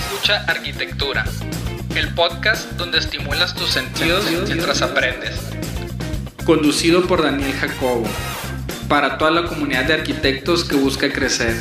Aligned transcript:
Escucha 0.00 0.44
Arquitectura, 0.46 1.24
el 1.94 2.14
podcast 2.14 2.72
donde 2.72 2.98
estimulas 2.98 3.54
tus 3.54 3.70
sentidos 3.70 4.24
mientras 4.46 4.80
aprendes. 4.80 5.38
Conducido 6.46 7.06
por 7.06 7.22
Daniel 7.22 7.52
Jacobo, 7.52 8.04
para 8.88 9.18
toda 9.18 9.30
la 9.30 9.44
comunidad 9.44 9.84
de 9.84 9.94
arquitectos 9.94 10.64
que 10.64 10.76
busca 10.76 11.12
crecer. 11.12 11.54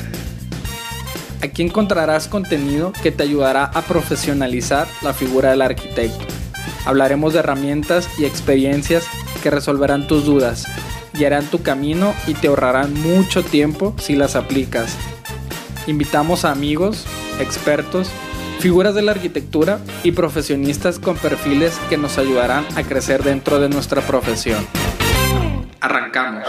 Aquí 1.42 1.64
encontrarás 1.64 2.30
contenido 2.30 2.94
que 3.04 3.12
te 3.12 3.24
ayudará 3.24 3.66
a 3.66 3.82
profesionalizar 3.82 4.88
la 5.02 5.14
figura 5.14 5.52
del 5.52 5.62
arquitecto. 5.62 6.26
Hablaremos 6.86 7.34
de 7.34 7.40
herramientas 7.40 8.10
y 8.18 8.26
experiencias 8.26 9.06
que 9.44 9.52
resolverán 9.52 10.08
tus 10.08 10.26
dudas, 10.26 10.66
guiarán 11.14 11.46
tu 11.48 11.62
camino 11.62 12.16
y 12.26 12.36
te 12.36 12.48
ahorrarán 12.48 12.94
mucho 12.94 13.44
tiempo 13.44 13.96
si 14.00 14.16
las 14.16 14.38
aplicas. 14.38 14.96
Invitamos 15.88 16.46
a 16.46 16.52
amigos, 16.52 17.06
expertos, 17.40 18.10
figuras 18.60 18.94
de 18.94 19.02
la 19.02 19.12
arquitectura 19.14 19.80
y 20.04 20.12
profesionistas 20.12 21.00
con 21.00 21.18
perfiles 21.18 21.80
que 21.90 21.98
nos 21.98 22.18
ayudarán 22.18 22.66
a 22.76 22.84
crecer 22.84 23.24
dentro 23.24 23.60
de 23.60 23.70
nuestra 23.70 24.02
profesión. 24.02 24.66
Arrancamos. 25.80 26.46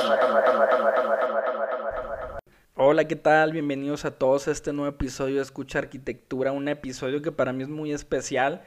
Hola, 2.75 3.07
¿qué 3.07 3.17
tal? 3.17 3.53
Bienvenidos 3.53 4.05
a 4.05 4.11
todos 4.11 4.49
a 4.49 4.51
este 4.51 4.73
nuevo 4.73 4.91
episodio 4.91 5.37
de 5.37 5.43
Escucha 5.43 5.79
Arquitectura, 5.79 6.51
un 6.51 6.67
episodio 6.67 7.23
que 7.23 7.31
para 7.31 7.53
mí 7.53 7.63
es 7.63 7.69
muy 7.69 7.93
especial 7.93 8.63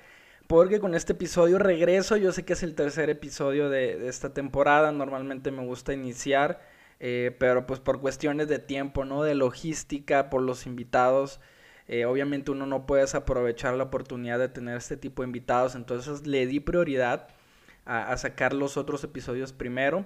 porque 0.47 0.79
con 0.79 0.93
este 0.93 1.13
episodio 1.13 1.57
regreso, 1.57 2.15
yo 2.15 2.31
sé 2.31 2.45
que 2.45 2.53
es 2.53 2.63
el 2.63 2.75
tercer 2.75 3.09
episodio 3.09 3.69
de, 3.69 4.07
esta 4.07 4.33
temporada, 4.33 4.91
normalmente 4.91 5.51
me 5.51 5.65
gusta 5.65 5.93
iniciar, 5.93 6.61
eh, 6.99 7.35
pero 7.39 7.65
pues 7.65 7.79
por 7.79 7.99
cuestiones 8.01 8.47
de 8.47 8.59
tiempo, 8.59 9.03
¿no? 9.03 9.23
De 9.23 9.35
logística, 9.35 10.29
por 10.29 10.41
los 10.41 10.67
invitados, 10.67 11.39
eh, 11.87 12.05
obviamente 12.05 12.51
uno 12.51 12.65
no 12.65 12.85
puede 12.85 13.05
aprovechar 13.13 13.73
la 13.75 13.83
oportunidad 13.83 14.39
de 14.39 14.49
tener 14.49 14.77
este 14.77 14.97
tipo 14.97 15.21
de 15.21 15.27
invitados, 15.27 15.75
entonces 15.75 16.25
le 16.25 16.47
di 16.47 16.59
prioridad 16.59 17.27
a, 17.85 18.15
sacar 18.17 18.53
los 18.53 18.77
otros 18.77 19.03
episodios 19.03 19.53
primero. 19.53 20.05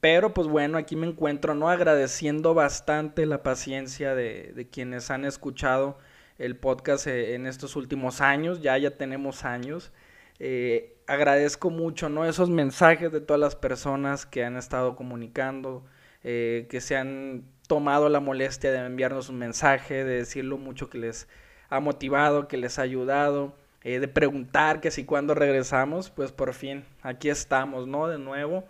Pero 0.00 0.34
pues 0.34 0.46
bueno, 0.46 0.78
aquí 0.78 0.94
me 0.94 1.06
encuentro, 1.06 1.54
¿no? 1.54 1.68
Agradeciendo 1.68 2.54
bastante 2.54 3.26
la 3.26 3.42
paciencia 3.42 4.14
de, 4.14 4.68
quienes 4.70 5.10
han 5.10 5.24
escuchado 5.24 5.98
el 6.38 6.56
podcast 6.56 7.06
eh, 7.06 7.34
en 7.34 7.46
estos 7.46 7.76
últimos 7.76 8.20
años, 8.20 8.60
ya 8.62 8.76
ya 8.78 8.92
tenemos 8.92 9.44
años. 9.44 9.92
Eh, 10.38 10.96
agradezco 11.06 11.70
mucho, 11.70 12.08
¿no? 12.08 12.26
Esos 12.26 12.50
mensajes 12.50 13.10
de 13.10 13.20
todas 13.20 13.40
las 13.40 13.56
personas 13.56 14.26
que 14.26 14.44
han 14.44 14.56
estado 14.56 14.96
comunicando, 14.96 15.84
eh, 16.22 16.66
que 16.68 16.80
se 16.80 16.96
han 16.96 17.44
tomado 17.68 18.08
la 18.08 18.20
molestia 18.20 18.70
de 18.72 18.78
enviarnos 18.78 19.28
un 19.28 19.38
mensaje, 19.38 20.04
de 20.04 20.18
decir 20.18 20.44
lo 20.44 20.58
mucho 20.58 20.88
que 20.90 20.98
les 20.98 21.28
ha 21.68 21.80
motivado, 21.80 22.48
que 22.48 22.56
les 22.56 22.78
ha 22.78 22.82
ayudado, 22.82 23.54
de 23.82 24.08
preguntar 24.08 24.80
que 24.80 24.90
si 24.90 25.04
cuando 25.04 25.34
regresamos, 25.34 26.10
pues 26.10 26.32
por 26.32 26.54
fin, 26.54 26.84
aquí 27.02 27.28
estamos, 27.28 27.86
¿no? 27.86 28.08
De 28.08 28.18
nuevo. 28.18 28.64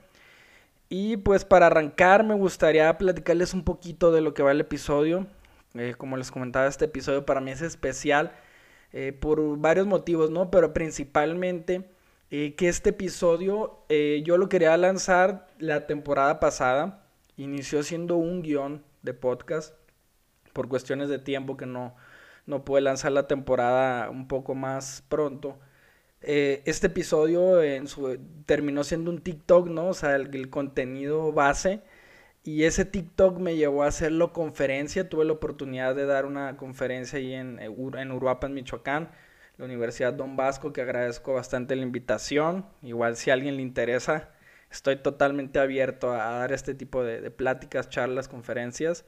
Y 0.88 1.16
pues 1.16 1.44
para 1.44 1.66
arrancar 1.66 2.24
me 2.24 2.34
gustaría 2.34 2.96
platicarles 2.96 3.54
un 3.54 3.64
poquito 3.64 4.12
de 4.12 4.20
lo 4.20 4.34
que 4.34 4.42
va 4.42 4.52
el 4.52 4.60
episodio. 4.60 5.26
Eh, 5.74 5.94
como 5.98 6.16
les 6.16 6.30
comentaba, 6.30 6.66
este 6.66 6.84
episodio 6.84 7.26
para 7.26 7.40
mí 7.40 7.50
es 7.50 7.60
especial 7.60 8.32
eh, 8.92 9.12
por 9.12 9.58
varios 9.58 9.86
motivos, 9.86 10.30
¿no? 10.30 10.50
Pero 10.50 10.72
principalmente 10.72 11.90
eh, 12.30 12.54
que 12.56 12.68
este 12.68 12.90
episodio 12.90 13.84
yo 14.24 14.36
lo 14.38 14.48
quería 14.48 14.76
lanzar 14.76 15.48
la 15.58 15.86
temporada 15.86 16.40
pasada. 16.40 17.02
Inició 17.36 17.82
siendo 17.82 18.16
un 18.16 18.42
guion 18.42 18.82
de 19.02 19.14
podcast 19.14 19.74
por 20.52 20.68
cuestiones 20.68 21.08
de 21.08 21.18
tiempo 21.18 21.56
que 21.56 21.66
no, 21.66 21.94
no 22.46 22.64
pude 22.64 22.80
lanzar 22.80 23.12
la 23.12 23.26
temporada 23.26 24.10
un 24.10 24.28
poco 24.28 24.54
más 24.54 25.04
pronto. 25.08 25.58
este 26.20 26.88
episodio 26.88 27.62
en 27.62 27.86
su, 27.86 28.18
terminó 28.46 28.84
siendo 28.84 29.10
un 29.10 29.20
TikTok, 29.20 29.68
¿no? 29.68 29.88
O 29.88 29.94
sea, 29.94 30.16
el 30.16 30.50
contenido 30.50 31.32
base 31.32 31.82
y 32.46 32.62
ese 32.62 32.84
TikTok 32.84 33.40
me 33.40 33.56
llevó 33.56 33.82
a 33.82 33.88
hacerlo 33.88 34.32
conferencia. 34.32 35.08
Tuve 35.08 35.24
la 35.24 35.32
oportunidad 35.32 35.96
de 35.96 36.06
dar 36.06 36.26
una 36.26 36.56
conferencia 36.56 37.18
ahí 37.18 37.34
en, 37.34 37.58
eh, 37.58 37.68
en 37.98 38.12
Uruapan, 38.12 38.54
Michoacán, 38.54 39.10
la 39.58 39.64
Universidad 39.64 40.12
Don 40.12 40.36
Vasco, 40.36 40.72
que 40.72 40.80
agradezco 40.80 41.34
bastante 41.34 41.74
la 41.74 41.82
invitación. 41.82 42.64
Igual 42.82 43.16
si 43.16 43.30
a 43.30 43.34
alguien 43.34 43.56
le 43.56 43.62
interesa, 43.62 44.30
estoy 44.76 44.96
totalmente 44.96 45.58
abierto 45.58 46.12
a, 46.12 46.38
dar 46.38 46.52
este 46.52 46.74
tipo 46.74 47.02
de, 47.02 47.30
pláticas, 47.30 47.88
charlas, 47.88 48.28
conferencias. 48.28 49.04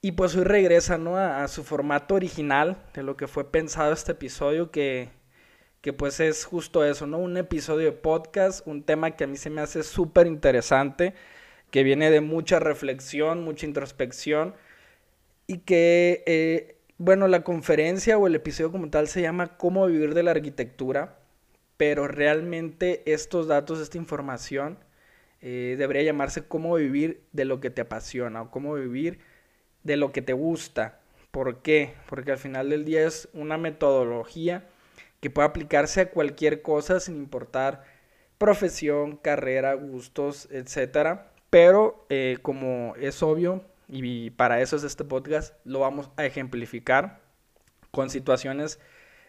Y 0.00 0.12
pues 0.12 0.36
hoy 0.36 0.44
regresa 0.44 0.98
¿no? 0.98 1.16
a, 1.16 1.46
su 1.48 1.64
formato 1.64 2.14
original 2.14 2.76
de 2.94 3.02
lo 3.02 3.16
que 3.16 3.26
fue 3.26 3.50
pensado 3.50 3.92
este 3.92 4.12
episodio, 4.12 4.70
que, 4.70 5.08
que 5.80 5.92
pues 5.92 6.20
es 6.20 6.44
justo 6.44 6.84
eso, 6.84 7.06
¿no? 7.06 7.18
Un 7.18 7.36
episodio 7.36 7.86
de 7.86 7.92
podcast, 7.92 8.66
un 8.66 8.84
tema 8.84 9.12
que 9.12 9.24
a 9.24 9.26
mí 9.26 9.36
se 9.36 9.50
me 9.50 9.60
hace 9.60 9.82
súper 9.82 10.26
interesante 10.26 11.14
que 11.70 11.82
viene 11.82 12.10
de 12.10 12.20
mucha 12.20 12.60
reflexión, 12.60 13.42
mucha 13.42 13.66
introspección 13.66 14.54
y 15.46 15.58
que, 15.58 16.22
eh, 16.26 16.76
bueno, 16.98 17.28
la 17.28 17.42
conferencia 17.42 18.18
o 18.18 18.26
el 18.26 18.34
episodio 18.36 18.72
como 18.72 18.88
tal 18.90 19.08
se 19.08 19.22
llama 19.22 19.56
Cómo 19.58 19.86
vivir 19.86 20.14
de 20.14 20.22
la 20.22 20.30
arquitectura, 20.32 21.18
pero 21.76 22.08
realmente 22.08 23.02
estos 23.12 23.46
datos, 23.46 23.80
esta 23.80 23.98
información, 23.98 24.78
eh, 25.42 25.76
debería 25.78 26.02
llamarse 26.02 26.46
Cómo 26.46 26.74
vivir 26.76 27.22
de 27.32 27.44
lo 27.44 27.60
que 27.60 27.70
te 27.70 27.82
apasiona 27.82 28.42
o 28.42 28.50
cómo 28.50 28.74
vivir 28.74 29.20
de 29.84 29.96
lo 29.96 30.12
que 30.12 30.22
te 30.22 30.32
gusta. 30.32 31.00
¿Por 31.30 31.62
qué? 31.62 31.94
Porque 32.08 32.32
al 32.32 32.38
final 32.38 32.70
del 32.70 32.84
día 32.84 33.06
es 33.06 33.28
una 33.34 33.58
metodología 33.58 34.66
que 35.20 35.30
puede 35.30 35.48
aplicarse 35.48 36.00
a 36.00 36.10
cualquier 36.10 36.62
cosa 36.62 37.00
sin 37.00 37.16
importar 37.16 37.84
profesión, 38.38 39.16
carrera, 39.16 39.74
gustos, 39.74 40.48
etcétera 40.50 41.32
pero 41.50 42.04
eh, 42.08 42.38
como 42.42 42.94
es 42.96 43.22
obvio, 43.22 43.64
y 43.88 44.30
para 44.30 44.60
eso 44.60 44.76
es 44.76 44.84
este 44.84 45.04
podcast, 45.04 45.54
lo 45.64 45.80
vamos 45.80 46.10
a 46.16 46.24
ejemplificar 46.26 47.20
con 47.92 48.10
situaciones 48.10 48.80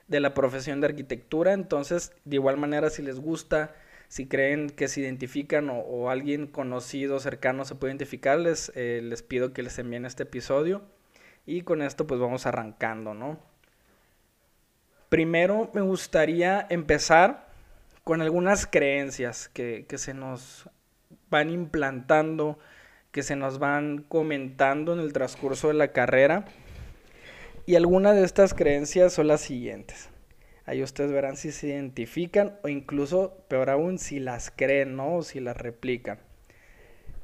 de 0.07 0.19
la 0.19 0.34
profesión 0.34 0.81
de 0.81 0.88
arquitectura. 0.88 1.53
Entonces, 1.53 2.13
de 2.25 2.35
igual 2.35 2.57
manera, 2.57 2.90
si 2.90 3.01
les 3.01 3.19
gusta, 3.19 3.75
si 4.07 4.28
creen 4.28 4.69
que 4.69 4.88
se 4.88 5.01
identifican 5.01 5.69
o, 5.72 6.09
alguien 6.09 6.47
conocido, 6.47 7.19
cercano 7.19 7.66
se 7.66 7.75
puede 7.75 7.91
identificar, 7.91 8.40
les, 8.40 8.72
eh, 8.75 9.01
les 9.03 9.22
pido 9.22 9.53
que 9.53 9.63
les 9.63 9.78
envíen 9.79 10.06
este 10.06 10.23
episodio. 10.23 10.81
Y 11.46 11.62
con 11.62 11.81
esto 11.81 12.07
pues 12.07 12.19
vamos 12.19 12.46
arrancando, 12.46 13.13
¿no? 13.13 13.40
Primero 15.09 15.69
me 15.73 15.81
gustaría 15.81 16.67
empezar 16.69 17.47
con 18.03 18.22
algunas 18.22 18.67
creencias 18.67 19.47
que, 19.50 19.85
que 19.88 19.97
se 19.97 20.13
nos 20.13 20.69
van 21.29 21.50
implantando, 21.50 22.59
que 23.12 23.23
se 23.23 23.35
nos 23.35 23.59
van 23.59 24.03
comentando 24.07 24.94
en 24.94 25.00
el 25.00 25.13
transcurso 25.13 25.69
de 25.69 25.75
la 25.75 25.90
carrera. 25.90 26.46
Y 27.67 27.75
algunas 27.75 28.16
de 28.16 28.23
estas 28.23 28.53
creencias 28.53 29.11
son 29.11 29.28
las 29.28 29.41
siguientes. 29.41 30.07
Ahí 30.66 30.81
ustedes 30.81 31.11
verán 31.11 31.35
si 31.35 31.51
se 31.51 31.67
identifican 31.67 32.57
o 32.63 32.69
incluso, 32.69 33.44
peor 33.50 33.69
aún, 33.69 34.00
si 34.00 34.22
las 34.22 34.50
creen, 34.55 34.95
¿no? 34.95 35.17
O 35.17 35.22
si 35.22 35.41
las 35.41 35.57
replican. 35.57 36.17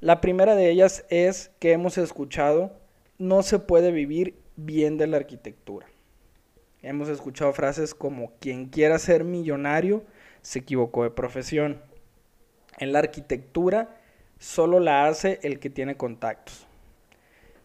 La 0.01 0.19
primera 0.19 0.55
de 0.55 0.69
ellas 0.69 1.05
es 1.09 1.51
que 1.59 1.71
hemos 1.71 1.97
escuchado, 1.97 2.77
no 3.17 3.41
se 3.41 3.57
puede 3.57 3.93
vivir 3.93 4.37
bien 4.57 4.97
de 4.97 5.07
la 5.07 5.15
arquitectura. 5.15 5.87
Hemos 6.81 7.07
escuchado 7.07 7.53
frases 7.53 7.95
como, 7.95 8.33
quien 8.41 8.65
quiera 8.65 8.99
ser 8.99 9.23
millonario 9.23 10.03
se 10.41 10.59
equivocó 10.59 11.03
de 11.03 11.11
profesión. 11.11 11.81
En 12.79 12.91
la 12.91 12.99
arquitectura 12.99 13.95
solo 14.39 14.81
la 14.81 15.07
hace 15.07 15.39
el 15.43 15.61
que 15.61 15.69
tiene 15.69 15.95
contactos. 15.95 16.67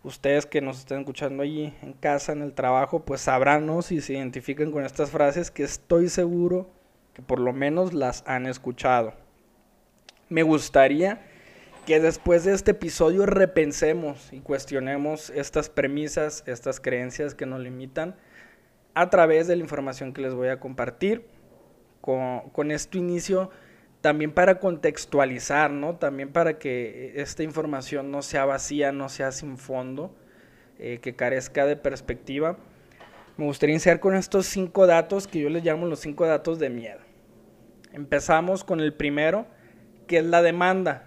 Ustedes 0.05 0.47
que 0.47 0.61
nos 0.61 0.79
estén 0.79 1.01
escuchando 1.01 1.43
allí 1.43 1.75
en 1.83 1.93
casa, 1.93 2.33
en 2.33 2.43
el 2.43 2.53
trabajo, 2.53 3.05
pues 3.05 3.21
sabrán 3.21 3.83
si 3.83 4.01
se 4.01 4.13
identifican 4.15 4.71
con 4.71 4.85
estas 4.85 5.11
frases 5.11 5.51
que 5.51 5.65
estoy 5.65 6.09
seguro 6.09 6.71
que 7.15 7.23
por 7.23 7.41
lo 7.41 7.53
menos 7.53 7.93
las 7.93 8.23
han 8.27 8.47
escuchado. 8.47 9.13
Me 10.29 10.45
gustaría 10.45 11.21
que 11.85 11.99
después 11.99 12.45
de 12.45 12.55
este 12.55 12.71
episodio 12.73 13.27
repensemos 13.27 14.33
y 14.33 14.41
cuestionemos 14.41 15.31
estas 15.31 15.69
premisas, 15.69 16.45
estas 16.47 16.81
creencias 16.81 17.35
que 17.35 17.47
nos 17.47 17.61
limitan 17.61 18.15
a 18.95 19.11
través 19.11 19.49
de 19.49 19.57
la 19.57 19.63
información 19.63 20.13
que 20.13 20.23
les 20.23 20.35
voy 20.35 20.49
a 20.49 20.61
compartir. 20.61 21.27
Con, 22.01 22.51
con 22.51 22.71
este 22.71 22.99
inicio 22.99 23.51
también 24.01 24.33
para 24.33 24.61
contextualizar, 24.61 25.71
¿no? 25.71 25.97
También 25.97 26.33
para 26.33 26.59
que 26.59 27.15
esta 27.17 27.43
información 27.43 28.11
no 28.11 28.23
sea 28.23 28.45
vacía, 28.45 28.93
no 28.93 29.09
sea 29.09 29.33
sin 29.33 29.59
fondo, 29.59 30.15
eh, 30.79 30.99
que 31.03 31.17
carezca 31.17 31.67
de 31.67 31.77
perspectiva. 31.77 32.57
Me 33.37 33.45
gustaría 33.45 33.75
iniciar 33.75 34.01
con 34.01 34.15
estos 34.15 34.47
cinco 34.47 34.87
datos 34.87 35.27
que 35.27 35.41
yo 35.41 35.49
les 35.49 35.65
llamo 35.65 35.87
los 35.87 36.01
cinco 36.01 36.27
datos 36.27 36.59
de 36.59 36.71
miedo. 36.71 37.01
Empezamos 37.93 38.65
con 38.65 38.81
el 38.81 38.93
primero, 38.93 39.47
que 40.07 40.19
es 40.19 40.25
la 40.25 40.43
demanda. 40.43 41.05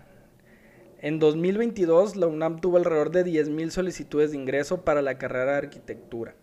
En 1.00 1.20
2022, 1.20 2.16
la 2.16 2.28
UNAM 2.28 2.62
tuvo 2.62 2.78
alrededor 2.78 3.12
de 3.12 3.26
10.000 3.26 3.70
solicitudes 3.72 4.32
de 4.32 4.38
ingreso 4.38 4.84
para 4.84 5.02
la 5.02 5.18
carrera 5.18 5.54
de 5.54 5.58
arquitectura. 5.58 6.36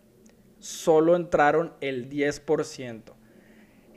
solo 0.58 1.14
entraron 1.14 1.72
el 1.80 2.10
10%. 2.10 3.17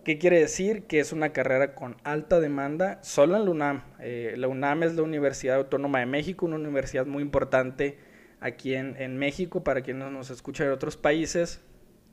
¿Qué 0.04 0.18
quiere 0.18 0.40
decir? 0.40 0.88
Que 0.88 1.00
es 1.00 1.14
una 1.14 1.32
carrera 1.32 1.76
con 1.76 1.96
alta 2.04 2.40
demanda 2.40 2.98
solo 3.04 3.36
en 3.36 3.46
la 3.46 3.52
UNAM. 3.52 3.84
Eh, 4.00 4.34
la 4.36 4.48
UNAM 4.48 4.82
es 4.82 4.96
la 4.96 5.04
Universidad 5.04 5.58
Autónoma 5.58 6.00
de 6.00 6.08
México, 6.08 6.48
una 6.48 6.56
universidad 6.56 7.06
muy 7.06 7.22
importante 7.22 8.00
aquí 8.40 8.74
en, 8.74 9.18
México 9.18 9.64
para 9.64 9.82
quienes 9.82 10.12
nos 10.12 10.32
escuchan 10.32 10.66
de 10.66 10.74
otros 10.74 10.98
países, 10.98 11.62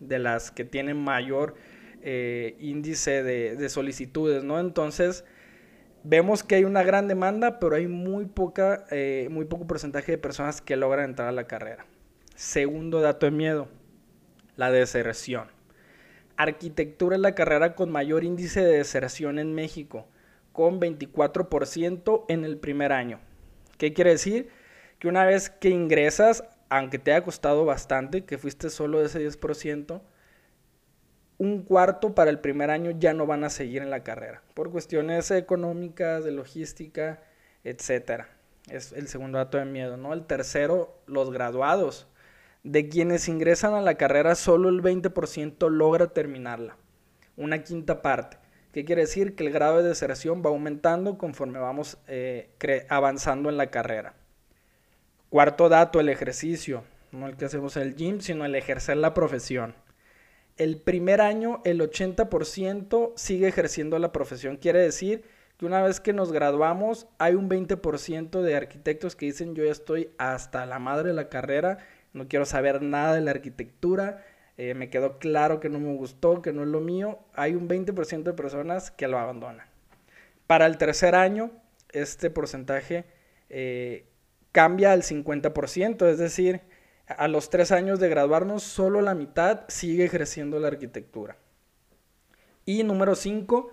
de 0.01 0.19
las 0.19 0.51
que 0.51 0.67
tienen 0.67 0.99
mayor 0.99 1.55
eh, 2.03 2.57
índice 2.61 3.23
de, 3.23 3.69
solicitudes, 3.71 4.45
¿no? 4.45 4.61
Entonces, 4.61 5.25
vemos 6.05 6.43
que 6.43 6.57
hay 6.57 6.65
una 6.65 6.83
gran 6.83 7.09
demanda, 7.09 7.59
pero 7.59 7.77
hay 7.77 7.87
muy, 7.87 8.27
poca, 8.27 8.85
eh, 8.91 9.29
muy 9.31 9.47
poco 9.47 9.67
porcentaje 9.67 10.13
de 10.13 10.19
personas 10.19 10.61
que 10.61 10.77
logran 10.77 11.07
entrar 11.07 11.29
a 11.29 11.33
la 11.33 11.47
carrera. 11.47 11.87
Segundo 12.35 13.01
dato 13.01 13.25
de 13.25 13.33
miedo, 13.33 13.69
la 14.57 14.71
deserción. 14.71 15.58
Arquitectura 16.39 17.17
es 17.17 17.21
la 17.21 17.35
carrera 17.35 17.75
con 17.75 17.91
mayor 17.91 18.23
índice 18.23 18.61
de 18.61 18.79
deserción 18.79 19.41
en 19.41 19.57
México, 19.57 20.07
con 20.53 20.81
24% 20.81 22.27
en 22.29 22.45
el 22.45 22.59
primer 22.59 22.93
año. 22.93 23.19
¿Qué 23.77 23.93
quiere 23.93 24.11
decir? 24.11 24.49
Que 25.01 25.09
una 25.09 25.25
vez 25.25 25.51
que 25.51 25.71
ingresas, 25.71 26.45
aunque 26.69 27.01
te 27.01 27.11
haya 27.11 27.25
costado 27.25 27.65
bastante, 27.65 28.25
que 28.25 28.39
fuiste 28.39 28.71
solo 28.71 29.01
de 29.01 29.07
ese 29.07 29.21
10%, 29.21 30.01
un 31.39 31.65
cuarto 31.65 32.15
para 32.15 32.31
el 32.31 32.39
primer 32.39 32.71
año 32.71 32.93
ya 32.93 33.15
no 33.15 33.27
van 33.27 33.43
a 33.43 33.51
seguir 33.51 33.83
en 33.83 33.91
la 33.91 34.05
carrera, 34.05 34.45
por 34.55 34.71
cuestiones 34.71 35.33
económicas, 35.33 36.23
de 36.23 36.31
logística, 36.31 37.21
etc. 37.65 38.27
Es 38.71 38.93
el 38.93 39.09
segundo 39.09 39.39
dato 39.39 39.59
de 39.59 39.65
miedo, 39.65 39.97
¿no? 39.97 40.13
El 40.13 40.25
tercero, 40.25 41.03
los 41.07 41.33
graduados 41.33 42.07
de 42.63 42.89
quienes 42.89 43.29
ingresan 43.29 43.75
a 43.75 43.81
la 43.81 43.95
carrera, 43.95 44.35
solo 44.35 44.69
el 44.69 44.83
20% 44.83 45.71
logra 45.71 46.09
terminarla. 46.09 46.77
Una 47.37 47.63
quinta 47.63 48.03
parte. 48.03 48.39
¿Qué 48.73 48.85
quiere 48.85 49.03
decir? 49.03 49.35
Que 49.35 49.47
el 49.47 49.53
grado 49.53 49.79
de 49.79 49.89
deserción 49.89 50.43
va 50.45 50.51
aumentando 50.51 51.19
conforme 51.19 51.59
vamos 51.59 51.99
eh, 52.07 52.51
avanzando 52.89 53.49
en 53.49 53.57
la 53.57 53.71
carrera. 53.71 54.15
Cuarto 55.31 55.69
dato, 55.69 56.01
el 56.01 56.09
ejercicio. 56.09 56.85
No 57.11 57.27
el 57.27 57.37
que 57.37 57.47
hacemos 57.47 57.77
en 57.77 57.85
el 57.85 57.97
gym, 57.97 58.21
sino 58.21 58.45
el 58.45 58.55
ejercer 58.55 58.99
la 58.99 59.15
profesión. 59.15 59.75
El 60.57 60.81
primer 60.81 61.21
año, 61.21 61.63
el 61.65 61.81
80% 61.81 63.13
sigue 63.17 63.49
ejerciendo 63.49 63.99
la 63.99 64.13
profesión. 64.13 64.57
Quiere 64.57 64.81
decir 64.81 65.25
que 65.57 65.67
una 65.67 65.83
vez 65.83 66.01
que 66.01 66.13
nos 66.13 66.33
graduamos, 66.33 67.07
hay 67.19 67.35
un 67.35 67.49
20% 67.49 68.43
de 68.43 68.57
arquitectos 68.57 69.17
que 69.17 69.27
dicen 69.27 69.55
yo 69.55 69.65
ya 69.65 69.73
estoy 69.73 70.11
hasta 70.19 70.67
la 70.67 70.79
madre 70.79 71.09
de 71.09 71.15
la 71.15 71.29
carrera 71.29 71.79
no 72.13 72.29
quiero 72.29 72.45
saber 72.45 72.83
nada 72.83 73.15
de 73.15 73.21
la 73.21 73.31
arquitectura, 73.31 74.25
eh, 74.57 74.75
me 74.75 74.91
quedó 74.91 75.19
claro 75.19 75.61
que 75.61 75.69
no 75.69 75.79
me 75.79 75.95
gustó, 75.95 76.43
que 76.43 76.53
no 76.53 76.63
es 76.63 76.69
lo 76.69 76.81
mío, 76.81 77.21
hay 77.35 77.55
un 77.55 77.69
20% 77.69 78.23
de 78.25 78.33
personas 78.33 78.91
que 78.91 79.07
lo 79.09 79.19
abandonan. 79.19 79.67
Para 80.47 80.67
el 80.67 80.79
tercer 80.79 81.15
año, 81.15 81.51
este 81.93 82.31
porcentaje 82.31 83.05
eh, 83.51 84.07
cambia 84.53 84.93
al 84.93 85.03
50%, 85.03 86.09
es 86.09 86.19
decir, 86.19 86.63
a 87.07 87.29
los 87.29 87.51
tres 87.51 87.73
años 87.73 88.01
de 88.01 88.09
graduarnos, 88.09 88.63
solo 88.63 89.01
la 89.01 89.15
mitad 89.15 89.61
sigue 89.69 90.05
ejerciendo 90.05 90.59
la 90.59 90.69
arquitectura. 90.69 91.37
Y 92.65 92.83
número 92.83 93.15
cinco, 93.15 93.73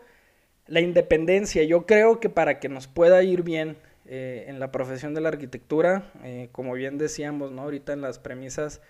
la 0.68 0.80
independencia. 0.80 1.64
Yo 1.64 1.86
creo 1.86 2.20
que 2.20 2.30
para 2.30 2.60
que 2.60 2.70
nos 2.70 2.88
pueda 2.88 3.22
ir 3.24 3.44
bien 3.44 3.78
eh, 4.08 4.46
en 4.48 4.60
la 4.60 4.72
profesión 4.72 5.16
de 5.16 5.22
la 5.22 5.30
arquitectura, 5.30 6.12
eh, 6.24 6.50
como 6.52 6.74
bien 6.74 7.00
decíamos, 7.00 7.52
¿no? 7.52 7.64
Ahorita 7.64 7.94
en 7.94 8.02
las 8.02 8.20
premisas, 8.20 8.82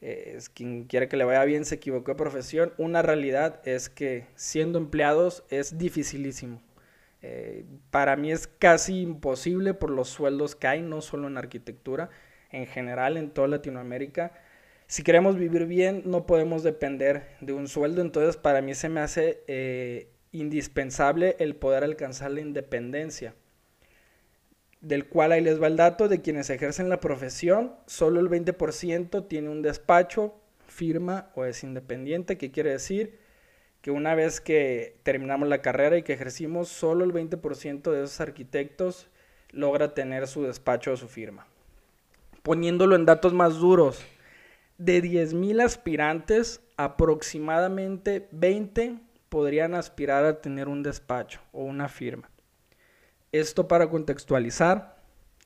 eh, 0.00 0.38
quien 0.54 0.84
quiere 0.84 1.08
que 1.08 1.16
le 1.16 1.24
vaya 1.24 1.44
bien 1.44 1.64
se 1.64 1.76
equivocó 1.76 2.12
de 2.12 2.16
profesión. 2.16 2.72
Una 2.76 3.02
realidad 3.02 3.60
es 3.64 3.88
que 3.88 4.26
siendo 4.34 4.78
empleados 4.78 5.44
es 5.50 5.78
dificilísimo. 5.78 6.62
para 7.90 8.16
mí 8.16 8.32
es 8.32 8.46
casi 8.46 9.02
imposible 9.02 9.74
por 9.74 9.90
los 9.90 10.08
sueldos 10.08 10.56
que 10.56 10.66
hay, 10.68 10.82
no 10.82 11.02
solo 11.02 11.28
en 11.28 11.36
arquitectura, 11.38 12.10
en 12.50 12.66
general 12.66 13.16
en 13.18 13.30
toda 13.30 13.48
Latinoamérica. 13.48 14.32
Si 14.86 15.02
queremos 15.02 15.36
vivir 15.36 15.66
bien, 15.66 16.02
no 16.06 16.26
podemos 16.26 16.62
depender 16.62 17.36
de 17.40 17.52
un 17.52 17.68
sueldo, 17.68 18.00
entonces 18.02 18.36
para 18.38 18.62
mí 18.62 18.74
se 18.74 18.88
me 18.88 19.00
hace 19.00 20.08
indispensable 20.32 21.36
el 21.40 21.56
poder 21.56 21.84
alcanzar 21.84 22.30
la 22.32 22.40
independencia 22.40 23.34
del 24.80 25.06
cual 25.06 25.32
ahí 25.32 25.40
les 25.40 25.60
va 25.60 25.66
el 25.66 25.76
dato 25.76 26.08
de 26.08 26.20
quienes 26.22 26.50
ejercen 26.50 26.88
la 26.88 27.00
profesión, 27.00 27.74
solo 27.86 28.20
el 28.20 28.28
20% 28.28 29.28
tiene 29.28 29.48
un 29.48 29.62
despacho, 29.62 30.34
firma 30.66 31.30
o 31.34 31.44
es 31.44 31.62
independiente, 31.62 32.38
que 32.38 32.50
quiere 32.50 32.70
decir 32.70 33.18
que 33.82 33.90
una 33.90 34.14
vez 34.14 34.40
que 34.40 34.96
terminamos 35.02 35.48
la 35.48 35.62
carrera 35.62 35.96
y 35.96 36.02
que 36.02 36.12
ejercimos, 36.12 36.68
solo 36.68 37.04
el 37.04 37.12
20% 37.12 37.90
de 37.90 38.04
esos 38.04 38.20
arquitectos 38.20 39.08
logra 39.50 39.94
tener 39.94 40.26
su 40.26 40.42
despacho 40.42 40.92
o 40.92 40.96
su 40.96 41.08
firma. 41.08 41.46
Poniéndolo 42.42 42.96
en 42.96 43.04
datos 43.04 43.32
más 43.32 43.56
duros, 43.58 44.02
de 44.78 45.02
10.000 45.02 45.62
aspirantes, 45.62 46.62
aproximadamente 46.76 48.28
20 48.32 48.96
podrían 49.28 49.74
aspirar 49.74 50.24
a 50.24 50.40
tener 50.40 50.68
un 50.68 50.82
despacho 50.82 51.40
o 51.52 51.64
una 51.64 51.88
firma. 51.88 52.30
Esto 53.32 53.68
para 53.68 53.88
contextualizar, 53.88 54.96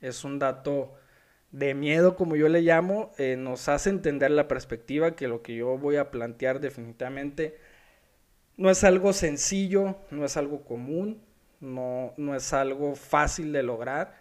es 0.01 0.25
un 0.25 0.39
dato 0.39 0.95
de 1.53 1.75
miedo, 1.75 2.17
como 2.17 2.35
yo 2.35 2.49
le 2.49 2.63
llamo, 2.63 3.13
eh, 3.19 3.37
nos 3.37 3.69
hace 3.69 3.91
entender 3.91 4.31
la 4.31 4.49
perspectiva 4.49 5.15
que 5.15 5.29
lo 5.29 5.43
que 5.43 5.55
yo 5.55 5.79
voy 5.79 5.97
a 5.97 6.11
plantear 6.11 6.61
definitivamente 6.61 7.59
no 8.57 8.71
es 8.71 8.85
algo 8.85 9.13
sencillo, 9.13 9.97
no 10.11 10.25
es 10.25 10.37
algo 10.37 10.65
común, 10.65 11.23
no, 11.61 12.15
no 12.17 12.35
es 12.35 12.53
algo 12.53 12.95
fácil 12.95 13.53
de 13.53 13.63
lograr, 13.63 14.21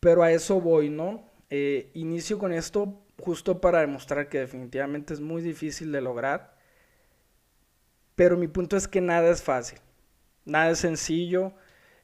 pero 0.00 0.22
a 0.22 0.32
eso 0.32 0.60
voy, 0.60 0.90
¿no? 0.90 1.24
Eh, 1.50 1.90
inicio 1.94 2.38
con 2.38 2.52
esto 2.52 3.00
justo 3.18 3.60
para 3.60 3.80
demostrar 3.80 4.28
que 4.28 4.40
definitivamente 4.40 5.14
es 5.14 5.20
muy 5.20 5.42
difícil 5.42 5.92
de 5.92 6.00
lograr, 6.00 6.56
pero 8.14 8.36
mi 8.36 8.48
punto 8.48 8.76
es 8.76 8.86
que 8.88 9.00
nada 9.00 9.30
es 9.30 9.42
fácil, 9.42 9.78
nada 10.44 10.70
es 10.70 10.78
sencillo, 10.78 11.54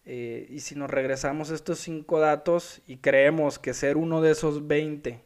eh, 0.05 0.47
y 0.49 0.61
si 0.61 0.75
nos 0.75 0.91
regresamos 0.91 1.51
estos 1.51 1.79
cinco 1.79 2.21
datos 2.21 2.83
y 2.87 2.99
creemos 2.99 3.59
que 3.59 3.75
ser 3.75 3.97
uno 3.97 4.23
de 4.23 4.33
esos 4.33 4.67
20 4.67 5.23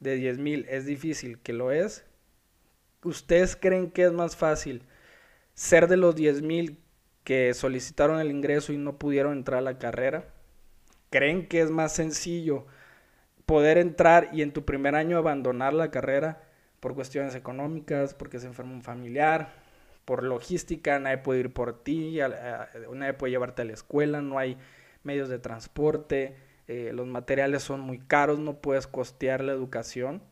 de 0.00 0.18
10.000 0.18 0.66
es 0.68 0.86
difícil, 0.86 1.38
que 1.38 1.52
lo 1.52 1.72
es, 1.72 2.04
¿ustedes 3.02 3.56
creen 3.56 3.90
que 3.90 4.04
es 4.04 4.12
más 4.12 4.36
fácil 4.36 4.82
ser 5.54 5.88
de 5.88 5.96
los 5.96 6.16
10.000 6.16 6.78
que 7.24 7.54
solicitaron 7.54 8.20
el 8.20 8.30
ingreso 8.30 8.72
y 8.72 8.76
no 8.76 8.98
pudieron 8.98 9.32
entrar 9.32 9.58
a 9.58 9.62
la 9.62 9.78
carrera? 9.78 10.24
¿Creen 11.10 11.46
que 11.46 11.60
es 11.60 11.70
más 11.70 11.94
sencillo 11.94 12.66
poder 13.46 13.78
entrar 13.78 14.28
y 14.32 14.42
en 14.42 14.52
tu 14.52 14.64
primer 14.64 14.94
año 14.94 15.16
abandonar 15.16 15.72
la 15.72 15.90
carrera 15.90 16.42
por 16.80 16.94
cuestiones 16.94 17.34
económicas, 17.34 18.14
porque 18.14 18.38
se 18.38 18.46
enferma 18.46 18.72
un 18.72 18.82
familiar, 18.82 19.57
por 20.08 20.24
logística, 20.24 20.98
nadie 20.98 21.18
puede 21.18 21.40
ir 21.40 21.52
por 21.52 21.84
ti, 21.84 22.18
nadie 22.94 23.12
puede 23.12 23.30
llevarte 23.30 23.60
a 23.60 23.66
la 23.66 23.74
escuela, 23.74 24.22
no 24.22 24.38
hay 24.38 24.56
medios 25.02 25.28
de 25.28 25.38
transporte, 25.38 26.34
eh, 26.66 26.92
los 26.94 27.06
materiales 27.06 27.62
son 27.62 27.80
muy 27.80 27.98
caros, 27.98 28.38
no 28.38 28.54
puedes 28.54 28.86
costear 28.86 29.44
la 29.44 29.52
educación. 29.52 30.22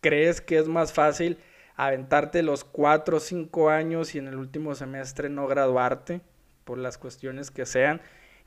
¿Crees 0.00 0.40
que 0.40 0.58
es 0.58 0.66
más 0.66 0.92
fácil 0.92 1.38
aventarte 1.76 2.42
los 2.42 2.64
cuatro 2.64 3.18
o 3.18 3.20
cinco 3.20 3.70
años 3.70 4.16
y 4.16 4.18
en 4.18 4.26
el 4.26 4.34
último 4.34 4.74
semestre 4.74 5.28
no 5.28 5.46
graduarte 5.46 6.20
por 6.64 6.76
las 6.76 6.98
cuestiones 6.98 7.52
que 7.52 7.66
sean? 7.66 8.00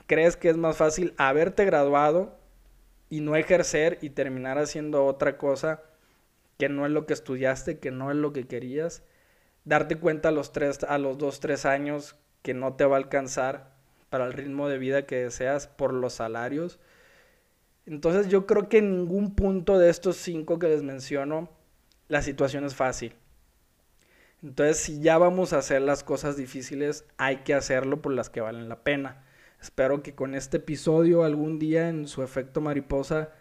¿Crees 0.08 0.36
que 0.36 0.50
es 0.50 0.58
más 0.58 0.76
fácil 0.76 1.14
haberte 1.16 1.64
graduado 1.64 2.38
y 3.10 3.22
no 3.22 3.38
ejercer 3.38 3.98
y 4.02 4.10
terminar 4.10 4.58
haciendo 4.58 5.06
otra 5.06 5.38
cosa 5.38 5.84
que 6.58 6.68
no 6.68 6.86
es 6.86 6.92
lo 6.92 7.06
que 7.06 7.14
estudiaste, 7.14 7.80
que 7.80 7.92
no 7.92 8.12
es 8.12 8.18
lo 8.18 8.34
que 8.34 8.46
querías? 8.46 9.04
Darte 9.68 9.98
cuenta 9.98 10.30
a 10.30 10.32
los, 10.32 10.54
tres, 10.54 10.84
a 10.86 10.98
los 10.98 11.18
dos, 11.18 11.42
tres 11.42 11.66
años 11.66 12.16
que 12.42 12.54
no 12.54 12.76
te 12.76 12.86
va 12.86 12.96
a 12.96 13.00
alcanzar 13.00 13.76
para 14.10 14.26
el 14.26 14.32
ritmo 14.32 14.70
de 14.70 14.78
vida 14.78 15.06
que 15.06 15.24
deseas 15.24 15.68
por 15.68 15.94
los 15.94 16.14
salarios. 16.14 16.80
Entonces 17.86 18.30
yo 18.30 18.46
creo 18.46 18.70
que 18.70 18.78
en 18.78 18.92
ningún 18.92 19.36
punto 19.36 19.78
de 19.78 19.90
estos 19.90 20.16
cinco 20.16 20.58
que 20.58 20.70
les 20.70 20.84
menciono 20.84 21.50
la 22.08 22.22
situación 22.22 22.64
es 22.64 22.76
fácil. 22.76 23.14
Entonces 24.42 24.78
si 24.78 25.02
ya 25.02 25.18
vamos 25.18 25.52
a 25.52 25.58
hacer 25.58 25.82
las 25.82 26.02
cosas 26.02 26.38
difíciles, 26.38 27.04
hay 27.18 27.38
que 27.38 27.54
hacerlo 27.54 28.02
por 28.02 28.14
las 28.14 28.30
que 28.30 28.40
valen 28.40 28.70
la 28.70 28.84
pena. 28.84 29.26
Espero 29.62 30.02
que 30.02 30.16
con 30.16 30.34
este 30.34 30.58
episodio 30.58 31.26
algún 31.26 31.60
día 31.60 31.90
en 31.90 32.08
su 32.08 32.24
efecto 32.24 32.62
mariposa, 32.62 33.32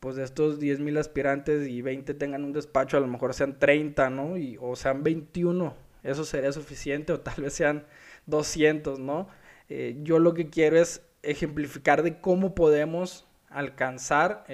pues 0.00 0.16
de 0.16 0.24
estos 0.24 0.58
10 0.58 0.80
mil 0.80 0.96
aspirantes 0.98 1.68
y 1.68 1.82
20 1.82 2.14
tengan 2.14 2.44
un 2.44 2.52
despacho, 2.52 2.96
a 2.96 3.00
lo 3.00 3.06
mejor 3.06 3.34
sean 3.34 3.58
30, 3.58 4.10
¿no? 4.10 4.36
Y, 4.36 4.56
o 4.60 4.76
sean 4.76 5.02
21, 5.02 5.74
eso 6.02 6.24
sería 6.24 6.52
suficiente, 6.52 7.12
o 7.12 7.20
tal 7.20 7.42
vez 7.42 7.54
sean 7.54 7.86
200, 8.26 8.98
¿no? 8.98 9.28
Eh, 9.68 9.98
yo 10.02 10.18
lo 10.18 10.34
que 10.34 10.48
quiero 10.48 10.78
es 10.78 11.02
ejemplificar 11.22 12.02
de 12.02 12.20
cómo 12.20 12.54
podemos 12.54 13.26
alcanzar 13.48 14.44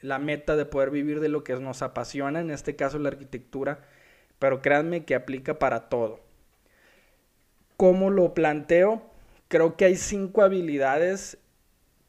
la 0.00 0.18
meta 0.18 0.56
de 0.56 0.66
poder 0.66 0.90
vivir 0.90 1.20
de 1.20 1.28
lo 1.28 1.42
que 1.42 1.56
nos 1.56 1.82
apasiona, 1.82 2.40
en 2.40 2.50
este 2.50 2.76
caso 2.76 2.98
la 2.98 3.08
arquitectura, 3.08 3.80
pero 4.38 4.62
créanme 4.62 5.04
que 5.04 5.14
aplica 5.14 5.58
para 5.58 5.88
todo. 5.88 6.20
¿Cómo 7.76 8.10
lo 8.10 8.34
planteo? 8.34 9.02
Creo 9.48 9.76
que 9.76 9.86
hay 9.86 9.96
cinco 9.96 10.42
habilidades 10.42 11.38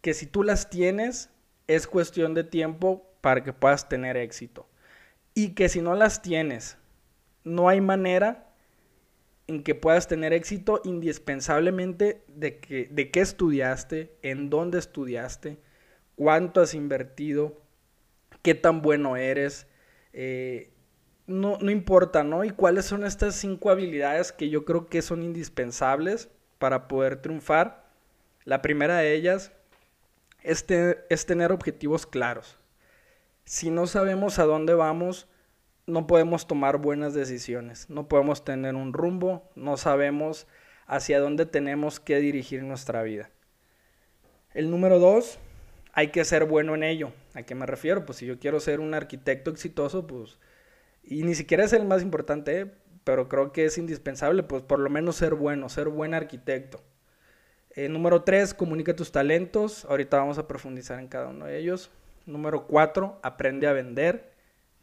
que 0.02 0.14
si 0.14 0.26
tú 0.26 0.44
las 0.44 0.70
tienes, 0.70 1.30
es 1.68 1.88
cuestión 1.88 2.34
de 2.34 2.44
tiempo 2.44 3.06
para 3.22 3.44
que 3.44 3.54
puedas 3.54 3.90
tener 3.90 4.18
éxito. 4.18 4.68
Y 5.34 5.50
que 5.50 5.70
si 5.70 5.82
no 5.82 5.96
las 5.96 6.22
tienes, 6.22 6.78
no 7.44 7.70
hay 7.70 7.82
manera 7.82 8.48
en 9.48 9.64
que 9.64 9.76
puedas 9.76 10.08
tener 10.08 10.34
éxito 10.34 10.82
indispensablemente 10.84 12.24
de, 12.28 12.60
que, 12.60 12.88
de 12.92 13.12
qué 13.12 13.22
estudiaste, 13.22 14.18
en 14.22 14.50
dónde 14.50 14.80
estudiaste, 14.80 15.58
cuánto 16.16 16.62
has 16.62 16.74
invertido, 16.74 17.62
qué 18.42 18.56
tan 18.56 18.82
bueno 18.82 19.16
eres. 19.16 19.68
Eh, 20.12 20.74
no, 21.28 21.58
no 21.60 21.72
importa, 21.72 22.24
¿no? 22.24 22.44
Y 22.44 22.50
cuáles 22.50 22.86
son 22.86 23.06
estas 23.06 23.36
cinco 23.36 23.70
habilidades 23.70 24.32
que 24.32 24.50
yo 24.50 24.66
creo 24.66 24.88
que 24.88 25.02
son 25.02 25.24
indispensables 25.24 26.30
para 26.58 26.88
poder 26.88 27.22
triunfar. 27.22 27.86
La 28.44 28.62
primera 28.62 28.98
de 28.98 29.14
ellas 29.14 29.52
es, 30.48 31.26
tener 31.26 31.52
objetivos 31.52 32.06
claros. 32.06 32.58
Si 33.44 33.70
no 33.70 33.86
sabemos 33.86 34.40
a 34.40 34.46
dónde 34.46 34.74
vamos, 34.74 35.28
no 35.86 36.08
podemos 36.08 36.48
tomar 36.48 36.78
buenas 36.78 37.14
decisiones, 37.14 37.90
no 37.90 38.08
podemos 38.08 38.46
tener 38.46 38.76
un 38.76 38.94
rumbo, 38.94 39.50
no 39.56 39.78
sabemos 39.78 40.48
hacia 40.86 41.20
dónde 41.20 41.46
tenemos 41.46 42.00
que 42.00 42.20
dirigir 42.20 42.64
nuestra 42.64 43.04
vida. 43.04 43.30
El 44.54 44.72
número 44.72 45.00
dos, 45.00 45.38
hay 45.92 46.10
que 46.10 46.24
ser 46.24 46.46
bueno 46.46 46.76
en 46.76 46.84
ello. 46.84 47.12
¿A 47.34 47.44
qué 47.44 47.54
me 47.54 47.66
refiero? 47.66 48.06
Pues 48.06 48.20
si 48.20 48.26
yo 48.26 48.40
quiero 48.40 48.60
ser 48.60 48.80
un 48.80 48.94
arquitecto 48.94 49.52
exitoso, 49.52 50.08
pues, 50.08 50.40
y 51.04 51.24
ni 51.24 51.36
siquiera 51.36 51.66
es 51.66 51.74
el 51.74 51.86
más 51.86 52.02
importante, 52.02 52.72
pero 53.04 53.28
creo 53.28 53.52
que 53.52 53.66
es 53.66 53.78
indispensable, 53.78 54.44
pues 54.44 54.64
por 54.64 54.80
lo 54.80 54.90
menos 54.90 55.18
ser 55.18 55.36
bueno, 55.36 55.68
ser 55.70 55.90
buen 55.90 56.14
arquitecto. 56.14 56.82
Eh, 57.78 57.90
número 57.90 58.24
tres, 58.24 58.56
comunica 58.56 58.96
tus 58.96 59.12
talentos. 59.12 59.86
Ahorita 59.86 60.18
vamos 60.18 60.40
a 60.40 60.48
profundizar 60.48 61.00
en 61.00 61.08
cada 61.08 61.28
uno 61.28 61.46
de 61.46 61.60
ellos. 61.60 61.92
Número 62.26 62.66
cuatro, 62.66 63.20
aprende 63.22 63.68
a 63.68 63.74
vender 63.74 64.34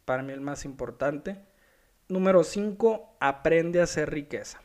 para 0.05 0.23
mí 0.23 0.31
el 0.31 0.39
más 0.39 0.63
importante. 0.63 1.35
Número 2.07 2.45
5, 2.45 3.17
aprende 3.19 3.81
a 3.81 3.83
hacer 3.83 4.11
riqueza. 4.11 4.61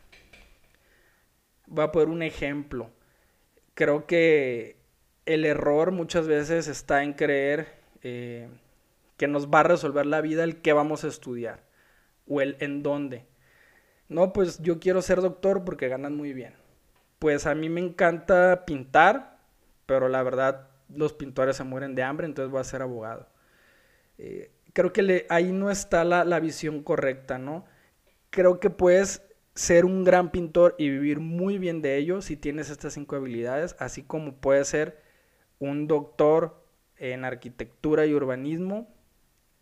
Voy 1.67 1.85
a 1.85 1.91
poner 1.91 2.09
un 2.09 2.23
ejemplo. 2.23 2.91
Creo 3.75 4.07
que 4.07 4.77
el 5.27 5.45
error 5.45 5.91
muchas 5.91 6.29
veces 6.29 6.69
está 6.69 7.03
en 7.03 7.15
creer 7.15 7.67
eh, 8.03 8.49
que 9.17 9.27
nos 9.27 9.49
va 9.49 9.61
a 9.61 9.65
resolver 9.65 10.07
la 10.07 10.21
vida 10.21 10.45
el 10.45 10.63
que 10.63 10.73
vamos 10.73 11.03
a 11.03 11.09
estudiar 11.09 11.65
o 12.29 12.41
el 12.41 12.57
en 12.61 12.85
dónde. 12.85 13.27
No, 14.09 14.33
pues 14.33 14.61
yo 14.63 14.79
quiero 14.79 15.03
ser 15.03 15.21
doctor 15.21 15.65
porque 15.65 15.89
ganan 15.89 16.17
muy 16.17 16.33
bien. 16.33 16.60
Pues 17.21 17.47
a 17.47 17.55
mí 17.55 17.69
me 17.69 17.81
encanta 17.81 18.65
pintar, 18.67 19.39
pero 19.87 20.09
la 20.09 20.25
verdad 20.25 20.71
los 20.89 21.13
pintores 21.13 21.57
se 21.57 21.63
mueren 21.65 21.95
de 21.95 22.03
hambre, 22.03 22.27
entonces 22.27 22.51
voy 22.51 22.61
a 22.61 22.65
ser 22.65 22.83
abogado. 22.83 23.29
Eh, 24.19 24.51
creo 24.73 24.93
que 24.93 25.27
ahí 25.29 25.53
no 25.53 25.71
está 25.71 26.05
la, 26.05 26.41
visión 26.41 26.83
correcta, 26.83 27.39
¿no? 27.39 27.65
Creo 28.31 28.61
que 28.61 28.71
puedes 28.71 29.23
ser 29.55 29.85
un 29.85 30.05
gran 30.05 30.31
pintor 30.31 30.75
y 30.79 30.89
vivir 30.89 31.21
muy 31.21 31.59
bien 31.59 31.83
de 31.83 31.97
ello 31.97 32.23
si 32.23 32.37
tienes 32.37 32.71
estas 32.71 32.95
cinco 32.95 33.17
habilidades, 33.17 33.77
así 33.79 34.03
como 34.03 34.37
puedes 34.37 34.69
ser 34.69 35.01
un 35.59 35.87
doctor 35.89 36.65
en 36.97 37.25
arquitectura 37.25 38.07
y 38.07 38.15
urbanismo 38.15 38.89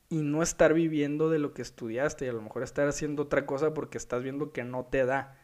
y 0.09 0.23
no 0.23 0.43
estar 0.43 0.75
viviendo 0.75 1.29
de 1.29 1.38
lo 1.38 1.55
que 1.55 1.62
estudiaste 1.62 2.27
y 2.27 2.29
a 2.29 2.33
lo 2.33 2.43
mejor 2.43 2.62
estar 2.62 2.87
haciendo 2.88 3.25
otra 3.25 3.47
cosa 3.47 3.75
porque 3.75 3.99
estás 3.99 4.23
viendo 4.23 4.53
que 4.53 4.65
no 4.65 4.87
te 4.87 5.05
da. 5.05 5.38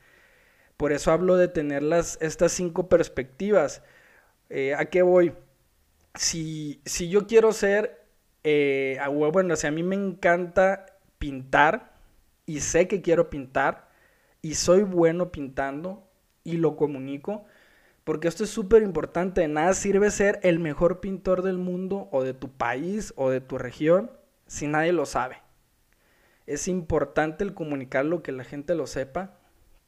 Por 0.76 0.92
eso 0.92 1.12
hablo 1.12 1.36
de 1.36 1.48
tener 1.48 1.82
las, 1.82 2.18
estas 2.20 2.52
cinco 2.52 2.88
perspectivas. 2.88 3.82
Eh, 4.50 4.74
¿A 4.74 4.86
qué 4.86 5.02
voy? 5.02 5.32
Si, 6.14 6.80
si 6.84 7.08
yo 7.08 7.26
quiero 7.26 7.52
ser 7.52 8.04
eh, 8.44 8.98
bueno, 9.32 9.54
o 9.54 9.66
a 9.66 9.70
mí 9.70 9.82
me 9.82 9.96
encanta 9.96 10.86
pintar 11.18 11.94
y 12.46 12.60
sé 12.60 12.88
que 12.88 13.02
quiero 13.02 13.30
pintar 13.30 13.88
y 14.42 14.54
soy 14.54 14.82
bueno 14.82 15.32
pintando 15.32 16.06
y 16.44 16.58
lo 16.58 16.76
comunico. 16.76 17.46
Porque 18.04 18.28
esto 18.28 18.44
es 18.44 18.50
súper 18.50 18.82
importante. 18.82 19.48
Nada 19.48 19.72
sirve 19.72 20.10
ser 20.10 20.38
el 20.42 20.60
mejor 20.60 21.00
pintor 21.00 21.42
del 21.42 21.56
mundo 21.56 22.08
o 22.12 22.22
de 22.22 22.34
tu 22.34 22.50
país 22.50 23.14
o 23.16 23.30
de 23.30 23.40
tu 23.40 23.56
región 23.56 24.10
si 24.46 24.66
nadie 24.66 24.92
lo 24.92 25.06
sabe. 25.06 25.38
Es 26.46 26.68
importante 26.68 27.44
el 27.44 27.54
comunicarlo, 27.54 28.22
que 28.22 28.32
la 28.32 28.44
gente 28.44 28.74
lo 28.74 28.86
sepa. 28.86 29.38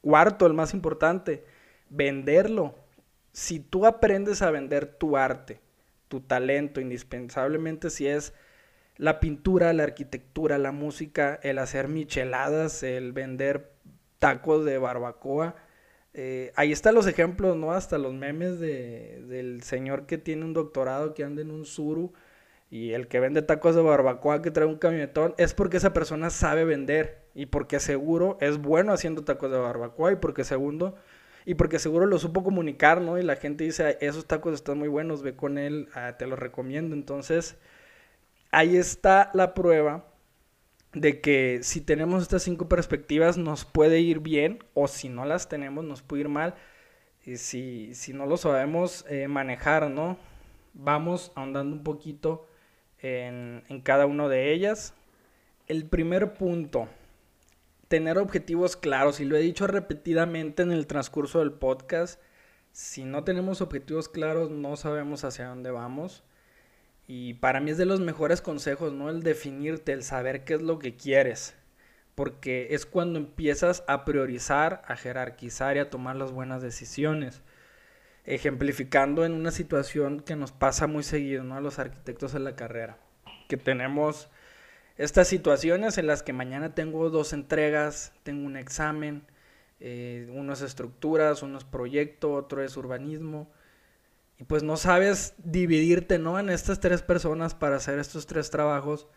Cuarto, 0.06 0.46
el 0.46 0.54
más 0.54 0.72
importante, 0.72 1.42
venderlo. 1.90 2.76
Si 3.32 3.58
tú 3.58 3.86
aprendes 3.86 4.40
a 4.40 4.52
vender 4.52 4.86
tu 4.86 5.16
arte, 5.16 5.58
tu 6.06 6.20
talento, 6.20 6.80
indispensablemente 6.80 7.90
si 7.90 8.06
es 8.06 8.32
la 8.98 9.18
pintura, 9.18 9.72
la 9.72 9.82
arquitectura, 9.82 10.58
la 10.58 10.70
música, 10.70 11.40
el 11.42 11.58
hacer 11.58 11.88
micheladas, 11.88 12.84
el 12.84 13.10
vender 13.10 13.72
tacos 14.20 14.64
de 14.64 14.78
barbacoa. 14.78 15.56
Eh, 16.14 16.52
ahí 16.54 16.70
están 16.70 16.94
los 16.94 17.08
ejemplos, 17.08 17.56
¿no? 17.56 17.72
Hasta 17.72 17.98
los 17.98 18.14
memes 18.14 18.60
de, 18.60 19.25
del 19.26 19.64
señor 19.64 20.06
que 20.06 20.18
tiene 20.18 20.44
un 20.44 20.52
doctorado 20.52 21.14
que 21.14 21.25
anda 21.25 21.42
en 21.42 21.50
un 21.50 21.64
suru 21.64 22.12
y 22.70 22.92
el 22.92 23.08
que 23.08 23.18
vende 23.18 23.42
tacos 23.42 23.75
de 23.75 23.82
barbacoa 23.82 24.40
que 24.40 24.52
trae 24.52 24.68
un 24.68 24.78
camionetón 24.78 25.34
es 25.36 25.52
porque 25.52 25.78
esa 25.78 25.92
persona 25.92 26.30
sabe 26.30 26.64
vender 26.64 27.25
y 27.37 27.47
porque 27.47 27.81
seguro 27.81 28.38
es 28.40 28.57
bueno 28.57 28.95
haciendo 28.95 29.23
tacos 29.23 29.50
de 29.50 29.59
barbacoa 29.59 30.11
y 30.11 30.16
porque 30.16 30.43
segundo 30.43 30.97
y 31.45 31.55
porque 31.55 31.78
seguro 31.78 32.07
lo 32.07 32.19
supo 32.19 32.43
comunicar, 32.43 33.02
¿no? 33.02 33.19
Y 33.19 33.23
la 33.23 33.37
gente 33.37 33.62
dice, 33.62 33.99
esos 34.00 34.26
tacos 34.26 34.55
están 34.55 34.78
muy 34.78 34.88
buenos, 34.88 35.23
ve 35.23 35.37
con 35.37 35.59
él, 35.59 35.88
ah, 35.95 36.16
te 36.19 36.26
los 36.26 36.38
recomiendo. 36.38 36.97
Entonces, 36.97 37.57
ahí 38.50 38.76
está 38.76 39.31
la 39.35 39.55
prueba 39.55 40.07
de 40.93 41.21
que 41.21 41.61
si 41.62 41.83
tenemos 41.83 42.23
estas 42.23 42.43
cinco 42.43 42.69
perspectivas 42.69 43.37
nos 43.37 43.66
puede 43.66 44.00
ir 44.00 44.21
bien 44.21 44.59
o 44.75 44.88
si 44.88 45.11
no 45.11 45.26
las 45.26 45.49
tenemos 45.49 45.85
nos 45.85 46.02
puede 46.02 46.23
ir 46.23 46.28
mal. 46.31 46.55
Y 47.25 47.37
si, 47.37 47.95
si 47.95 48.14
no 48.14 48.25
lo 48.26 48.38
sabemos 48.38 49.05
eh, 49.11 49.28
manejar, 49.28 49.90
¿no? 49.90 50.16
Vamos 50.73 51.33
ahondando 51.35 51.76
un 51.76 51.85
poquito 51.85 52.49
en, 52.99 53.62
en 53.69 53.83
cada 53.83 54.07
una 54.07 54.26
de 54.26 54.52
ellas. 54.52 54.95
El 55.69 55.87
primer 55.87 56.35
punto, 56.35 56.88
tener 57.88 58.19
objetivos 58.19 58.76
claros. 58.76 59.21
Y 59.21 59.25
lo 59.25 59.37
he 59.37 59.40
dicho 59.40 59.66
repetidamente 59.66 60.62
en 60.62 60.73
el 60.73 60.87
transcurso 60.87 61.40
del 61.40 61.52
podcast. 61.52 62.21
Si 62.73 63.05
no 63.05 63.25
tenemos 63.25 63.61
objetivos 63.61 64.09
claros, 64.09 64.50
no 64.50 64.76
sabemos 64.76 65.25
hacia 65.25 65.49
dónde 65.49 65.71
vamos. 65.71 66.25
Y 67.07 67.35
para 67.35 67.61
mí 67.61 67.71
es 67.71 67.78
de 67.78 67.87
los 67.87 68.00
mejores 68.00 68.40
consejos, 68.40 68.93
¿no? 68.93 69.09
El 69.11 69.23
definirte, 69.23 69.93
el 69.93 70.02
saber 70.02 70.45
qué 70.45 70.55
es 70.55 70.62
lo 70.62 70.78
que 70.78 70.97
quieres. 70.97 71.55
Porque 72.14 72.69
es 72.71 72.87
cuando 72.87 73.19
empiezas 73.19 73.85
a 73.87 74.05
priorizar, 74.05 74.83
a 74.87 74.97
jerarquizar 74.97 75.76
y 75.76 75.81
a 75.81 75.90
tomar 75.90 76.16
las 76.16 76.33
buenas 76.33 76.62
decisiones. 76.62 77.43
Ejemplificando 78.25 79.25
en 79.25 79.33
una 79.33 79.52
situación 79.52 80.21
que 80.21 80.35
nos 80.35 80.50
pasa 80.50 80.88
muy 80.88 81.05
seguido, 81.05 81.45
¿no? 81.45 81.57
A 81.57 81.61
los 81.61 81.78
arquitectos 81.78 82.35
en 82.35 82.45
la 82.45 82.57
carrera. 82.57 82.99
Que 83.49 83.57
tenemos 83.57 84.28
estas 84.96 85.28
situaciones 85.28 85.98
en 85.98 86.06
las 86.06 86.22
que 86.22 86.32
mañana 86.32 86.74
tengo 86.74 87.10
dos 87.10 87.32
entregas, 87.32 88.12
tengo 88.22 88.46
un 88.46 88.56
examen, 88.56 89.24
eh, 89.80 90.30
uno 90.32 90.54
es 90.54 90.62
estructuras, 90.62 91.42
uno 91.42 91.58
es 91.58 91.64
proyecto, 91.64 92.32
otro 92.32 92.62
es 92.62 92.76
urbanismo 92.76 93.50
y 94.38 94.44
pues 94.44 94.62
no 94.62 94.76
sabes 94.76 95.34
dividirte, 95.38 96.18
¿no? 96.18 96.38
En 96.38 96.50
estas 96.50 96.80
tres 96.80 97.02
personas 97.02 97.54
para 97.54 97.76
hacer 97.76 97.98
estos 97.98 98.26
tres 98.26 98.50
trabajos, 98.50 99.08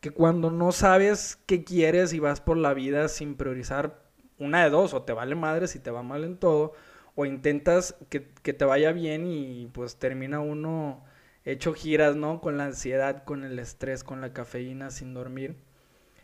que 0.00 0.10
cuando 0.10 0.50
no 0.50 0.70
sabes 0.72 1.38
qué 1.46 1.64
quieres 1.64 2.12
y 2.12 2.20
vas 2.20 2.40
por 2.40 2.56
la 2.56 2.74
vida 2.74 3.08
sin 3.08 3.36
priorizar 3.36 4.02
una 4.38 4.62
de 4.62 4.70
dos, 4.70 4.94
o 4.94 5.02
te 5.02 5.12
vale 5.12 5.34
madre 5.34 5.66
si 5.66 5.80
te 5.80 5.90
va 5.90 6.02
mal 6.02 6.22
en 6.24 6.36
todo, 6.36 6.72
o 7.16 7.26
intentas 7.26 7.96
que, 8.08 8.28
que 8.42 8.52
te 8.52 8.64
vaya 8.64 8.92
bien 8.92 9.26
y 9.26 9.66
pues 9.72 9.96
termina 9.96 10.38
uno 10.40 11.04
hecho 11.52 11.72
giras, 11.72 12.16
¿no? 12.16 12.40
Con 12.40 12.56
la 12.56 12.66
ansiedad, 12.66 13.24
con 13.24 13.44
el 13.44 13.58
estrés, 13.58 14.04
con 14.04 14.20
la 14.20 14.32
cafeína, 14.32 14.90
sin 14.90 15.14
dormir. 15.14 15.56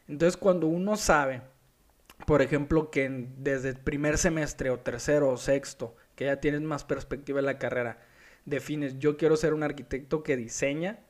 Entonces 0.06 0.36
cuando 0.36 0.66
uno 0.66 0.96
sabe, 0.96 1.42
por 2.26 2.42
ejemplo, 2.42 2.90
que 2.90 3.28
desde 3.38 3.74
primer 3.74 4.18
semestre 4.18 4.70
o 4.70 4.78
tercero 4.78 5.30
o 5.30 5.36
sexto, 5.36 5.96
que 6.14 6.26
ya 6.26 6.40
tienes 6.40 6.60
más 6.60 6.84
perspectiva 6.84 7.40
en 7.40 7.46
la 7.46 7.58
carrera, 7.58 7.98
defines, 8.44 8.98
yo 8.98 9.16
quiero 9.16 9.36
ser 9.36 9.54
un 9.54 9.62
arquitecto 9.62 10.22
que 10.22 10.36
diseña, 10.36 11.00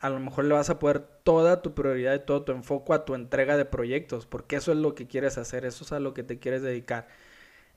a 0.00 0.10
lo 0.10 0.20
mejor 0.20 0.44
le 0.44 0.54
vas 0.54 0.70
a 0.70 0.78
poner 0.78 1.00
toda 1.00 1.62
tu 1.62 1.74
prioridad 1.74 2.14
y 2.14 2.24
todo 2.24 2.44
tu 2.44 2.52
enfoque 2.52 2.92
a 2.92 3.04
tu 3.04 3.14
entrega 3.14 3.56
de 3.56 3.64
proyectos, 3.64 4.26
porque 4.26 4.56
eso 4.56 4.72
es 4.72 4.78
lo 4.78 4.94
que 4.94 5.06
quieres 5.06 5.38
hacer, 5.38 5.64
eso 5.64 5.84
es 5.84 5.92
a 5.92 6.00
lo 6.00 6.14
que 6.14 6.22
te 6.22 6.38
quieres 6.38 6.62
dedicar. 6.62 7.08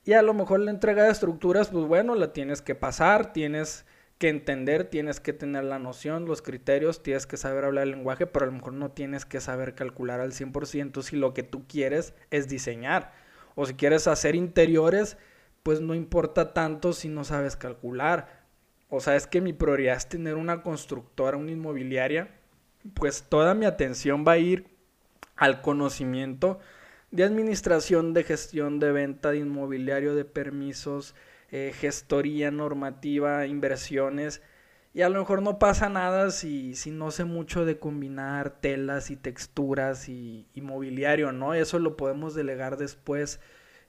Y 0.04 0.14
a 0.14 0.22
lo 0.22 0.34
mejor 0.34 0.60
la 0.60 0.70
entrega 0.70 1.04
de 1.04 1.10
estructuras, 1.10 1.68
pues 1.68 1.84
bueno, 1.86 2.14
la 2.14 2.32
tienes 2.32 2.62
que 2.62 2.74
pasar, 2.74 3.32
tienes 3.32 3.84
que 4.20 4.28
entender, 4.28 4.84
tienes 4.84 5.18
que 5.18 5.32
tener 5.32 5.64
la 5.64 5.78
noción, 5.78 6.26
los 6.26 6.42
criterios, 6.42 7.02
tienes 7.02 7.26
que 7.26 7.38
saber 7.38 7.64
hablar 7.64 7.84
el 7.84 7.92
lenguaje, 7.92 8.26
pero 8.26 8.44
a 8.44 8.46
lo 8.48 8.52
mejor 8.52 8.74
no 8.74 8.90
tienes 8.90 9.24
que 9.24 9.40
saber 9.40 9.74
calcular 9.74 10.20
al 10.20 10.32
100% 10.32 11.02
si 11.02 11.16
lo 11.16 11.32
que 11.32 11.42
tú 11.42 11.66
quieres 11.66 12.12
es 12.30 12.46
diseñar. 12.46 13.14
O 13.54 13.64
si 13.64 13.72
quieres 13.72 14.06
hacer 14.06 14.34
interiores, 14.34 15.16
pues 15.62 15.80
no 15.80 15.94
importa 15.94 16.52
tanto 16.52 16.92
si 16.92 17.08
no 17.08 17.24
sabes 17.24 17.56
calcular. 17.56 18.44
O 18.90 19.00
sea, 19.00 19.16
es 19.16 19.26
que 19.26 19.40
mi 19.40 19.54
prioridad 19.54 19.96
es 19.96 20.06
tener 20.06 20.34
una 20.34 20.62
constructora, 20.62 21.38
una 21.38 21.52
inmobiliaria, 21.52 22.28
pues 22.92 23.22
toda 23.22 23.54
mi 23.54 23.64
atención 23.64 24.22
va 24.28 24.32
a 24.32 24.38
ir 24.38 24.66
al 25.34 25.62
conocimiento 25.62 26.58
de 27.10 27.24
administración, 27.24 28.12
de 28.12 28.24
gestión, 28.24 28.80
de 28.80 28.92
venta, 28.92 29.30
de 29.30 29.38
inmobiliario, 29.38 30.14
de 30.14 30.26
permisos, 30.26 31.14
eh, 31.52 31.72
gestoría 31.74 32.50
normativa, 32.50 33.46
inversiones. 33.46 34.42
Y 34.92 35.02
a 35.02 35.08
lo 35.08 35.20
mejor 35.20 35.42
no 35.42 35.58
pasa 35.58 35.88
nada 35.88 36.30
si, 36.30 36.74
si 36.74 36.90
no 36.90 37.10
sé 37.10 37.24
mucho 37.24 37.64
de 37.64 37.78
combinar 37.78 38.60
telas 38.60 39.10
y 39.10 39.16
texturas 39.16 40.08
y, 40.08 40.46
mobiliario, 40.56 41.32
¿no? 41.32 41.54
Eso 41.54 41.78
lo 41.78 41.96
podemos 41.96 42.34
delegar 42.34 42.76
después. 42.76 43.40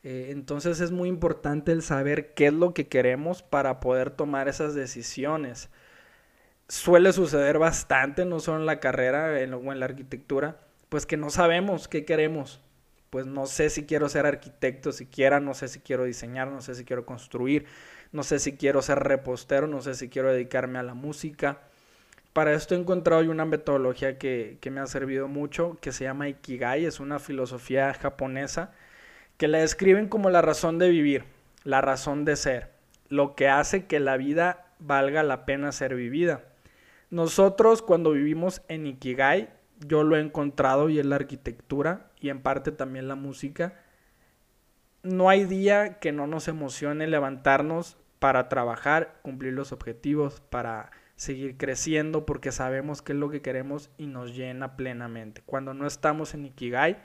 Eh, 0.03 0.29
entonces 0.31 0.79
es 0.79 0.91
muy 0.91 1.09
importante 1.09 1.71
el 1.71 1.81
saber 1.83 2.33
qué 2.33 2.47
es 2.47 2.53
lo 2.53 2.73
que 2.73 2.87
queremos 2.87 3.43
para 3.43 3.79
poder 3.79 4.11
tomar 4.11 4.47
esas 4.47 4.75
decisiones. 4.75 5.69
Suele 6.67 7.13
suceder 7.13 7.59
bastante, 7.59 8.25
no 8.25 8.39
solo 8.39 8.59
en 8.59 8.65
la 8.65 8.79
carrera 8.79 9.25
o 9.27 9.71
en 9.71 9.79
la 9.79 9.85
arquitectura, 9.85 10.59
pues 10.89 11.05
que 11.05 11.17
no 11.17 11.29
sabemos 11.29 11.87
qué 11.87 12.05
queremos 12.05 12.61
pues 13.11 13.25
no 13.25 13.45
sé 13.45 13.69
si 13.69 13.85
quiero 13.85 14.07
ser 14.07 14.25
arquitecto 14.25 14.93
siquiera, 14.93 15.41
no 15.41 15.53
sé 15.53 15.67
si 15.67 15.81
quiero 15.81 16.05
diseñar, 16.05 16.47
no 16.47 16.61
sé 16.61 16.75
si 16.75 16.85
quiero 16.85 17.05
construir, 17.05 17.65
no 18.13 18.23
sé 18.23 18.39
si 18.39 18.55
quiero 18.55 18.81
ser 18.81 18.99
repostero, 18.99 19.67
no 19.67 19.81
sé 19.81 19.95
si 19.95 20.07
quiero 20.09 20.31
dedicarme 20.31 20.79
a 20.79 20.83
la 20.83 20.93
música. 20.93 21.59
Para 22.31 22.53
esto 22.53 22.73
he 22.73 22.77
encontrado 22.77 23.29
una 23.29 23.43
metodología 23.43 24.17
que, 24.17 24.57
que 24.61 24.71
me 24.71 24.79
ha 24.79 24.87
servido 24.87 25.27
mucho, 25.27 25.77
que 25.81 25.91
se 25.91 26.05
llama 26.05 26.29
Ikigai, 26.29 26.85
es 26.85 27.01
una 27.01 27.19
filosofía 27.19 27.93
japonesa, 27.93 28.71
que 29.35 29.49
la 29.49 29.57
describen 29.57 30.07
como 30.07 30.29
la 30.29 30.41
razón 30.41 30.79
de 30.79 30.87
vivir, 30.87 31.25
la 31.65 31.81
razón 31.81 32.23
de 32.23 32.37
ser, 32.37 32.71
lo 33.09 33.35
que 33.35 33.49
hace 33.49 33.87
que 33.87 33.99
la 33.99 34.15
vida 34.15 34.67
valga 34.79 35.21
la 35.21 35.45
pena 35.45 35.73
ser 35.73 35.95
vivida. 35.95 36.45
Nosotros 37.09 37.81
cuando 37.81 38.11
vivimos 38.11 38.61
en 38.69 38.87
Ikigai, 38.87 39.49
yo 39.85 40.03
lo 40.03 40.15
he 40.15 40.21
encontrado 40.21 40.89
y 40.89 40.99
en 40.99 41.09
la 41.09 41.15
arquitectura, 41.17 42.11
y 42.19 42.29
en 42.29 42.41
parte 42.41 42.71
también 42.71 43.07
la 43.07 43.15
música, 43.15 43.73
no 45.03 45.29
hay 45.29 45.45
día 45.45 45.99
que 45.99 46.11
no 46.11 46.27
nos 46.27 46.47
emocione 46.47 47.07
levantarnos 47.07 47.97
para 48.19 48.49
trabajar, 48.49 49.19
cumplir 49.23 49.53
los 49.53 49.71
objetivos, 49.71 50.41
para 50.41 50.91
seguir 51.15 51.57
creciendo, 51.57 52.25
porque 52.25 52.51
sabemos 52.51 53.01
qué 53.01 53.13
es 53.13 53.17
lo 53.17 53.29
que 53.29 53.41
queremos 53.41 53.89
y 53.97 54.07
nos 54.07 54.35
llena 54.35 54.75
plenamente. 54.75 55.41
Cuando 55.45 55.73
no 55.73 55.87
estamos 55.87 56.33
en 56.33 56.45
Ikigai, 56.45 56.97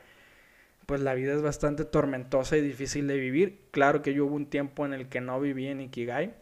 pues 0.87 1.01
la 1.01 1.15
vida 1.15 1.35
es 1.35 1.43
bastante 1.43 1.85
tormentosa 1.85 2.57
y 2.57 2.61
difícil 2.61 3.07
de 3.09 3.17
vivir. 3.17 3.67
Claro 3.73 4.03
que 4.03 4.15
yo 4.15 4.27
hubo 4.27 4.37
un 4.37 4.47
tiempo 4.47 4.87
en 4.87 4.93
el 4.93 5.09
que 5.09 5.21
no 5.21 5.41
viví 5.41 5.67
en 5.67 5.81
Ikigai. 5.81 6.35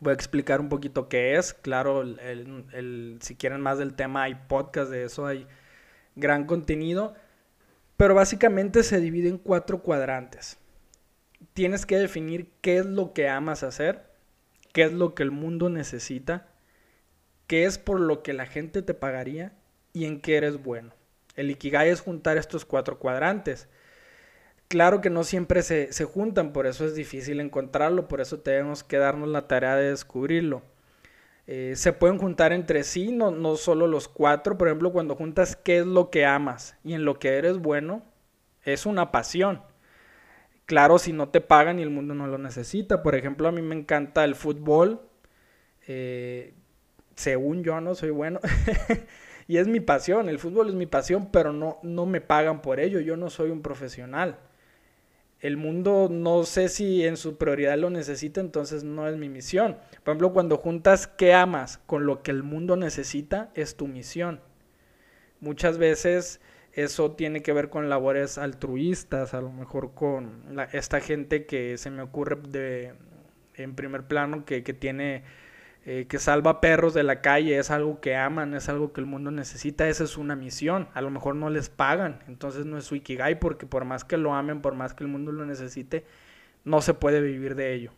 Voy 0.00 0.10
a 0.10 0.14
explicar 0.14 0.60
un 0.60 0.68
poquito 0.68 1.08
qué 1.08 1.36
es. 1.36 1.54
Claro, 1.54 2.02
el, 2.02 3.18
si 3.20 3.34
quieren 3.34 3.60
más 3.60 3.78
del 3.78 3.94
tema, 3.94 4.24
hay 4.24 4.34
podcast 4.34 4.90
de 4.90 5.04
eso, 5.04 5.26
hay 5.26 5.46
gran 6.14 6.44
contenido. 6.44 7.14
Pero 7.96 8.14
básicamente 8.14 8.82
se 8.82 9.00
divide 9.00 9.28
en 9.28 9.38
cuatro 9.38 9.82
cuadrantes. 9.82 10.58
Tienes 11.54 11.86
que 11.86 11.96
definir 11.96 12.50
qué 12.60 12.78
es 12.78 12.86
lo 12.86 13.14
que 13.14 13.28
amas 13.28 13.62
hacer, 13.62 14.04
qué 14.74 14.82
es 14.82 14.92
lo 14.92 15.14
que 15.14 15.22
el 15.22 15.30
mundo 15.30 15.70
necesita, 15.70 16.48
qué 17.46 17.64
es 17.64 17.78
por 17.78 17.98
lo 17.98 18.22
que 18.22 18.34
la 18.34 18.44
gente 18.44 18.82
te 18.82 18.92
pagaría 18.92 19.52
y 19.94 20.04
en 20.04 20.20
qué 20.20 20.36
eres 20.36 20.62
bueno. 20.62 20.92
El 21.36 21.50
Ikigai 21.50 21.88
es 21.88 22.02
juntar 22.02 22.36
estos 22.36 22.66
cuatro 22.66 22.98
cuadrantes. 22.98 23.68
Claro 24.68 25.00
que 25.00 25.10
no 25.10 25.22
siempre 25.24 25.62
se, 25.62 25.92
se 25.92 26.04
juntan, 26.04 26.52
por 26.52 26.66
eso 26.66 26.84
es 26.84 26.94
difícil 26.94 27.40
encontrarlo, 27.40 28.08
por 28.08 28.20
eso 28.20 28.40
tenemos 28.40 28.82
que 28.82 28.98
darnos 28.98 29.28
la 29.28 29.46
tarea 29.46 29.76
de 29.76 29.90
descubrirlo. 29.90 30.62
Eh, 31.46 31.74
se 31.76 31.92
pueden 31.92 32.18
juntar 32.18 32.52
entre 32.52 32.82
sí, 32.82 33.12
no, 33.12 33.30
no 33.30 33.56
solo 33.56 33.86
los 33.86 34.08
cuatro. 34.08 34.58
Por 34.58 34.68
ejemplo, 34.68 34.92
cuando 34.92 35.14
juntas 35.14 35.56
qué 35.56 35.78
es 35.78 35.86
lo 35.86 36.10
que 36.10 36.26
amas 36.26 36.76
y 36.82 36.94
en 36.94 37.04
lo 37.04 37.18
que 37.18 37.36
eres 37.36 37.58
bueno, 37.58 38.02
es 38.64 38.86
una 38.86 39.12
pasión. 39.12 39.62
Claro, 40.66 40.98
si 40.98 41.12
no 41.12 41.28
te 41.28 41.40
pagan 41.40 41.78
y 41.78 41.82
el 41.82 41.90
mundo 41.90 42.14
no 42.14 42.26
lo 42.26 42.38
necesita. 42.38 43.02
Por 43.02 43.14
ejemplo, 43.14 43.46
a 43.48 43.52
mí 43.52 43.62
me 43.62 43.76
encanta 43.76 44.24
el 44.24 44.34
fútbol. 44.34 45.00
Eh, 45.86 46.54
según 47.14 47.62
yo 47.62 47.80
no 47.80 47.94
soy 47.94 48.10
bueno. 48.10 48.40
y 49.48 49.58
es 49.58 49.68
mi 49.68 49.78
pasión, 49.80 50.28
el 50.28 50.40
fútbol 50.40 50.68
es 50.70 50.74
mi 50.74 50.86
pasión, 50.86 51.30
pero 51.30 51.52
no, 51.52 51.78
no 51.84 52.06
me 52.06 52.20
pagan 52.20 52.62
por 52.62 52.80
ello. 52.80 52.98
Yo 53.00 53.16
no 53.16 53.30
soy 53.30 53.50
un 53.50 53.62
profesional 53.62 54.38
el 55.46 55.56
mundo 55.56 56.08
no 56.10 56.42
sé 56.44 56.68
si 56.68 57.04
en 57.04 57.16
su 57.16 57.36
prioridad 57.36 57.78
lo 57.78 57.88
necesita, 57.90 58.40
entonces 58.40 58.82
no 58.82 59.08
es 59.08 59.16
mi 59.16 59.28
misión. 59.28 59.76
Por 60.02 60.12
ejemplo, 60.12 60.32
cuando 60.32 60.56
juntas 60.56 61.06
qué 61.06 61.34
amas 61.34 61.78
con 61.86 62.04
lo 62.04 62.22
que 62.22 62.32
el 62.32 62.42
mundo 62.42 62.76
necesita, 62.76 63.50
es 63.54 63.76
tu 63.76 63.86
misión. 63.86 64.40
Muchas 65.40 65.78
veces 65.78 66.40
eso 66.72 67.12
tiene 67.12 67.42
que 67.42 67.52
ver 67.52 67.70
con 67.70 67.88
labores 67.88 68.38
altruistas, 68.38 69.34
a 69.34 69.40
lo 69.40 69.50
mejor 69.50 69.94
con 69.94 70.58
esta 70.72 71.00
gente 71.00 71.46
que 71.46 71.78
se 71.78 71.90
me 71.90 72.02
ocurre 72.02 72.36
de, 72.48 72.94
en 73.54 73.74
primer 73.74 74.08
plano 74.08 74.44
que, 74.44 74.62
que 74.64 74.74
tiene 74.74 75.22
eh, 75.88 76.06
que 76.08 76.18
salva 76.18 76.60
perros 76.60 76.94
de 76.94 77.04
la 77.04 77.20
calle, 77.20 77.58
es 77.58 77.70
algo 77.70 78.00
que 78.00 78.16
aman, 78.16 78.54
es 78.54 78.68
algo 78.68 78.92
que 78.92 79.00
el 79.00 79.06
mundo 79.06 79.30
necesita, 79.30 79.88
esa 79.88 80.02
es 80.02 80.16
una 80.16 80.34
misión, 80.34 80.88
a 80.94 81.00
lo 81.00 81.10
mejor 81.10 81.36
no 81.36 81.48
les 81.48 81.68
pagan, 81.68 82.24
entonces 82.26 82.66
no 82.66 82.76
es 82.76 82.84
su 82.84 83.00
porque 83.40 83.66
por 83.66 83.84
más 83.84 84.02
que 84.02 84.16
lo 84.16 84.34
amen, 84.34 84.62
por 84.62 84.74
más 84.74 84.94
que 84.94 85.04
el 85.04 85.08
mundo 85.08 85.30
lo 85.30 85.46
necesite, 85.46 86.04
no 86.64 86.80
se 86.80 86.92
puede 86.92 87.20
vivir 87.20 87.54
de 87.54 87.72
ello. 87.72 87.92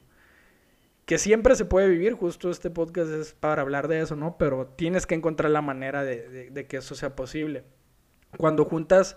Que 1.07 1.16
siempre 1.16 1.55
se 1.57 1.64
puede 1.64 1.88
vivir, 1.88 2.12
justo 2.12 2.51
este 2.51 2.68
podcast 2.68 3.11
es 3.11 3.33
para 3.33 3.62
hablar 3.62 3.88
de 3.88 4.01
eso, 4.01 4.16
¿no? 4.16 4.37
Pero 4.37 4.66
tienes 4.66 5.07
que 5.07 5.14
encontrar 5.14 5.51
la 5.51 5.62
manera 5.62 6.05
de 6.05 6.66
que 6.68 6.77
eso 6.77 6.94
sea 6.94 7.16
posible. 7.16 7.64
Cuando 8.37 8.66
juntas 8.66 9.16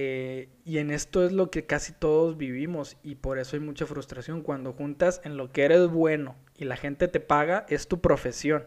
eh, 0.00 0.48
y 0.64 0.78
en 0.78 0.92
esto 0.92 1.26
es 1.26 1.32
lo 1.32 1.50
que 1.50 1.66
casi 1.66 1.92
todos 1.92 2.36
vivimos 2.36 2.96
y 3.02 3.16
por 3.16 3.36
eso 3.40 3.56
hay 3.56 3.60
mucha 3.60 3.84
frustración. 3.84 4.42
Cuando 4.42 4.72
juntas 4.72 5.20
en 5.24 5.36
lo 5.36 5.50
que 5.50 5.64
eres 5.64 5.88
bueno 5.88 6.36
y 6.56 6.66
la 6.66 6.76
gente 6.76 7.08
te 7.08 7.18
paga, 7.18 7.66
es 7.68 7.88
tu 7.88 8.00
profesión. 8.00 8.62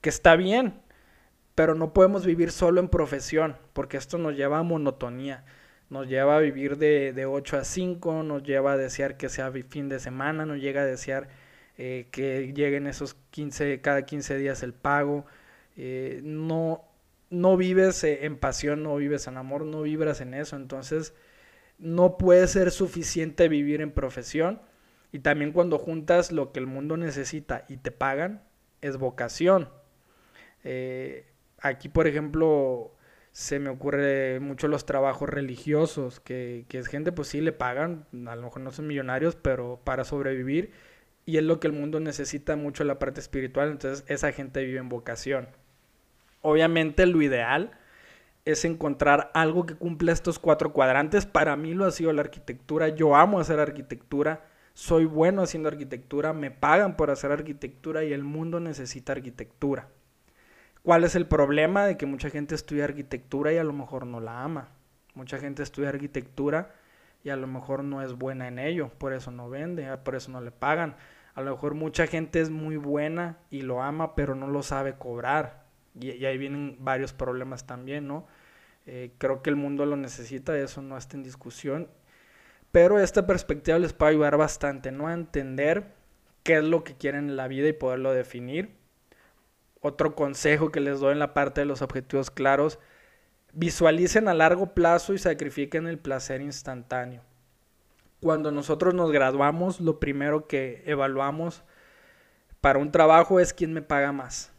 Que 0.00 0.08
está 0.08 0.34
bien, 0.34 0.74
pero 1.54 1.76
no 1.76 1.92
podemos 1.92 2.26
vivir 2.26 2.50
solo 2.50 2.80
en 2.80 2.88
profesión, 2.88 3.56
porque 3.74 3.96
esto 3.96 4.18
nos 4.18 4.34
lleva 4.34 4.58
a 4.58 4.64
monotonía. 4.64 5.44
Nos 5.88 6.08
lleva 6.08 6.36
a 6.36 6.40
vivir 6.40 6.78
de, 6.78 7.12
de 7.12 7.26
8 7.26 7.58
a 7.58 7.64
5, 7.64 8.24
nos 8.24 8.42
lleva 8.42 8.72
a 8.72 8.76
desear 8.76 9.16
que 9.16 9.28
sea 9.28 9.52
fin 9.68 9.88
de 9.88 10.00
semana, 10.00 10.46
nos 10.46 10.58
llega 10.58 10.82
a 10.82 10.84
desear 10.86 11.28
eh, 11.78 12.08
que 12.10 12.52
lleguen 12.52 12.88
esos 12.88 13.14
15, 13.30 13.80
cada 13.82 14.04
15 14.04 14.36
días 14.36 14.64
el 14.64 14.74
pago. 14.74 15.26
Eh, 15.76 16.22
no, 16.24 16.75
no 17.36 17.56
vives 17.56 18.02
eh, 18.04 18.24
en 18.24 18.36
pasión, 18.38 18.82
no 18.82 18.96
vives 18.96 19.26
en 19.26 19.36
amor, 19.36 19.64
no 19.64 19.82
vibras 19.82 20.20
en 20.20 20.34
eso. 20.34 20.56
Entonces, 20.56 21.14
no 21.78 22.16
puede 22.18 22.46
ser 22.48 22.70
suficiente 22.70 23.48
vivir 23.48 23.80
en 23.80 23.92
profesión. 23.92 24.60
Y 25.12 25.20
también 25.20 25.52
cuando 25.52 25.78
juntas 25.78 26.32
lo 26.32 26.52
que 26.52 26.60
el 26.60 26.66
mundo 26.66 26.96
necesita 26.96 27.64
y 27.68 27.78
te 27.78 27.90
pagan, 27.90 28.42
es 28.80 28.96
vocación. 28.96 29.68
Eh, 30.64 31.26
aquí, 31.60 31.88
por 31.88 32.06
ejemplo, 32.06 32.94
se 33.32 33.58
me 33.58 33.70
ocurre 33.70 34.40
mucho 34.40 34.68
los 34.68 34.86
trabajos 34.86 35.28
religiosos, 35.28 36.20
que, 36.20 36.64
que 36.68 36.78
es 36.78 36.88
gente, 36.88 37.12
pues 37.12 37.28
sí, 37.28 37.40
le 37.40 37.52
pagan, 37.52 38.06
a 38.26 38.36
lo 38.36 38.42
mejor 38.42 38.62
no 38.62 38.72
son 38.72 38.86
millonarios, 38.86 39.36
pero 39.36 39.80
para 39.84 40.04
sobrevivir. 40.04 40.72
Y 41.26 41.38
es 41.38 41.44
lo 41.44 41.60
que 41.60 41.66
el 41.66 41.72
mundo 41.72 42.00
necesita 42.00 42.56
mucho 42.56 42.84
la 42.84 42.98
parte 42.98 43.20
espiritual, 43.20 43.70
entonces 43.70 44.04
esa 44.08 44.32
gente 44.32 44.64
vive 44.64 44.78
en 44.78 44.88
vocación. 44.88 45.48
Obviamente 46.46 47.06
lo 47.06 47.22
ideal 47.22 47.72
es 48.44 48.64
encontrar 48.64 49.32
algo 49.34 49.66
que 49.66 49.74
cumpla 49.74 50.12
estos 50.12 50.38
cuatro 50.38 50.72
cuadrantes. 50.72 51.26
Para 51.26 51.56
mí 51.56 51.74
lo 51.74 51.84
ha 51.84 51.90
sido 51.90 52.12
la 52.12 52.20
arquitectura. 52.20 52.88
Yo 52.90 53.16
amo 53.16 53.40
hacer 53.40 53.58
arquitectura. 53.58 54.46
Soy 54.72 55.06
bueno 55.06 55.42
haciendo 55.42 55.68
arquitectura. 55.68 56.32
Me 56.32 56.52
pagan 56.52 56.96
por 56.96 57.10
hacer 57.10 57.32
arquitectura 57.32 58.04
y 58.04 58.12
el 58.12 58.22
mundo 58.22 58.60
necesita 58.60 59.10
arquitectura. 59.10 59.88
¿Cuál 60.84 61.02
es 61.02 61.16
el 61.16 61.26
problema 61.26 61.84
de 61.84 61.96
que 61.96 62.06
mucha 62.06 62.30
gente 62.30 62.54
estudia 62.54 62.84
arquitectura 62.84 63.52
y 63.52 63.58
a 63.58 63.64
lo 63.64 63.72
mejor 63.72 64.06
no 64.06 64.20
la 64.20 64.44
ama? 64.44 64.68
Mucha 65.14 65.38
gente 65.38 65.64
estudia 65.64 65.88
arquitectura 65.88 66.70
y 67.24 67.30
a 67.30 67.36
lo 67.36 67.48
mejor 67.48 67.82
no 67.82 68.02
es 68.02 68.12
buena 68.12 68.46
en 68.46 68.60
ello, 68.60 68.92
por 68.98 69.14
eso 69.14 69.32
no 69.32 69.50
vende, 69.50 69.96
por 69.98 70.14
eso 70.14 70.30
no 70.30 70.40
le 70.40 70.52
pagan. 70.52 70.94
A 71.34 71.40
lo 71.40 71.50
mejor 71.50 71.74
mucha 71.74 72.06
gente 72.06 72.40
es 72.40 72.50
muy 72.50 72.76
buena 72.76 73.38
y 73.50 73.62
lo 73.62 73.82
ama, 73.82 74.14
pero 74.14 74.36
no 74.36 74.46
lo 74.46 74.62
sabe 74.62 74.94
cobrar. 74.94 75.65
Y, 76.00 76.24
ahí 76.24 76.38
vienen 76.38 76.76
varios 76.80 77.12
problemas 77.12 77.66
también, 77.66 78.06
¿no? 78.06 78.26
Eh, 78.86 79.12
creo 79.18 79.42
que 79.42 79.50
el 79.50 79.56
mundo 79.56 79.86
lo 79.86 79.96
necesita, 79.96 80.56
eso 80.56 80.82
no 80.82 80.96
está 80.96 81.16
en 81.16 81.22
discusión. 81.22 81.88
Pero 82.72 82.98
esta 82.98 83.26
perspectiva 83.26 83.78
les 83.78 83.92
puede 83.92 84.12
ayudar 84.12 84.36
bastante, 84.36 84.92
¿no? 84.92 85.08
A 85.08 85.14
entender 85.14 85.94
qué 86.42 86.58
es 86.58 86.64
lo 86.64 86.84
que 86.84 86.94
quieren 86.94 87.30
en 87.30 87.36
la 87.36 87.48
vida 87.48 87.68
y 87.68 87.72
poderlo 87.72 88.12
definir. 88.12 88.76
otro 89.80 90.16
consejo 90.16 90.72
que 90.72 90.80
les 90.80 90.98
doy 90.98 91.12
en 91.12 91.20
la 91.20 91.32
parte 91.32 91.60
de 91.60 91.64
los 91.64 91.80
objetivos 91.80 92.32
claros, 92.32 92.80
visualicen 93.52 94.26
a 94.26 94.34
largo 94.34 94.74
plazo 94.74 95.14
y 95.14 95.18
sacrifiquen 95.18 95.86
el 95.86 95.98
placer 95.98 96.40
instantáneo. 96.40 97.22
Cuando 98.20 98.50
nosotros 98.50 98.94
nos 98.94 99.12
graduamos, 99.12 99.80
lo 99.80 100.00
primero 100.00 100.48
que 100.48 100.82
evaluamos 100.86 101.62
para 102.60 102.80
un 102.80 102.90
trabajo 102.90 103.38
es 103.38 103.52
quién 103.52 103.72
me 103.72 103.82
paga 103.82 104.10
más. 104.10 104.52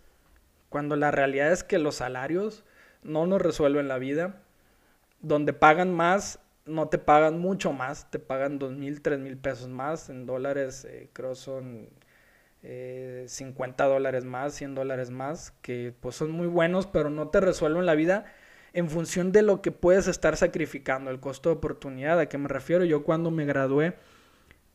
Cuando 0.70 0.96
la 0.96 1.12
realidad 1.12 1.52
es 1.52 1.64
que 1.64 1.80
los 1.80 1.96
salarios 1.96 2.64
no 3.04 3.26
nos 3.26 3.42
resuelven 3.42 3.88
la 3.88 3.98
vida. 3.98 4.42
Donde 5.22 5.54
pagan 5.54 5.94
más, 5.94 6.40
no 6.66 6.90
te 6.90 6.98
pagan 6.98 7.40
mucho 7.40 7.74
más, 7.74 8.12
te 8.12 8.20
pagan 8.20 8.60
dos 8.60 8.74
mil, 8.74 9.02
tres 9.02 9.20
mil 9.20 9.38
pesos 9.38 9.70
más. 9.70 10.10
En 10.10 10.26
dólares 10.26 10.86
eh, 10.86 11.10
creo 11.14 11.36
son 11.36 11.90
50 12.62 13.86
eh, 13.86 13.88
dólares 13.88 14.26
más, 14.26 14.54
100 14.56 14.76
dólares 14.76 15.10
más, 15.10 15.52
que 15.62 15.94
pues 16.00 16.16
son 16.16 16.32
muy 16.32 16.48
buenos, 16.48 16.88
pero 16.88 17.10
no 17.10 17.30
te 17.30 17.40
resuelven 17.40 17.86
la 17.86 17.96
vida 17.96 18.26
en 18.74 18.90
función 18.90 19.32
de 19.32 19.42
lo 19.42 19.62
que 19.62 19.72
puedes 19.72 20.08
estar 20.08 20.36
sacrificando, 20.38 21.10
el 21.10 21.20
costo 21.20 21.50
de 21.50 21.56
oportunidad. 21.56 22.20
¿A 22.20 22.28
qué 22.28 22.38
me 22.38 22.48
refiero? 22.48 22.84
Yo 22.84 23.04
cuando 23.04 23.32
me 23.32 23.46
gradué 23.46 23.96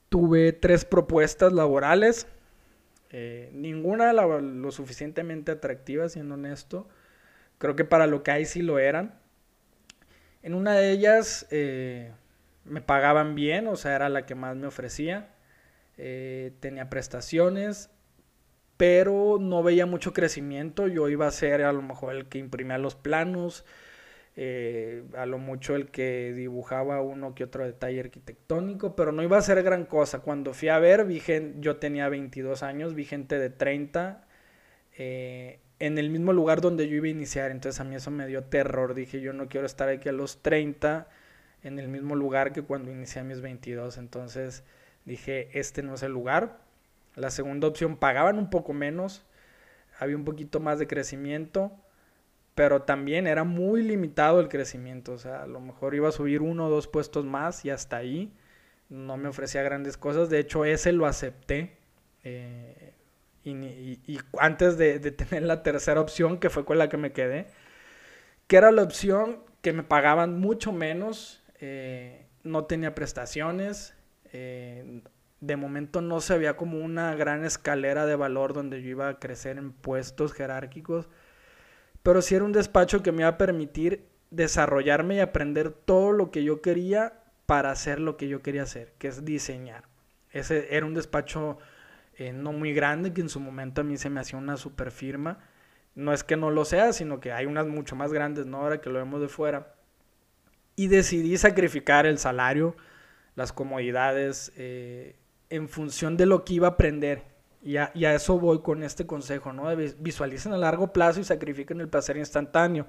tuve 0.08 0.52
tres 0.52 0.84
propuestas 0.84 1.52
laborales, 1.52 2.26
eh, 3.12 3.50
ninguna 3.52 4.12
lo 4.12 4.70
suficientemente 4.70 5.52
atractiva, 5.52 6.08
siendo 6.08 6.34
honesto. 6.34 6.88
Creo 7.58 7.76
que 7.76 7.84
para 7.84 8.06
lo 8.06 8.22
que 8.22 8.30
hay 8.30 8.46
sí 8.46 8.62
lo 8.62 8.78
eran. 8.78 9.14
En 10.42 10.54
una 10.54 10.74
de 10.74 10.90
ellas 10.90 11.46
eh, 11.50 12.12
me 12.64 12.80
pagaban 12.80 13.34
bien, 13.34 13.68
o 13.68 13.76
sea, 13.76 13.94
era 13.94 14.08
la 14.08 14.26
que 14.26 14.34
más 14.34 14.56
me 14.56 14.66
ofrecía. 14.66 15.28
Eh, 15.98 16.52
tenía 16.60 16.88
prestaciones, 16.90 17.90
pero 18.76 19.38
no 19.38 19.62
veía 19.62 19.86
mucho 19.86 20.12
crecimiento. 20.12 20.88
Yo 20.88 21.08
iba 21.08 21.26
a 21.26 21.30
ser 21.30 21.62
a 21.62 21.72
lo 21.72 21.82
mejor 21.82 22.16
el 22.16 22.26
que 22.26 22.38
imprimía 22.38 22.78
los 22.78 22.94
planos, 22.96 23.64
eh, 24.34 25.04
a 25.14 25.26
lo 25.26 25.36
mucho 25.38 25.76
el 25.76 25.90
que 25.90 26.32
dibujaba 26.32 27.02
uno 27.02 27.34
que 27.34 27.44
otro 27.44 27.64
detalle 27.64 28.00
arquitectónico, 28.00 28.96
pero 28.96 29.12
no 29.12 29.22
iba 29.22 29.36
a 29.36 29.42
ser 29.42 29.62
gran 29.62 29.84
cosa. 29.84 30.20
Cuando 30.20 30.54
fui 30.54 30.68
a 30.68 30.78
ver, 30.78 31.04
vi 31.04 31.22
yo 31.60 31.76
tenía 31.76 32.08
22 32.08 32.62
años, 32.62 32.94
vi 32.94 33.04
gente 33.04 33.38
de 33.38 33.50
30 33.50 34.24
eh, 34.96 35.60
en 35.78 35.98
el 35.98 36.10
mismo 36.10 36.32
lugar 36.32 36.60
donde 36.60 36.88
yo 36.88 36.96
iba 36.96 37.06
a 37.06 37.10
iniciar, 37.10 37.50
entonces 37.50 37.80
a 37.80 37.84
mí 37.84 37.94
eso 37.94 38.10
me 38.10 38.26
dio 38.26 38.44
terror. 38.44 38.94
Dije, 38.94 39.20
yo 39.20 39.32
no 39.32 39.48
quiero 39.48 39.66
estar 39.66 39.88
aquí 39.88 40.08
a 40.08 40.12
los 40.12 40.42
30 40.42 41.08
en 41.62 41.78
el 41.78 41.88
mismo 41.88 42.16
lugar 42.16 42.52
que 42.52 42.62
cuando 42.62 42.90
inicié 42.90 43.22
mis 43.24 43.40
22, 43.40 43.98
entonces 43.98 44.64
dije, 45.04 45.50
este 45.58 45.82
no 45.82 45.94
es 45.94 46.02
el 46.02 46.12
lugar. 46.12 46.58
La 47.16 47.30
segunda 47.30 47.68
opción 47.68 47.96
pagaban 47.96 48.38
un 48.38 48.48
poco 48.48 48.72
menos, 48.72 49.24
había 49.98 50.16
un 50.16 50.24
poquito 50.24 50.58
más 50.60 50.78
de 50.78 50.86
crecimiento 50.86 51.72
pero 52.54 52.82
también 52.82 53.26
era 53.26 53.44
muy 53.44 53.82
limitado 53.82 54.40
el 54.40 54.48
crecimiento, 54.48 55.12
o 55.12 55.18
sea, 55.18 55.42
a 55.42 55.46
lo 55.46 55.60
mejor 55.60 55.94
iba 55.94 56.08
a 56.08 56.12
subir 56.12 56.42
uno 56.42 56.66
o 56.66 56.70
dos 56.70 56.86
puestos 56.86 57.24
más 57.24 57.64
y 57.64 57.70
hasta 57.70 57.96
ahí 57.96 58.32
no 58.88 59.16
me 59.16 59.28
ofrecía 59.28 59.62
grandes 59.62 59.96
cosas, 59.96 60.28
de 60.28 60.38
hecho 60.38 60.64
ese 60.64 60.92
lo 60.92 61.06
acepté 61.06 61.78
eh, 62.24 62.92
y, 63.44 64.18
antes 64.38 64.76
de, 64.76 64.98
tener 65.12 65.42
la 65.44 65.62
tercera 65.62 66.00
opción, 66.00 66.38
que 66.38 66.50
fue 66.50 66.64
con 66.64 66.78
la 66.78 66.88
que 66.88 66.96
me 66.96 67.12
quedé, 67.12 67.46
que 68.46 68.56
era 68.56 68.70
la 68.70 68.82
opción 68.82 69.40
que 69.62 69.72
me 69.72 69.82
pagaban 69.82 70.38
mucho 70.38 70.72
menos, 70.72 71.42
eh, 71.60 72.26
no 72.42 72.64
tenía 72.64 72.94
prestaciones, 72.94 73.94
eh, 74.32 75.02
de 75.40 75.56
momento 75.56 76.00
no 76.00 76.20
se 76.20 76.38
veía 76.38 76.56
como 76.56 76.78
una 76.78 77.14
gran 77.14 77.44
escalera 77.44 78.06
de 78.06 78.16
valor 78.16 78.52
donde 78.52 78.82
yo 78.82 78.90
iba 78.90 79.08
a 79.08 79.18
crecer 79.18 79.58
en 79.58 79.72
puestos 79.72 80.32
jerárquicos, 80.32 81.08
pero 82.02 82.22
sí 82.22 82.34
era 82.34 82.44
un 82.44 82.52
despacho 82.52 83.02
que 83.02 83.12
me 83.12 83.22
iba 83.22 83.28
a 83.28 83.38
permitir 83.38 84.06
desarrollarme 84.30 85.16
y 85.16 85.20
aprender 85.20 85.70
todo 85.70 86.12
lo 86.12 86.30
que 86.30 86.42
yo 86.42 86.62
quería 86.62 87.14
para 87.46 87.70
hacer 87.70 88.00
lo 88.00 88.16
que 88.16 88.28
yo 88.28 88.42
quería 88.42 88.62
hacer, 88.62 88.92
que 88.98 89.08
es 89.08 89.24
diseñar. 89.24 89.84
Ese 90.30 90.74
era 90.74 90.86
un 90.86 90.94
despacho 90.94 91.58
eh, 92.16 92.32
no 92.32 92.52
muy 92.52 92.72
grande, 92.72 93.12
que 93.12 93.20
en 93.20 93.28
su 93.28 93.40
momento 93.40 93.80
a 93.80 93.84
mí 93.84 93.96
se 93.96 94.10
me 94.10 94.20
hacía 94.20 94.38
una 94.38 94.56
super 94.56 94.90
firma. 94.90 95.38
No 95.94 96.12
es 96.12 96.24
que 96.24 96.36
no 96.36 96.50
lo 96.50 96.64
sea, 96.64 96.92
sino 96.92 97.20
que 97.20 97.32
hay 97.32 97.46
unas 97.46 97.66
mucho 97.66 97.96
más 97.96 98.12
grandes, 98.12 98.46
¿no? 98.46 98.58
Ahora 98.58 98.80
que 98.80 98.90
lo 98.90 98.98
vemos 98.98 99.20
de 99.20 99.28
fuera. 99.28 99.74
Y 100.74 100.88
decidí 100.88 101.36
sacrificar 101.36 102.06
el 102.06 102.18
salario, 102.18 102.76
las 103.34 103.52
comodidades, 103.52 104.52
eh, 104.56 105.16
en 105.50 105.68
función 105.68 106.16
de 106.16 106.26
lo 106.26 106.44
que 106.44 106.54
iba 106.54 106.68
a 106.68 106.70
aprender. 106.72 107.31
Y 107.62 107.76
a, 107.76 107.92
eso 107.94 108.38
voy 108.38 108.60
con 108.60 108.82
este 108.82 109.06
consejo, 109.06 109.52
¿no? 109.52 109.64
Visualicen 109.98 110.52
a 110.52 110.56
largo 110.56 110.92
plazo 110.92 111.20
y 111.20 111.24
sacrifiquen 111.24 111.80
el 111.80 111.88
placer 111.88 112.16
instantáneo. 112.16 112.88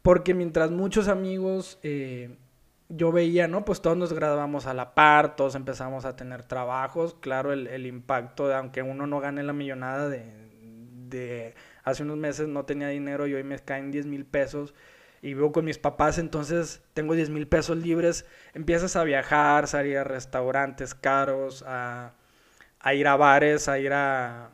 Porque 0.00 0.34
mientras 0.34 0.70
muchos 0.70 1.08
amigos 1.08 1.78
eh, 1.82 2.36
yo 2.88 3.12
veía, 3.12 3.48
¿no? 3.48 3.64
Pues 3.66 3.82
todos 3.82 3.96
nos 3.96 4.12
graduamos 4.14 4.66
a 4.66 4.72
la 4.72 4.94
par, 4.94 5.36
todos 5.36 5.54
empezamos 5.54 6.06
a 6.06 6.16
tener 6.16 6.42
trabajos. 6.44 7.14
Claro, 7.20 7.52
el, 7.52 7.86
impacto, 7.86 8.48
de, 8.48 8.54
aunque 8.54 8.82
uno 8.82 9.06
no 9.06 9.20
gane 9.20 9.42
la 9.42 9.52
millonada 9.52 10.08
de, 10.08 10.24
de, 11.08 11.54
hace 11.84 12.02
unos 12.02 12.16
meses 12.16 12.48
no 12.48 12.64
tenía 12.64 12.88
dinero 12.88 13.26
y 13.26 13.34
hoy 13.34 13.44
me 13.44 13.58
caen 13.58 13.90
10 13.90 14.06
mil 14.06 14.24
pesos 14.24 14.74
y 15.20 15.34
vivo 15.34 15.52
con 15.52 15.64
mis 15.64 15.78
papás, 15.78 16.18
entonces 16.18 16.82
tengo 16.94 17.14
10 17.14 17.30
mil 17.30 17.46
pesos 17.46 17.76
libres. 17.76 18.26
Empiezas 18.54 18.96
a 18.96 19.04
viajar, 19.04 19.68
salir 19.68 19.98
a 19.98 20.04
restaurantes 20.04 20.94
caros, 20.94 21.62
a 21.66 22.14
a 22.82 22.94
ir 22.94 23.06
a 23.06 23.16
bares, 23.16 23.68
a 23.68 23.78
ir 23.78 23.92
a, 23.92 24.50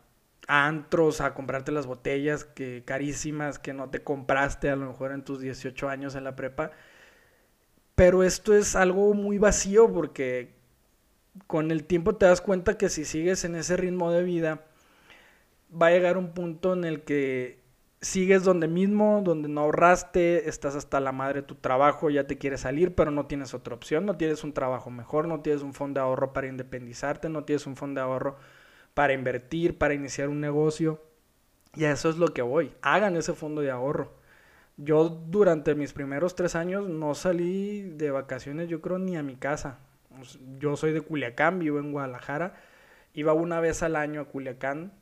antros, 0.47 1.21
a 1.21 1.35
comprarte 1.35 1.73
las 1.73 1.87
botellas 1.87 2.45
que 2.45 2.83
carísimas 2.85 3.59
que 3.59 3.75
no 3.75 3.91
te 3.91 4.03
compraste 4.03 4.71
a 4.71 4.77
lo 4.77 4.87
mejor 4.87 5.12
en 5.12 5.23
tus 5.23 5.41
18 5.41 5.88
años 5.88 6.14
en 6.14 6.25
la 6.25 6.37
prepa. 6.37 6.71
Pero 7.95 8.23
esto 8.23 8.55
es 8.55 8.77
algo 8.77 9.12
muy 9.12 9.38
vacío 9.38 9.93
porque 9.93 10.55
con 11.47 11.71
el 11.71 11.85
tiempo 11.85 12.17
te 12.17 12.27
das 12.27 12.41
cuenta 12.41 12.79
que 12.79 12.88
si 12.88 13.05
sigues 13.05 13.45
en 13.45 13.57
ese 13.57 13.77
ritmo 13.77 14.11
de 14.11 14.23
vida, 14.23 14.64
va 15.71 15.88
a 15.88 15.91
llegar 15.91 16.17
un 16.17 16.33
punto 16.33 16.73
en 16.73 16.85
el 16.85 17.03
que 17.03 17.61
sigues 18.00 18.44
donde 18.44 18.68
mismo, 18.68 19.22
donde 19.24 19.48
no 19.48 19.62
ahorraste, 19.62 20.48
estás 20.48 20.76
hasta 20.76 21.00
la 21.00 21.12
madre 21.12 21.40
de 21.40 21.46
tu 21.46 21.56
trabajo, 21.56 22.11
ya 22.11 22.26
te 22.26 22.38
quieres 22.38 22.61
salir, 22.61 22.94
pero 22.94 23.11
no 23.11 23.26
tienes 23.26 23.54
otra 23.54 23.74
opción, 23.74 24.06
no 24.06 24.16
tienes 24.16 24.44
un 24.44 24.52
trabajo 24.52 24.90
mejor, 24.90 25.26
no 25.26 25.40
tienes 25.40 25.62
un 25.62 25.74
fondo 25.74 26.00
de 26.00 26.06
ahorro 26.06 26.32
para 26.32 26.46
independizarte, 26.46 27.28
no 27.28 27.44
tienes 27.44 27.66
un 27.66 27.76
fondo 27.76 28.00
de 28.00 28.06
ahorro 28.06 28.37
para 28.94 29.12
invertir, 29.12 29.78
para 29.78 29.94
iniciar 29.94 30.28
un 30.28 30.40
negocio. 30.40 31.02
Y 31.74 31.84
a 31.84 31.92
eso 31.92 32.08
es 32.08 32.16
lo 32.16 32.28
que 32.28 32.42
voy. 32.42 32.72
Hagan 32.82 33.16
ese 33.16 33.34
fondo 33.34 33.61
de 33.61 33.70
ahorro. 33.70 34.12
Yo 34.76 35.08
durante 35.08 35.74
mis 35.74 35.92
primeros 35.92 36.34
tres 36.34 36.54
años 36.54 36.88
no 36.88 37.14
salí 37.14 37.82
de 37.82 38.11
vacaciones, 38.11 38.68
yo 38.68 38.80
creo, 38.80 38.98
ni 38.98 39.16
a 39.16 39.22
mi 39.22 39.37
casa. 39.37 39.80
Yo 40.58 40.76
soy 40.76 40.92
de 40.92 41.00
Culiacán, 41.00 41.58
vivo 41.58 41.78
en 41.78 41.92
Guadalajara. 41.92 42.54
Iba 43.12 43.32
una 43.34 43.61
vez 43.61 43.82
al 43.82 43.96
año 43.96 44.20
a 44.20 44.24
Culiacán 44.26 44.92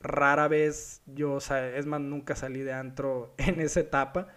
rara 0.00 0.48
vez 0.48 1.02
yo, 1.06 1.38
es 1.38 1.86
más, 1.86 2.00
nunca 2.00 2.36
salí 2.36 2.60
de 2.60 2.72
antro 2.72 3.34
en 3.38 3.60
esa 3.60 3.80
etapa. 3.80 4.28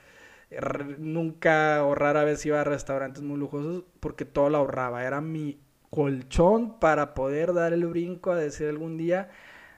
nunca 0.98 1.84
o 1.86 1.96
rara 1.96 2.24
vez 2.24 2.46
iba 2.46 2.62
a 2.62 2.64
restaurantes 2.64 3.24
muy 3.24 3.38
lujosos 3.38 3.84
porque 4.00 4.26
todo 4.26 4.50
lo 4.50 4.58
ahorraba. 4.60 5.06
Era 5.06 5.22
mi 5.22 5.62
colchón 5.90 6.80
para 6.80 7.14
poder 7.14 7.54
dar 7.54 7.74
el 7.74 7.86
brinco 7.86 8.32
a 8.32 8.38
decir 8.38 8.68
algún 8.70 8.98
día, 8.98 9.30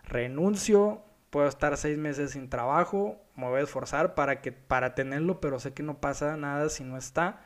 renuncio, 0.05 1.03
puedo 1.31 1.47
estar 1.47 1.75
seis 1.77 1.97
meses 1.97 2.31
sin 2.31 2.49
trabajo, 2.49 3.19
me 3.35 3.49
voy 3.49 3.61
a 3.61 3.63
esforzar 3.63 4.13
para, 4.15 4.41
que, 4.41 4.51
para 4.51 4.95
tenerlo, 4.95 5.41
pero 5.41 5.59
sé 5.59 5.73
que 5.73 5.83
no 5.83 5.99
pasa 5.99 6.37
nada 6.37 6.69
si 6.69 6.83
no 6.83 6.97
está, 6.97 7.41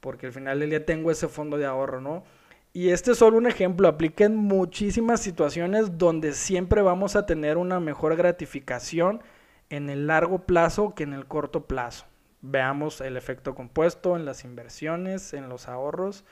porque 0.00 0.26
al 0.26 0.32
final 0.32 0.60
del 0.60 0.70
día 0.70 0.86
tengo 0.86 1.10
ese 1.10 1.28
fondo 1.28 1.58
de 1.58 1.66
ahorro, 1.66 2.00
¿no? 2.00 2.24
Y 2.72 2.90
este 2.90 3.12
es 3.12 3.18
solo 3.18 3.36
un 3.36 3.48
ejemplo, 3.48 3.88
aplica 3.88 4.24
en 4.24 4.36
muchísimas 4.36 5.20
situaciones 5.20 5.98
donde 5.98 6.32
siempre 6.32 6.82
vamos 6.82 7.16
a 7.16 7.26
tener 7.26 7.56
una 7.56 7.80
mejor 7.80 8.14
gratificación 8.14 9.22
en 9.70 9.90
el 9.90 10.06
largo 10.06 10.46
plazo 10.46 10.94
que 10.94 11.02
en 11.02 11.12
el 11.12 11.26
corto 11.26 11.66
plazo. 11.66 12.06
Veamos 12.42 13.00
el 13.00 13.16
efecto 13.16 13.56
compuesto 13.56 14.14
en 14.14 14.24
las 14.24 14.44
inversiones, 14.44 15.34
en 15.34 15.48
los 15.48 15.66
ahorros 15.68 16.24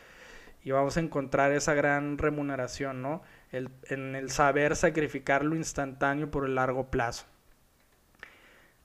y 0.63 0.71
vamos 0.71 0.97
a 0.97 1.01
encontrar 1.01 1.51
esa 1.51 1.75
gran 1.75 2.19
remuneración, 2.19 3.03
¿no? 3.03 3.23
en 3.51 4.15
el 4.15 4.31
saber 4.31 4.77
sacrificar 4.77 5.45
lo 5.45 5.57
instantáneo 5.57 6.31
por 6.31 6.45
el 6.45 6.55
largo 6.55 6.89
plazo. 6.89 7.27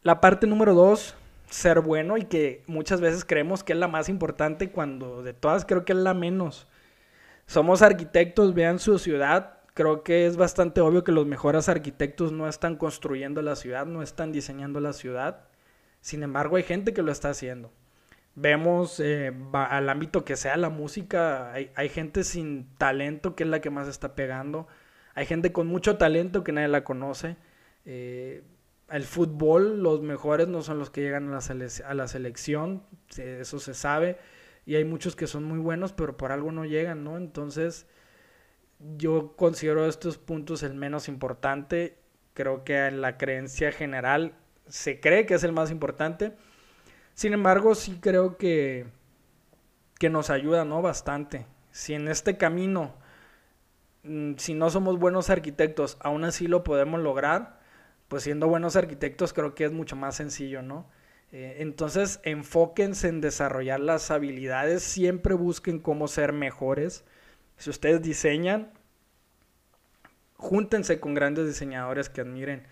La 0.02 0.22
parte 0.22 0.48
número 0.48 0.74
dos, 0.74 1.16
ser 1.50 1.82
bueno 1.82 2.18
y 2.18 2.24
que 2.24 2.63
muchas 2.66 3.00
veces 3.00 3.26
creemos 3.26 3.63
que 3.63 3.74
es 3.74 3.80
la 3.80 3.88
más 3.88 4.10
importante 4.10 4.72
cuando 4.72 5.22
de 5.22 5.34
todas 5.34 5.66
creo 5.66 5.86
que 5.86 5.94
es 5.94 6.00
la 6.00 6.13
menos 6.13 6.68
somos 7.45 7.82
arquitectos, 7.82 8.53
vean 8.53 8.79
su 8.79 8.99
ciudad. 8.99 9.58
Creo 9.73 10.03
que 10.03 10.27
es 10.27 10.38
bastante 10.38 10.82
obvio 10.82 11.03
que 11.03 11.12
los 11.12 11.25
mejores 11.25 11.69
arquitectos 11.69 12.32
no 12.32 12.47
están 12.47 12.75
construyendo 12.75 13.41
la 13.41 13.56
ciudad, 13.56 13.86
no 13.86 14.01
están 14.01 14.32
diseñando 14.32 14.79
la 14.79 14.93
ciudad. 14.93 15.47
Sin 16.01 16.23
embargo, 16.23 16.58
hay 16.58 16.63
gente 16.63 16.93
que 16.93 17.01
lo 17.01 17.12
está 17.12 17.29
haciendo. 17.29 17.71
Vemos 18.36 18.99
eh, 18.99 19.32
al 19.53 19.89
ámbito 19.89 20.25
que 20.25 20.36
sea 20.36 20.58
la 20.58 20.69
música, 20.69 21.53
hay, 21.53 21.89
gente 21.89 22.23
sin 22.23 22.67
talento 22.77 23.36
que 23.36 23.43
es 23.43 23.49
la 23.49 23.62
que 23.62 23.69
más 23.69 23.88
está 23.88 24.15
pegando. 24.15 24.67
Hay 25.15 25.25
gente 25.25 25.51
con 25.51 25.67
mucho 25.67 25.97
talento 25.97 26.43
que 26.43 26.51
nadie 26.51 26.67
la 26.67 26.84
conoce. 26.84 27.38
Eh, 27.86 28.43
el 28.89 29.03
fútbol, 29.03 29.82
los 29.82 30.01
mejores 30.01 30.47
no 30.47 30.62
son 30.62 30.79
los 30.79 30.89
que 30.89 31.01
llegan 31.01 31.32
a 31.34 31.39
la, 31.39 31.67
a 31.86 31.93
la 31.93 32.08
selección, 32.08 32.84
eso 33.17 33.60
se 33.60 33.73
sabe, 33.73 34.17
y 34.65 34.76
hay 34.76 34.86
muchos 34.86 35.15
que 35.15 35.28
son 35.28 35.43
muy 35.43 35.60
buenos, 35.60 35.93
pero 35.93 36.17
por 36.17 36.32
algo 36.32 36.52
no 36.52 36.65
llegan, 36.65 37.04
¿no? 37.04 37.17
Entonces, 37.17 37.88
yo 38.97 39.36
considero 39.36 39.86
estos 39.88 40.17
puntos 40.17 40.63
el 40.63 40.73
menos 40.73 41.08
importante, 41.08 41.97
creo 42.34 42.63
que 42.63 42.88
en 42.88 43.02
la 43.02 43.17
creencia 43.17 43.71
general 43.71 44.36
se 44.67 44.99
cree 44.99 45.26
que 45.26 45.36
es 45.36 45.43
el 45.43 45.52
más 45.52 45.71
importante, 45.71 46.34
sin 47.13 47.34
embargo, 47.34 47.76
sí 47.76 47.99
creo 48.02 48.38
que, 48.38 48.88
que 49.99 50.10
nos 50.10 50.30
ayuda, 50.30 50.65
¿no? 50.65 50.82
Bastante. 50.82 51.45
Si 51.71 51.93
en 51.93 52.08
este 52.08 52.38
camino, 52.38 52.95
mm, 54.04 54.34
si 54.38 54.54
no 54.54 54.69
somos 54.69 54.97
buenos 54.99 55.30
arquitectos, 55.30 55.97
aún 56.02 56.23
así 56.23 56.47
lo 56.47 56.63
podemos 56.63 57.02
lograr, 57.02 57.60
pues 58.08 58.23
siendo 58.23 58.47
buenos 58.47 58.76
arquitectos 58.76 59.34
creo 59.34 59.56
que 59.56 59.65
es 59.65 59.71
mucho 59.71 59.95
más 59.95 60.15
sencillo, 60.15 60.62
¿no? 60.62 60.88
Eh, 61.34 61.58
entonces, 61.60 62.22
enfóquense 62.24 63.10
en 63.10 63.19
desarrollar 63.19 63.82
las 63.82 64.12
habilidades, 64.12 64.84
siempre 64.84 65.34
busquen 65.34 65.80
cómo 65.80 66.08
ser 66.08 66.32
mejores. 66.32 67.04
Si 67.58 67.69
ustedes 67.69 68.02
diseñan, 68.02 68.72
júntense 70.38 71.02
con 71.02 71.13
grandes 71.13 71.46
diseñadores 71.48 72.10
que 72.10 72.22
admiren 72.22 72.63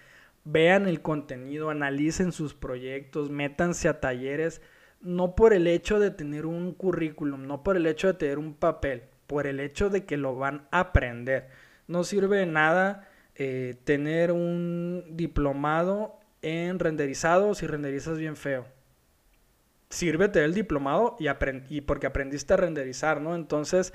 vean 0.44 0.88
el 0.88 1.02
contenido, 1.02 1.70
analicen 1.70 2.32
sus 2.32 2.54
proyectos, 2.54 3.30
métanse 3.30 3.88
a 3.88 4.00
talleres, 4.00 4.62
no 5.02 5.36
por 5.36 5.54
el 5.54 5.68
hecho 5.68 6.00
de 6.00 6.12
tener 6.12 6.46
un 6.46 6.74
currículum, 6.74 7.48
no 7.48 7.64
por 7.64 7.78
el 7.78 7.88
hecho 7.88 8.08
de 8.08 8.14
tener 8.14 8.40
un 8.40 8.54
papel, 8.54 9.04
por 9.28 9.48
el 9.48 9.60
hecho 9.60 9.90
de 9.90 10.06
que 10.06 10.18
lo 10.18 10.36
van 10.36 10.68
a 10.72 10.82
aprender. 10.82 11.50
No 11.88 12.04
sirve 12.04 12.38
de 12.38 12.46
nada 12.46 13.10
eh, 13.36 13.76
tener 13.84 14.32
un 14.32 15.06
diplomado 15.12 16.20
en 16.42 16.80
renderizado 16.80 17.54
si 17.54 17.68
renderizas 17.68 18.18
bien 18.18 18.36
feo. 18.36 18.66
Sirve 19.90 20.30
tener 20.30 20.46
el 20.50 20.54
diplomado 20.54 21.18
y, 21.20 21.28
y 21.70 21.82
porque 21.82 22.08
aprendiste 22.08 22.54
a 22.54 22.58
renderizar, 22.58 23.22
¿no? 23.22 23.36
Entonces, 23.36 23.94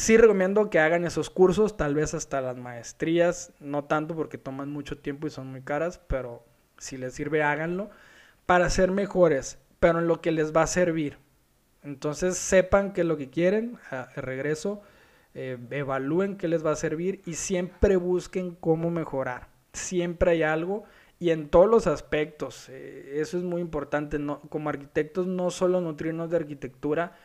Sí 0.00 0.16
recomiendo 0.16 0.70
que 0.70 0.78
hagan 0.78 1.04
esos 1.04 1.28
cursos, 1.28 1.76
tal 1.76 1.94
vez 1.94 2.14
hasta 2.14 2.40
las 2.40 2.56
maestrías, 2.56 3.52
no 3.60 3.84
tanto 3.84 4.16
porque 4.16 4.38
toman 4.38 4.70
mucho 4.70 4.96
tiempo 4.96 5.26
y 5.26 5.30
son 5.30 5.48
muy 5.48 5.60
caras, 5.60 6.00
pero 6.06 6.42
si 6.78 6.96
les 6.96 7.12
sirve 7.12 7.42
háganlo 7.42 7.90
para 8.46 8.70
ser 8.70 8.90
mejores, 8.92 9.58
pero 9.78 9.98
en 9.98 10.06
lo 10.06 10.22
que 10.22 10.32
les 10.32 10.56
va 10.56 10.62
a 10.62 10.66
servir. 10.66 11.18
Entonces 11.82 12.38
sepan 12.38 12.94
que 12.94 13.04
lo 13.04 13.18
que 13.18 13.28
quieren, 13.28 13.78
regreso, 14.16 14.80
eh, 15.34 15.58
evalúen 15.70 16.38
qué 16.38 16.48
les 16.48 16.64
va 16.64 16.72
a 16.72 16.76
servir 16.76 17.20
y 17.26 17.34
siempre 17.34 17.96
busquen 17.96 18.54
cómo 18.54 18.90
mejorar. 18.90 19.48
Siempre 19.74 20.30
hay 20.30 20.42
algo 20.44 20.84
y 21.20 21.30
en 21.30 21.48
todos 21.50 21.68
los 21.70 21.86
aspectos. 21.86 22.68
Eh, 22.70 23.20
eso 23.20 23.38
es 23.38 23.44
muy 23.44 23.60
importante. 23.60 24.18
No, 24.18 24.40
como 24.48 24.70
arquitectos 24.70 25.26
no 25.28 25.50
solo 25.50 25.80
nutrirnos 25.80 26.30
de 26.30 26.38
arquitectura, 26.38 27.16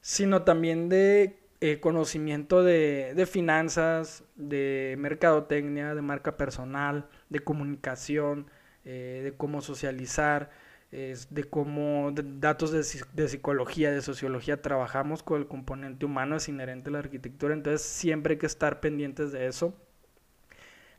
sino 0.00 0.42
también 0.42 0.88
de 0.88 1.38
eh, 1.60 1.80
conocimiento 1.80 2.62
de, 2.64 3.14
de, 3.14 3.26
finanzas, 3.26 4.24
de 4.36 4.96
mercadotecnia, 4.98 5.94
de 5.94 6.02
marca 6.02 6.36
personal, 6.36 7.08
de 7.30 7.40
comunicación, 7.40 8.50
eh, 8.84 9.20
de 9.24 9.36
cómo 9.36 9.62
socializar, 9.62 10.50
de 10.90 11.44
cómo 11.48 12.12
datos 12.14 12.70
de, 12.70 12.84
de, 13.14 13.28
psicología, 13.28 13.90
de 13.90 14.02
sociología, 14.02 14.60
trabajamos 14.60 15.22
con 15.22 15.40
el 15.40 15.48
componente 15.48 16.04
humano, 16.04 16.36
es 16.36 16.48
inherente 16.50 16.90
a 16.90 16.92
la 16.92 16.98
arquitectura, 16.98 17.54
entonces 17.54 17.80
siempre 17.80 18.34
hay 18.34 18.38
que 18.38 18.46
estar 18.46 18.80
pendientes 18.80 19.32
de 19.32 19.46
eso. 19.46 19.74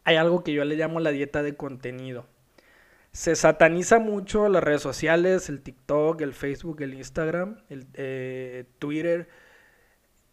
Hay 0.03 0.15
algo 0.15 0.43
que 0.43 0.53
yo 0.53 0.65
le 0.65 0.75
llamo 0.75 0.99
la 0.99 1.11
dieta 1.11 1.43
de 1.43 1.55
contenido. 1.55 2.25
Se 3.11 3.35
sataniza 3.35 3.99
mucho 3.99 4.49
las 4.49 4.63
redes 4.63 4.81
sociales, 4.81 5.49
el 5.49 5.61
TikTok, 5.61 6.21
el 6.21 6.33
Facebook, 6.33 6.81
el 6.81 6.95
Instagram, 6.95 7.57
el 7.69 7.87
eh, 7.93 8.65
Twitter, 8.79 9.29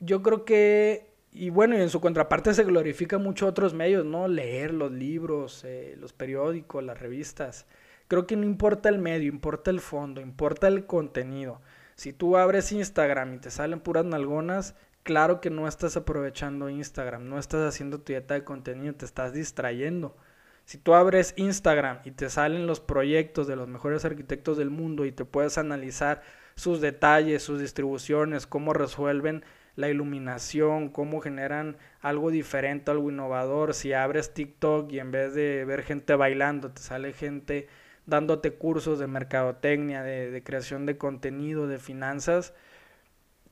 yo 0.01 0.23
creo 0.23 0.45
que, 0.45 1.13
y 1.31 1.51
bueno, 1.51 1.77
y 1.79 1.83
en 1.83 1.91
su 1.91 2.01
contraparte 2.01 2.55
se 2.55 2.65
glorifica 2.65 3.19
mucho 3.19 3.47
otros 3.47 3.75
medios, 3.75 4.05
¿no? 4.05 4.27
Leer 4.29 4.73
los 4.73 4.91
libros, 4.91 5.63
eh, 5.65 5.95
los 5.99 6.13
periódicos, 6.13 6.83
las 6.83 6.99
revistas. 6.99 7.67
Creo 8.09 8.27
que 8.27 8.37
no 8.37 8.45
importa 8.45 8.89
el 8.89 8.99
medio, 8.99 9.29
importa 9.29 9.71
el 9.71 9.81
fondo, 9.81 10.21
importa 10.21 10.69
el 10.69 10.87
contenido. 10.87 11.61
Si 11.95 12.13
tú 12.15 12.37
abres 12.39 12.73
Instagram 12.73 13.35
y 13.35 13.39
te 13.39 13.51
salen 13.51 13.81
puras 13.81 14.07
nalgonas, 14.07 14.75
claro 15.03 15.41
que 15.41 15.51
no 15.51 15.67
estás 15.69 15.97
aprovechando 15.97 16.69
Instagram, 16.69 17.29
no 17.29 17.39
estás 17.39 17.69
haciendo 17.69 17.99
tu 17.99 18.13
dieta 18.13 18.35
de 18.35 18.45
contenido, 18.45 18.95
te 18.95 19.05
estás 19.05 19.33
distrayendo. 19.33 20.17
Si 20.65 20.79
tú 20.79 20.95
abres 20.95 21.35
Instagram 21.37 22.01
y 22.05 22.13
te 22.13 22.31
salen 22.31 22.67
los 22.67 22.81
proyectos 22.81 23.47
de 23.47 23.57
los 23.57 23.67
mejores 23.69 24.05
arquitectos 24.05 24.57
del 24.57 24.71
mundo 24.71 25.05
y 25.05 25.13
te 25.13 25.25
puedes 25.25 25.59
analizar 25.59 26.23
sus 26.55 26.81
detalles, 26.81 27.43
sus 27.43 27.61
distribuciones, 27.61 28.47
cómo 28.47 28.73
resuelven 28.73 29.45
la 29.77 29.89
iluminación, 29.89 30.89
cómo 30.91 31.21
generan 31.21 31.77
algo 32.01 32.31
diferente, 32.31 32.91
algo 32.91 33.11
innovador. 33.11 33.75
Si 33.75 33.93
abres 33.93 34.35
TikTok 34.35 34.93
y 34.93 34.99
en 35.01 35.11
vez 35.11 35.35
de 35.35 35.65
ver 35.65 35.83
gente 35.83 36.15
bailando, 36.15 36.71
te 36.71 36.83
sale 36.83 37.13
gente 37.13 37.69
dándote 38.07 38.53
cursos 38.53 38.99
de 38.99 39.07
mercadotecnia, 39.07 40.03
de, 40.03 40.43
creación 40.45 40.87
de 40.87 40.99
contenido, 40.99 41.67
de 41.67 41.79
finanzas, 41.79 42.55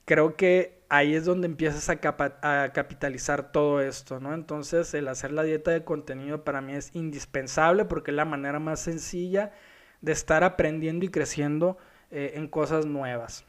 creo 0.08 0.36
que 0.36 0.80
ahí 0.88 1.14
es 1.14 1.26
donde 1.26 1.46
empiezas 1.46 1.90
a, 1.90 2.72
capitalizar 2.72 3.52
todo 3.52 3.82
esto, 3.82 4.20
¿no? 4.20 4.32
Entonces 4.32 4.94
el 4.94 5.06
hacer 5.06 5.32
la 5.32 5.42
dieta 5.42 5.70
de 5.70 5.84
contenido 5.84 6.44
para 6.44 6.62
mí 6.62 6.72
es 6.72 6.94
indispensable 6.94 7.84
porque 7.84 8.10
es 8.10 8.16
la 8.16 8.24
manera 8.24 8.58
más 8.58 8.80
sencilla 8.80 9.52
de 10.00 10.12
estar 10.12 10.44
aprendiendo 10.44 11.04
y 11.04 11.10
creciendo 11.10 11.76
eh, 12.10 12.32
en 12.36 12.48
cosas 12.48 12.86
nuevas. 12.86 13.44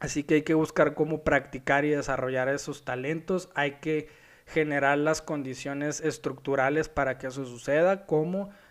Así 0.00 0.24
que 0.24 0.34
hay 0.34 0.42
que 0.42 0.54
buscar 0.54 0.94
cómo 0.94 1.22
practicar 1.22 1.84
y 1.84 1.90
desarrollar 1.90 2.48
esos 2.48 2.84
talentos. 2.84 3.48
Hay 3.54 3.76
que 3.78 4.08
generar 4.44 4.98
las 4.98 5.22
condiciones 5.22 6.00
estructurales 6.00 6.88
para 6.88 7.16
que 7.16 7.28
eso 7.28 7.44
suceda, 7.44 8.06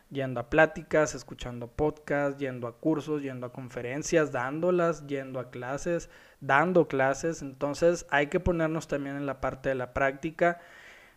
yendo 0.09 0.39
a 0.39 0.49
pláticas, 0.49 1.15
escuchando 1.15 1.67
podcasts, 1.67 2.39
yendo 2.39 2.67
a 2.67 2.77
cursos, 2.77 3.21
yendo 3.21 3.47
a 3.47 3.53
conferencias, 3.53 4.31
dándolas, 4.31 5.05
yendo 5.07 5.39
a 5.39 5.49
clases, 5.49 6.09
dando 6.41 6.87
clases. 6.87 7.41
Entonces 7.41 8.05
hay 8.09 8.27
que 8.27 8.39
ponernos 8.39 8.87
también 8.87 9.15
en 9.15 9.25
la 9.25 9.41
parte 9.41 9.69
de 9.69 9.75
la 9.75 9.93
práctica. 9.93 10.59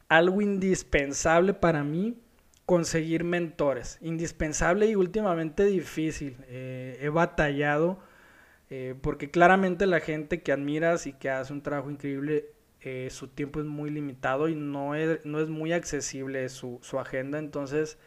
Algo 0.08 0.40
indispensable 0.40 1.54
para 1.54 1.84
mí, 1.84 2.18
conseguir 2.66 3.24
mentores. 3.24 3.98
Indispensable 4.00 4.86
y 4.86 4.94
últimamente 4.94 5.64
difícil. 5.64 6.36
Eh, 6.48 6.98
he 7.00 7.08
batallado 7.08 7.98
eh, 8.70 8.94
porque 9.00 9.30
claramente 9.30 9.86
la 9.86 10.00
gente 10.00 10.42
que 10.42 10.52
admiras 10.52 11.06
y 11.06 11.12
que 11.14 11.30
hace 11.30 11.52
un 11.52 11.62
trabajo 11.62 11.90
increíble, 11.90 12.50
eh, 12.80 13.08
su 13.10 13.28
tiempo 13.28 13.60
es 13.60 13.66
muy 13.66 13.90
limitado 13.90 14.48
y 14.48 14.54
no 14.54 14.94
es, 14.94 15.24
no 15.24 15.40
es 15.40 15.48
muy 15.48 15.72
accesible 15.72 16.48
su, 16.48 16.78
su 16.82 16.98
agenda. 16.98 17.38
Entonces, 17.38 17.98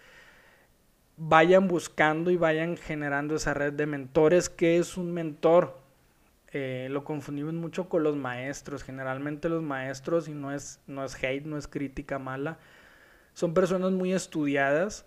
vayan 1.17 1.67
buscando 1.67 2.31
y 2.31 2.37
vayan 2.37 2.77
generando 2.77 3.35
esa 3.35 3.53
red 3.53 3.73
de 3.73 3.85
mentores. 3.85 4.49
¿Qué 4.49 4.77
es 4.77 4.97
un 4.97 5.11
mentor? 5.11 5.79
Eh, 6.53 6.87
lo 6.91 7.03
confundimos 7.03 7.53
mucho 7.53 7.87
con 7.87 8.03
los 8.03 8.15
maestros. 8.15 8.83
Generalmente 8.83 9.49
los 9.49 9.63
maestros, 9.63 10.27
y 10.27 10.33
no 10.33 10.51
es, 10.51 10.79
no 10.87 11.03
es 11.03 11.15
hate, 11.23 11.45
no 11.45 11.57
es 11.57 11.67
crítica 11.67 12.19
mala, 12.19 12.57
son 13.33 13.53
personas 13.53 13.91
muy 13.91 14.13
estudiadas 14.13 15.05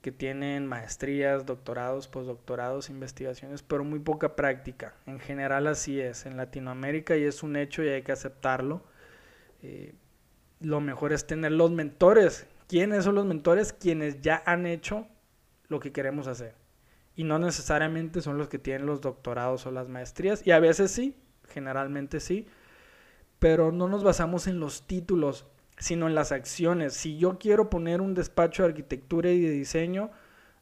que 0.00 0.10
tienen 0.10 0.66
maestrías, 0.66 1.46
doctorados, 1.46 2.08
postdoctorados, 2.08 2.90
investigaciones, 2.90 3.62
pero 3.62 3.84
muy 3.84 4.00
poca 4.00 4.34
práctica. 4.34 4.94
En 5.06 5.20
general 5.20 5.68
así 5.68 6.00
es 6.00 6.26
en 6.26 6.36
Latinoamérica 6.36 7.16
y 7.16 7.22
es 7.22 7.44
un 7.44 7.54
hecho 7.54 7.84
y 7.84 7.88
hay 7.88 8.02
que 8.02 8.10
aceptarlo. 8.10 8.82
Eh, 9.62 9.94
lo 10.60 10.80
mejor 10.80 11.12
es 11.12 11.26
tener 11.26 11.52
los 11.52 11.70
mentores. 11.70 12.48
¿Quiénes 12.66 13.04
son 13.04 13.14
los 13.14 13.26
mentores? 13.26 13.72
Quienes 13.72 14.20
ya 14.20 14.42
han 14.44 14.66
hecho 14.66 15.06
lo 15.72 15.80
que 15.80 15.90
queremos 15.90 16.28
hacer. 16.28 16.54
Y 17.16 17.24
no 17.24 17.40
necesariamente 17.40 18.20
son 18.20 18.38
los 18.38 18.48
que 18.48 18.60
tienen 18.60 18.86
los 18.86 19.00
doctorados 19.00 19.66
o 19.66 19.72
las 19.72 19.88
maestrías. 19.88 20.46
Y 20.46 20.52
a 20.52 20.60
veces 20.60 20.92
sí, 20.92 21.16
generalmente 21.48 22.20
sí. 22.20 22.46
Pero 23.40 23.72
no 23.72 23.88
nos 23.88 24.04
basamos 24.04 24.46
en 24.46 24.60
los 24.60 24.86
títulos 24.86 25.46
sino 25.82 26.06
en 26.06 26.14
las 26.14 26.30
acciones. 26.30 26.94
Si 26.94 27.18
yo 27.18 27.38
quiero 27.38 27.68
poner 27.68 28.00
un 28.00 28.14
despacho 28.14 28.62
de 28.62 28.68
arquitectura 28.68 29.30
y 29.30 29.40
de 29.40 29.50
diseño, 29.50 30.10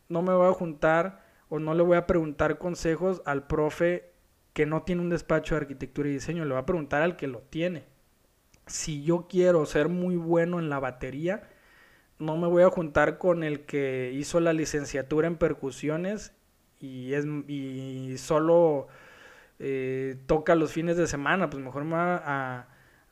no 0.09 0.23
me 0.23 0.33
voy 0.33 0.49
a 0.49 0.55
juntar 0.55 1.25
o 1.51 1.59
no 1.59 1.75
le 1.75 1.83
voy 1.83 1.99
a 1.99 2.07
preguntar 2.07 2.59
consejos 2.59 3.21
al 3.27 3.47
profe 3.47 4.13
que 4.55 4.65
no 4.65 4.83
tiene 4.83 5.03
un 5.03 5.11
despacho 5.11 5.55
de 5.55 5.61
arquitectura 5.61 6.09
y 6.09 6.13
diseño, 6.13 6.45
le 6.45 6.53
voy 6.53 6.63
a 6.63 6.67
preguntar 6.67 7.03
al 7.03 7.17
que 7.17 7.27
lo 7.27 7.41
tiene. 7.41 7.85
Si 8.67 9.03
yo 9.03 9.27
quiero 9.29 9.67
ser 9.67 9.89
muy 9.89 10.17
bueno 10.17 10.59
en 10.59 10.71
la 10.71 10.81
batería, 10.81 11.43
no 12.21 12.37
me 12.37 12.47
voy 12.47 12.63
a 12.63 12.71
juntar 12.71 13.19
con 13.19 13.43
el 13.43 13.63
que 13.63 14.13
hizo 14.15 14.39
la 14.41 14.53
licenciatura 14.53 15.27
en 15.27 15.37
percusiones 15.37 16.33
y, 16.79 17.15
es, 17.15 17.27
y 17.49 18.17
solo 18.19 18.87
eh, 19.59 20.17
toca 20.27 20.55
los 20.55 20.73
fines 20.73 20.97
de 20.97 21.07
semana, 21.07 21.51
pues 21.51 21.63
mejor 21.63 21.85
me 21.85 21.91
voy 21.91 21.99
a 22.01 22.69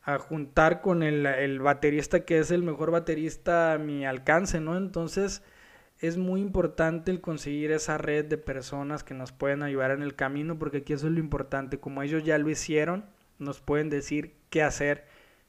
a 0.08 0.18
juntar 0.18 0.80
con 0.80 1.02
el, 1.02 1.60
baterista 1.60 2.20
que 2.20 2.38
es 2.38 2.50
el 2.50 2.62
mejor 2.62 2.90
baterista 2.90 3.74
a 3.74 3.78
mi 3.78 4.06
alcance, 4.06 4.58
¿no? 4.58 4.74
Entonces, 4.74 5.42
es 5.98 6.16
muy 6.16 6.40
importante 6.40 7.10
el 7.10 7.20
conseguir 7.20 7.72
esa 7.72 7.98
red 7.98 8.24
de 8.24 8.38
personas 8.38 9.04
que 9.04 9.12
nos 9.12 9.32
pueden 9.32 9.62
ayudar 9.62 9.90
en 9.90 10.00
el 10.00 10.14
camino, 10.14 10.58
porque 10.58 10.78
aquí 10.78 10.94
eso 10.94 11.08
es 11.08 11.12
lo 11.12 11.20
importante, 11.20 11.78
como 11.78 12.02
ellos 12.02 12.24
ya 12.24 12.38
lo 12.38 12.48
hicieron, 12.48 13.04
nos 13.38 13.60
pueden 13.60 13.90
decir 13.90 14.34
qué 14.48 14.62
hacer, 14.62 15.04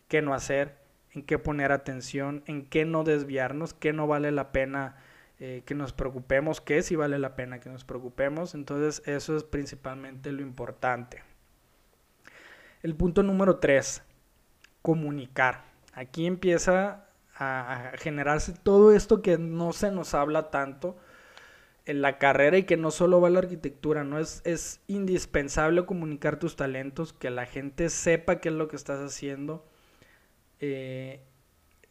qué 0.09 0.21
no 0.21 0.33
hacer, 0.33 0.75
en 1.13 1.23
qué 1.23 1.39
poner 1.39 1.71
atención, 1.71 2.43
en 2.45 2.65
qué 2.65 2.85
no 2.85 3.03
desviarnos, 3.03 3.73
qué 3.73 3.93
no 3.93 4.07
vale 4.07 4.31
la 4.31 4.51
pena 4.51 4.97
eh, 5.39 5.63
que 5.65 5.73
nos 5.73 5.93
preocupemos, 5.93 6.59
qué 6.59 6.81
sí 6.81 6.95
vale 6.95 7.17
la 7.17 7.35
pena 7.35 7.59
que 7.59 7.69
nos 7.69 7.83
preocupemos. 7.83 8.55
Entonces 8.55 9.01
eso 9.07 9.37
es 9.37 9.43
principalmente 9.43 10.31
lo 10.31 10.41
importante. 10.41 11.23
El 12.81 12.95
punto 12.95 13.23
número 13.23 13.57
tres, 13.57 14.03
comunicar. 14.81 15.63
Aquí 15.93 16.25
empieza 16.25 17.07
a, 17.35 17.91
generarse 17.97 18.53
todo 18.53 18.91
esto 18.93 19.21
que 19.21 19.37
no 19.37 19.73
se 19.73 19.91
nos 19.91 20.13
habla 20.13 20.49
tanto 20.49 20.97
en 21.85 22.01
la 22.01 22.17
carrera 22.17 22.57
y 22.57 22.63
que 22.63 22.77
no 22.77 22.91
solo 22.91 23.19
va 23.19 23.29
a 23.29 23.31
la 23.31 23.39
arquitectura, 23.39 24.03
¿no? 24.03 24.19
Es, 24.19 24.41
es 24.45 24.81
indispensable 24.87 25.85
comunicar 25.85 26.37
tus 26.37 26.55
talentos, 26.55 27.13
que 27.13 27.29
la 27.29 27.45
gente 27.45 27.89
sepa 27.89 28.39
qué 28.39 28.49
es 28.49 28.55
lo 28.55 28.67
que 28.67 28.75
estás 28.75 28.99
haciendo. 28.99 29.65
Eh, 30.59 31.21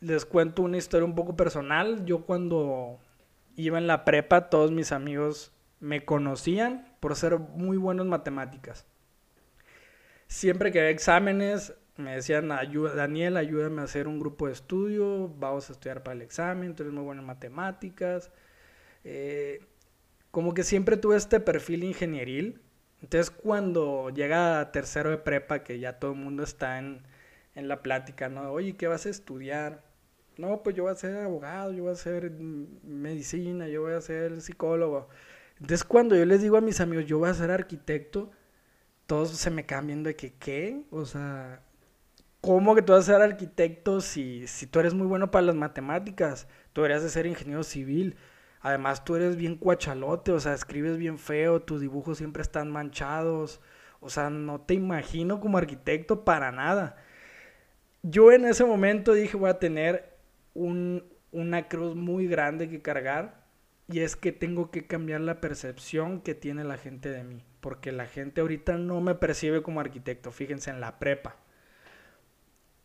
les 0.01 0.25
cuento 0.25 0.63
una 0.63 0.77
historia 0.77 1.05
un 1.05 1.15
poco 1.15 1.37
personal. 1.37 2.05
Yo 2.05 2.25
cuando 2.25 2.99
iba 3.57 3.79
en 3.79 3.87
la 3.87 4.05
prepa, 4.05 4.51
todos 4.51 4.71
mis 4.71 4.93
amigos 4.93 5.53
me 5.81 6.05
conocían 6.05 6.87
por 7.01 7.17
ser 7.17 7.39
muy 7.39 7.77
buenos 7.77 8.05
en 8.05 8.11
matemáticas. 8.11 8.87
Siempre 10.27 10.73
que 10.73 10.81
había 10.81 10.91
exámenes, 10.91 11.75
me 11.97 12.15
decían, 12.15 12.49
Daniel, 12.49 13.37
ayúdame 13.37 13.81
a 13.81 13.85
hacer 13.85 14.07
un 14.07 14.21
grupo 14.21 14.47
de 14.47 14.53
estudio, 14.53 15.29
vamos 15.37 15.69
a 15.69 15.73
estudiar 15.73 16.03
para 16.03 16.15
el 16.15 16.23
examen, 16.23 16.75
tú 16.75 16.83
eres 16.83 16.93
muy 16.93 17.03
bueno 17.03 17.23
en 17.23 17.27
matemáticas. 17.27 18.31
Eh, 19.05 19.65
como 20.31 20.55
que 20.55 20.63
siempre 20.63 20.97
tuve 20.97 21.17
este 21.17 21.41
perfil 21.41 21.85
ingenieril. 21.85 22.61
Entonces 23.03 23.31
cuando 23.31 24.11
llega 24.11 24.71
tercero 24.71 25.11
de 25.11 25.19
prepa, 25.19 25.65
que 25.65 25.79
ya 25.79 25.99
todo 25.99 26.13
el 26.13 26.19
mundo 26.19 26.43
está 26.43 26.79
en, 26.79 27.03
en 27.59 27.69
la 27.69 27.83
plática, 27.83 28.29
¿no? 28.29 28.51
Oye, 28.53 28.77
¿qué 28.77 28.87
vas 28.89 29.07
a 29.07 29.11
estudiar? 29.11 29.83
No, 30.37 30.63
pues 30.63 30.77
yo 30.77 30.85
voy 30.85 30.93
a 30.93 30.97
ser 30.97 31.17
abogado, 31.17 31.73
yo 31.73 31.85
voy 31.85 31.93
a 31.93 31.97
ser 31.97 32.31
medicina, 32.31 33.69
yo 33.69 33.83
voy 33.83 33.95
a 33.95 34.01
ser 34.01 34.41
psicólogo. 34.41 35.09
Entonces 35.61 35.85
cuando 35.85 36.17
yo 36.17 36.25
les 36.25 36.43
digo 36.43 36.57
a 36.57 36.61
mis 36.61 36.81
amigos, 36.81 37.07
yo 37.07 37.19
voy 37.19 37.31
a 37.31 37.35
ser 37.35 37.51
arquitecto, 37.51 38.31
todos 39.07 39.31
se 39.31 39.51
me 39.51 39.67
quedan 39.67 39.89
viendo 39.89 40.09
de 40.09 40.17
que, 40.17 40.35
¿qué? 40.35 40.85
O 40.91 41.05
sea, 41.05 41.63
¿Cómo 42.41 42.75
que 42.75 42.83
tú 42.83 42.93
vas 42.93 43.09
a 43.09 43.13
ser 43.15 43.23
arquitecto 43.23 44.01
si, 44.01 44.47
si 44.47 44.67
tú 44.67 44.79
eres 44.79 44.95
muy 44.95 45.07
bueno 45.07 45.31
para 45.31 45.47
las 45.47 45.57
matemáticas? 45.57 46.47
Tú 46.73 46.83
deberías 46.83 47.03
de 47.03 47.11
ser 47.11 47.27
ingeniero 47.27 47.65
civil. 47.65 48.17
Además, 48.61 49.05
tú 49.05 49.17
eres 49.17 49.37
bien 49.37 49.57
cuachalote, 49.57 50.33
o 50.33 50.41
sea, 50.41 50.55
escribes 50.55 50.99
bien 50.99 51.19
feo, 51.19 51.63
tus 51.63 51.81
dibujos 51.81 52.19
siempre 52.19 52.43
están 52.43 52.71
manchados. 52.71 53.61
O 54.01 54.09
sea, 54.11 54.31
no 54.31 54.61
te 54.61 54.75
imagino 54.75 55.41
como 55.41 55.59
arquitecto 55.59 56.25
para 56.25 56.53
nada. 56.53 56.97
Yo 58.03 58.33
en 58.33 58.45
ese 58.45 58.65
momento 58.65 59.13
dije, 59.13 59.37
voy 59.37 59.51
a 59.51 59.59
tener 59.59 60.17
un, 60.55 61.05
una 61.33 61.69
cruz 61.69 61.95
muy 61.95 62.27
grande 62.27 62.69
que 62.69 62.83
cargar. 62.83 63.47
Y 63.91 64.01
es 64.01 64.17
que 64.17 64.33
tengo 64.33 64.71
que 64.71 64.87
cambiar 64.87 65.23
la 65.23 65.41
percepción 65.41 66.21
que 66.21 66.35
tiene 66.35 66.63
la 66.65 66.77
gente 66.77 67.11
de 67.11 67.25
mí. 67.25 67.45
Porque 67.61 67.91
la 67.91 68.07
gente 68.07 68.43
ahorita 68.43 68.77
no 68.77 69.01
me 69.01 69.15
percibe 69.15 69.63
como 69.63 69.81
arquitecto. 69.81 70.31
Fíjense 70.31 70.71
en 70.71 70.81
la 70.81 70.99
prepa. 70.99 71.37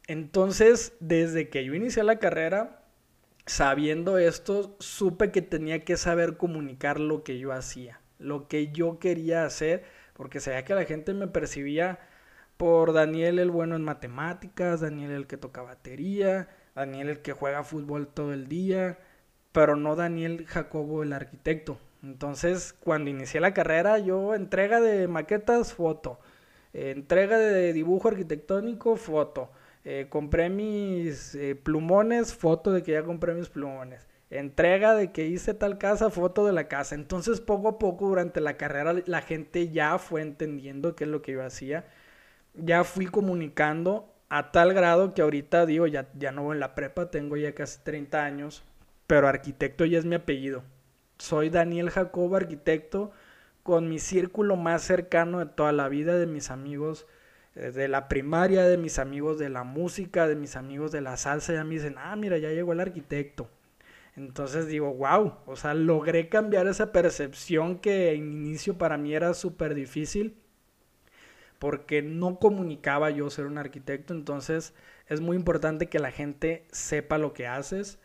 Entonces, 0.08 0.94
desde 1.00 1.50
que 1.50 1.64
yo 1.64 1.74
inicié 1.74 2.04
la 2.04 2.20
carrera, 2.20 2.84
sabiendo 3.46 4.18
esto, 4.18 4.76
supe 4.80 5.32
que 5.32 5.42
tenía 5.42 5.84
que 5.84 5.98
saber 5.98 6.38
comunicar 6.38 7.00
lo 7.00 7.24
que 7.24 7.40
yo 7.40 7.52
hacía, 7.52 8.02
lo 8.20 8.48
que 8.48 8.72
yo 8.72 9.00
quería 9.00 9.46
hacer, 9.46 9.84
porque 10.14 10.40
sabía 10.40 10.66
que 10.66 10.76
la 10.76 10.86
gente 10.86 11.14
me 11.14 11.28
percibía 11.28 12.00
por 12.58 12.94
Daniel 12.94 13.40
el 13.40 13.52
bueno 13.52 13.76
en 13.76 13.84
matemáticas, 13.84 14.82
Daniel 14.82 15.12
el 15.12 15.28
que 15.28 15.38
toca 15.38 15.62
batería, 15.62 16.48
Daniel 16.76 17.10
el 17.10 17.22
que 17.22 17.34
juega 17.34 17.64
fútbol 17.64 18.08
todo 18.08 18.34
el 18.34 18.48
día, 18.48 19.00
pero 19.52 19.76
no 19.76 19.96
Daniel 19.96 20.46
Jacobo 20.48 21.04
el 21.04 21.14
arquitecto. 21.14 21.78
Entonces, 22.04 22.74
cuando 22.74 23.10
inicié 23.10 23.40
la 23.40 23.54
carrera, 23.54 23.98
yo 24.00 24.36
entrega 24.36 24.82
de 24.82 25.08
maquetas, 25.08 25.74
foto, 25.74 26.20
entrega 26.74 27.38
de 27.38 27.74
dibujo 27.74 28.10
arquitectónico, 28.10 28.96
foto 28.98 29.52
eh, 29.86 30.08
compré 30.10 30.50
mis 30.50 31.36
eh, 31.36 31.56
plumones, 31.56 32.34
foto 32.34 32.72
de 32.72 32.84
que 32.84 32.94
ya 32.94 33.04
compré 33.04 33.34
mis 33.34 33.50
plumones. 33.50 34.08
Entrega 34.30 34.96
de 34.96 35.12
que 35.12 35.28
hice 35.28 35.54
tal 35.54 35.78
casa, 35.78 36.10
foto 36.10 36.46
de 36.46 36.54
la 36.54 36.68
casa. 36.68 36.96
Entonces 36.96 37.42
poco 37.42 37.68
a 37.68 37.80
poco 37.80 38.08
durante 38.08 38.40
la 38.42 38.58
carrera 38.58 38.96
la 39.06 39.22
gente 39.22 39.70
ya 39.70 39.98
fue 40.00 40.22
entendiendo 40.22 40.96
qué 40.96 41.04
es 41.04 41.10
lo 41.10 41.22
que 41.22 41.34
yo 41.34 41.44
hacía. 41.44 41.86
Ya 42.54 42.84
fui 42.84 43.08
comunicando 43.08 44.14
a 44.30 44.52
tal 44.52 44.74
grado 44.74 45.14
que 45.14 45.22
ahorita 45.22 45.66
digo, 45.66 45.88
ya, 45.88 46.10
ya 46.16 46.32
no 46.32 46.44
voy 46.44 46.56
en 46.56 46.60
la 46.60 46.76
prepa, 46.76 47.12
tengo 47.12 47.38
ya 47.38 47.54
casi 47.54 47.80
30 47.84 48.24
años, 48.24 48.64
pero 49.08 49.28
arquitecto 49.28 49.86
ya 49.86 50.00
es 50.00 50.06
mi 50.06 50.16
apellido. 50.16 50.64
Soy 51.18 51.50
Daniel 51.50 51.90
Jacobo, 51.90 52.36
arquitecto, 52.36 53.12
con 53.64 53.90
mi 53.90 54.00
círculo 54.00 54.56
más 54.56 54.84
cercano 54.84 55.40
de 55.40 55.46
toda 55.46 55.72
la 55.72 55.88
vida, 55.88 56.18
de 56.18 56.28
mis 56.28 56.52
amigos 56.52 57.08
eh, 57.56 57.72
de 57.72 57.88
la 57.88 58.08
primaria, 58.08 58.64
de 58.64 58.78
mis 58.78 59.00
amigos 59.00 59.40
de 59.40 59.50
la 59.50 59.64
música, 59.64 60.28
de 60.28 60.36
mis 60.36 60.56
amigos 60.56 60.92
de 60.92 61.02
la 61.02 61.18
salsa, 61.18 61.54
ya 61.54 61.64
me 61.64 61.76
dicen, 61.76 61.96
ah, 61.98 62.16
mira, 62.16 62.38
ya 62.38 62.50
llegó 62.50 62.74
el 62.74 62.80
arquitecto. 62.80 63.50
Entonces 64.16 64.68
digo, 64.68 64.94
wow, 64.94 65.36
o 65.46 65.56
sea, 65.56 65.74
logré 65.74 66.30
cambiar 66.30 66.68
esa 66.68 66.92
percepción 66.92 67.80
que 67.80 68.14
en 68.14 68.32
inicio 68.32 68.78
para 68.78 68.98
mí 68.98 69.14
era 69.14 69.34
súper 69.34 69.74
difícil 69.74 70.43
porque 71.64 72.02
no 72.02 72.40
comunicaba 72.40 73.10
yo 73.10 73.30
ser 73.30 73.46
un 73.46 73.58
arquitecto, 73.58 74.14
entonces 74.14 74.74
es 75.08 75.22
muy 75.22 75.38
importante 75.38 75.88
que 75.88 75.98
la 75.98 76.12
gente 76.12 76.66
sepa 76.74 77.18
lo 77.18 77.32
que 77.32 77.48
haces. 77.48 78.00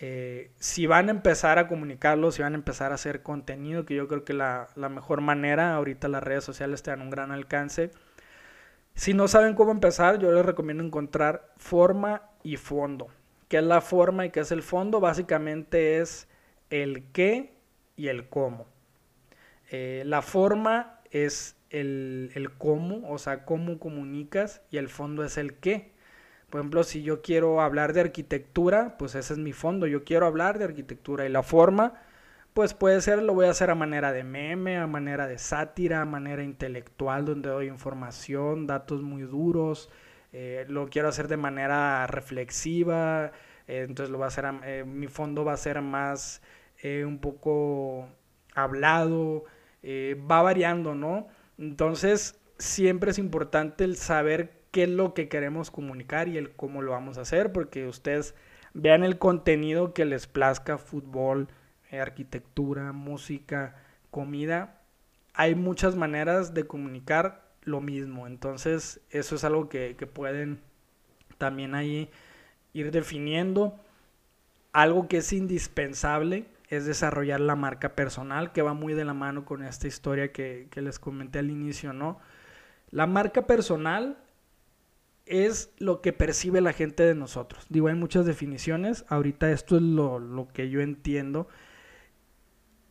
Eh, 0.00 0.50
si 0.58 0.88
van 0.88 1.06
a 1.06 1.12
empezar 1.12 1.60
a 1.60 1.68
comunicarlo, 1.68 2.32
si 2.32 2.42
van 2.42 2.54
a 2.54 2.56
empezar 2.56 2.90
a 2.90 2.96
hacer 2.96 3.22
contenido, 3.22 3.84
que 3.84 3.94
yo 3.94 4.08
creo 4.08 4.24
que 4.24 4.32
la, 4.32 4.66
la 4.74 4.88
mejor 4.88 5.20
manera, 5.20 5.76
ahorita 5.76 6.08
las 6.08 6.24
redes 6.24 6.42
sociales 6.42 6.82
te 6.82 6.90
dan 6.90 7.02
un 7.02 7.10
gran 7.10 7.30
alcance, 7.30 7.92
si 8.96 9.14
no 9.14 9.28
saben 9.28 9.54
cómo 9.54 9.70
empezar, 9.70 10.18
yo 10.18 10.32
les 10.32 10.44
recomiendo 10.44 10.82
encontrar 10.82 11.52
forma 11.56 12.22
y 12.42 12.56
fondo. 12.56 13.06
¿Qué 13.46 13.58
es 13.58 13.64
la 13.64 13.80
forma 13.80 14.26
y 14.26 14.30
qué 14.30 14.40
es 14.40 14.50
el 14.50 14.64
fondo? 14.64 14.98
Básicamente 14.98 16.00
es 16.00 16.26
el 16.68 17.12
qué 17.12 17.54
y 17.94 18.08
el 18.08 18.28
cómo. 18.28 18.66
Eh, 19.70 20.02
la 20.04 20.20
forma 20.20 20.98
es 21.12 21.53
el, 21.80 22.50
cómo, 22.58 23.08
o 23.10 23.18
sea, 23.18 23.44
cómo 23.44 23.78
comunicas, 23.78 24.62
y 24.70 24.78
el 24.78 24.88
fondo 24.88 25.24
es 25.24 25.38
el 25.38 25.54
qué. 25.54 25.92
Por 26.50 26.60
ejemplo, 26.60 26.84
si 26.84 27.02
yo 27.02 27.22
quiero 27.22 27.60
hablar 27.60 27.92
de 27.92 28.00
arquitectura, 28.02 28.96
pues 28.98 29.14
ese 29.14 29.34
es 29.34 29.38
mi 29.38 29.52
fondo. 29.52 29.86
Yo 29.86 30.04
quiero 30.04 30.26
hablar 30.26 30.58
de 30.58 30.64
arquitectura 30.66 31.26
y 31.26 31.28
la 31.28 31.42
forma 31.42 31.94
pues 32.54 32.72
puede 32.72 33.00
ser, 33.00 33.20
lo 33.22 33.34
voy 33.34 33.46
a 33.46 33.50
hacer 33.50 33.70
a 33.70 33.74
manera 33.74 34.12
de 34.12 34.22
meme, 34.22 34.78
a 34.78 34.86
manera 34.86 35.26
de 35.26 35.38
sátira, 35.38 36.02
a 36.02 36.04
manera 36.04 36.44
intelectual, 36.44 37.24
donde 37.24 37.48
doy 37.50 37.66
información, 37.66 38.68
datos 38.68 39.02
muy 39.02 39.22
duros. 39.22 39.90
Eh, 40.32 40.64
lo 40.68 40.88
quiero 40.88 41.08
hacer 41.08 41.26
de 41.28 41.36
manera 41.36 42.06
reflexiva, 42.06 43.32
eh, 43.66 43.84
entonces 43.88 44.10
lo 44.10 44.18
va 44.20 44.26
a 44.26 44.28
hacer, 44.28 44.44
eh, 44.64 44.84
mi 44.86 45.08
fondo 45.08 45.44
va 45.44 45.54
a 45.54 45.56
ser 45.56 45.80
más 45.82 46.42
un 47.06 47.18
poco 47.18 48.08
hablado, 48.54 49.44
va 49.82 50.42
variando, 50.42 50.94
¿no? 50.94 51.28
Entonces 51.58 52.40
siempre 52.58 53.10
es 53.10 53.18
importante 53.18 53.84
el 53.84 53.96
saber 53.96 54.62
qué 54.70 54.84
es 54.84 54.88
lo 54.88 55.14
que 55.14 55.28
queremos 55.28 55.70
comunicar 55.70 56.28
y 56.28 56.36
el 56.36 56.52
cómo 56.52 56.82
lo 56.82 56.92
vamos 56.92 57.18
a 57.18 57.22
hacer, 57.22 57.52
porque 57.52 57.86
ustedes 57.86 58.34
vean 58.72 59.04
el 59.04 59.18
contenido 59.18 59.94
que 59.94 60.04
les 60.04 60.26
plazca 60.26 60.78
fútbol, 60.78 61.48
eh, 61.90 62.00
arquitectura, 62.00 62.92
música, 62.92 63.76
comida, 64.10 64.80
hay 65.34 65.56
muchas 65.56 65.96
maneras 65.96 66.54
de 66.54 66.64
comunicar 66.64 67.44
lo 67.62 67.80
mismo. 67.80 68.26
Entonces, 68.26 69.00
eso 69.10 69.34
es 69.34 69.44
algo 69.44 69.68
que, 69.68 69.94
pueden 70.12 70.60
también 71.38 71.74
ahí 71.74 72.08
ir 72.72 72.92
definiendo. 72.92 73.78
Algo 74.72 75.08
que 75.08 75.18
es 75.18 75.32
indispensable 75.32 76.46
es 76.74 76.86
desarrollar 76.86 77.40
la 77.40 77.56
marca 77.56 77.94
personal, 77.94 78.52
que 78.52 78.62
va 78.62 78.74
muy 78.74 78.94
de 78.94 79.04
la 79.04 79.14
mano 79.14 79.44
con 79.44 79.62
esta 79.62 79.86
historia 79.86 80.32
que, 80.32 80.68
les 80.74 80.98
comenté 80.98 81.38
al 81.38 81.50
inicio, 81.50 81.92
¿no? 81.92 82.18
La 82.90 83.06
marca 83.06 83.46
personal 83.46 84.18
es 85.26 85.72
lo 85.78 86.00
que 86.00 86.12
percibe 86.12 86.60
la 86.60 86.72
gente 86.72 87.02
de 87.02 87.14
nosotros. 87.14 87.66
Digo, 87.68 87.88
hay 87.88 87.94
muchas 87.94 88.26
definiciones. 88.26 89.04
Ahorita 89.08 89.50
esto 89.50 89.76
es 89.76 89.82
lo, 89.82 90.18
lo 90.18 90.48
que 90.48 90.68
yo 90.68 90.80
entiendo. 90.80 91.48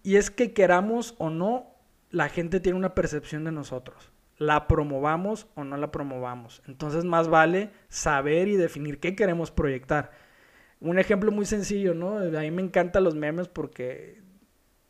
Y 0.01 0.17
es 0.17 0.31
que 0.31 0.53
queramos 0.53 1.15
o 1.19 1.29
no, 1.29 1.67
la 2.09 2.29
gente 2.29 2.59
tiene 2.59 2.77
una 2.77 2.95
percepción 2.95 3.43
de 3.43 3.51
nosotros. 3.51 4.11
La 4.37 4.67
promovamos 4.67 5.47
o 5.55 5.63
no 5.63 5.77
la 5.77 5.91
promovamos. 5.91 6.61
Entonces 6.67 7.05
más 7.05 7.29
vale 7.29 7.71
saber 7.87 8.47
y 8.47 8.57
definir 8.57 8.99
qué 8.99 9.15
queremos 9.15 9.51
proyectar. 9.51 10.11
Un 10.83 10.99
ejemplo 10.99 11.31
muy 11.31 11.45
sencillo, 11.45 11.93
¿no? 11.93 12.17
A 12.17 12.41
mí 12.41 12.51
me 12.51 12.61
encantan 12.61 13.05
los 13.05 13.15
memes 13.15 13.47
porque 13.47 14.21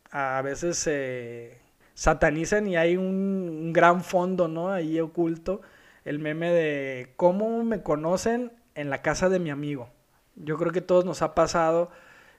a 0.09 0.41
veces 0.41 0.75
se 0.77 1.59
satanizan 1.93 2.67
y 2.67 2.75
hay 2.75 2.97
un, 2.97 3.71
gran 3.73 4.03
fondo, 4.03 4.47
¿no? 4.47 4.71
Ahí 4.71 4.99
oculto. 4.99 5.61
El 6.03 6.17
meme 6.17 6.49
de 6.49 7.13
cómo 7.15 7.63
me 7.63 7.83
conocen 7.83 8.51
en 8.73 8.89
la 8.89 9.03
casa 9.03 9.29
de 9.29 9.37
mi 9.37 9.51
amigo. 9.51 9.87
Yo 10.35 10.57
creo 10.57 10.71
que 10.71 10.81
todos 10.81 11.05
nos 11.05 11.21
ha 11.21 11.35
pasado 11.35 11.91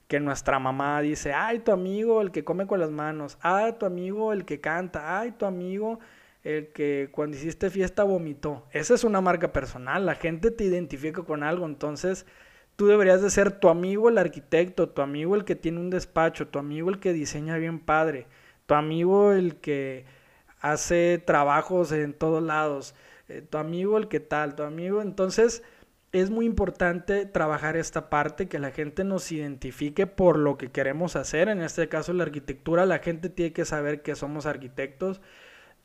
que 0.09 0.19
nuestra 0.19 0.59
mamá 0.59 1.01
dice, 1.01 1.33
ay, 1.33 1.61
tu 1.61 1.71
amigo, 1.71 2.23
el 2.23 2.33
que 2.33 2.43
come 2.43 2.67
con 2.67 2.81
las 2.81 2.91
manos, 2.91 3.39
ay, 3.41 3.75
tu 3.79 3.87
amigo, 3.87 4.33
el 4.33 4.45
que 4.45 4.61
canta, 4.61 5.21
ay, 5.21 5.31
tu 5.31 5.47
amigo, 5.47 6.01
el 6.43 6.73
que 6.73 7.09
cuando 7.13 7.37
hiciste 7.37 7.71
fiesta 7.71 8.03
vomitó. 8.03 8.67
Esa 8.73 8.95
es 8.95 9.05
una 9.05 9.21
marca 9.21 9.53
personal, 9.53 10.07
la 10.07 10.17
gente 10.17 10.51
te 10.51 10.65
identifica 10.65 11.23
con 11.23 11.45
algo, 11.45 11.67
entonces 11.67 12.27
tú 12.77 12.87
deberías 12.87 13.23
de 13.23 13.31
ser 13.31 13.53
tu 13.53 13.69
amigo 13.69 14.09
el 14.09 14.19
arquitecto, 14.19 14.89
tu 14.89 15.03
amigo 15.03 15.35
el 15.35 15.45
que 15.45 15.57
tiene 15.57 15.81
un 15.81 15.91
despacho, 15.91 16.49
tu 16.49 16.59
amigo 16.59 16.91
el 16.91 17.01
que 17.01 17.13
diseña 17.13 17.57
bien 17.57 17.79
padre, 17.79 18.27
tu 18.67 18.75
amigo 18.75 19.33
el 19.33 19.57
que 19.57 20.05
hace 20.61 21.23
trabajos 21.25 21.93
en 21.93 22.15
todos 22.15 22.43
lados, 22.43 22.95
eh, 23.29 23.43
tu 23.43 23.59
amigo 23.59 23.99
el 23.99 24.09
que 24.09 24.21
tal, 24.21 24.57
tu 24.57 24.63
amigo, 24.63 25.03
entonces 25.03 25.63
es 26.13 26.31
muy 26.31 26.47
importante 26.47 27.27
trabajar 27.27 27.77
esta 27.77 28.09
parte, 28.09 28.49
que 28.49 28.61
la 28.61 28.71
gente 28.71 29.03
nos 29.03 29.33
identifique 29.33 30.07
por 30.07 30.39
lo 30.39 30.57
que 30.57 30.71
queremos 30.71 31.17
hacer. 31.17 31.49
En 31.49 31.61
este 31.61 31.89
caso, 31.89 32.13
la 32.13 32.23
arquitectura, 32.23 32.87
la 32.87 33.01
gente 33.01 33.29
tiene 33.29 33.53
que 33.53 33.65
saber 33.65 34.01
que 34.03 34.15
somos 34.15 34.47
arquitectos 34.47 35.21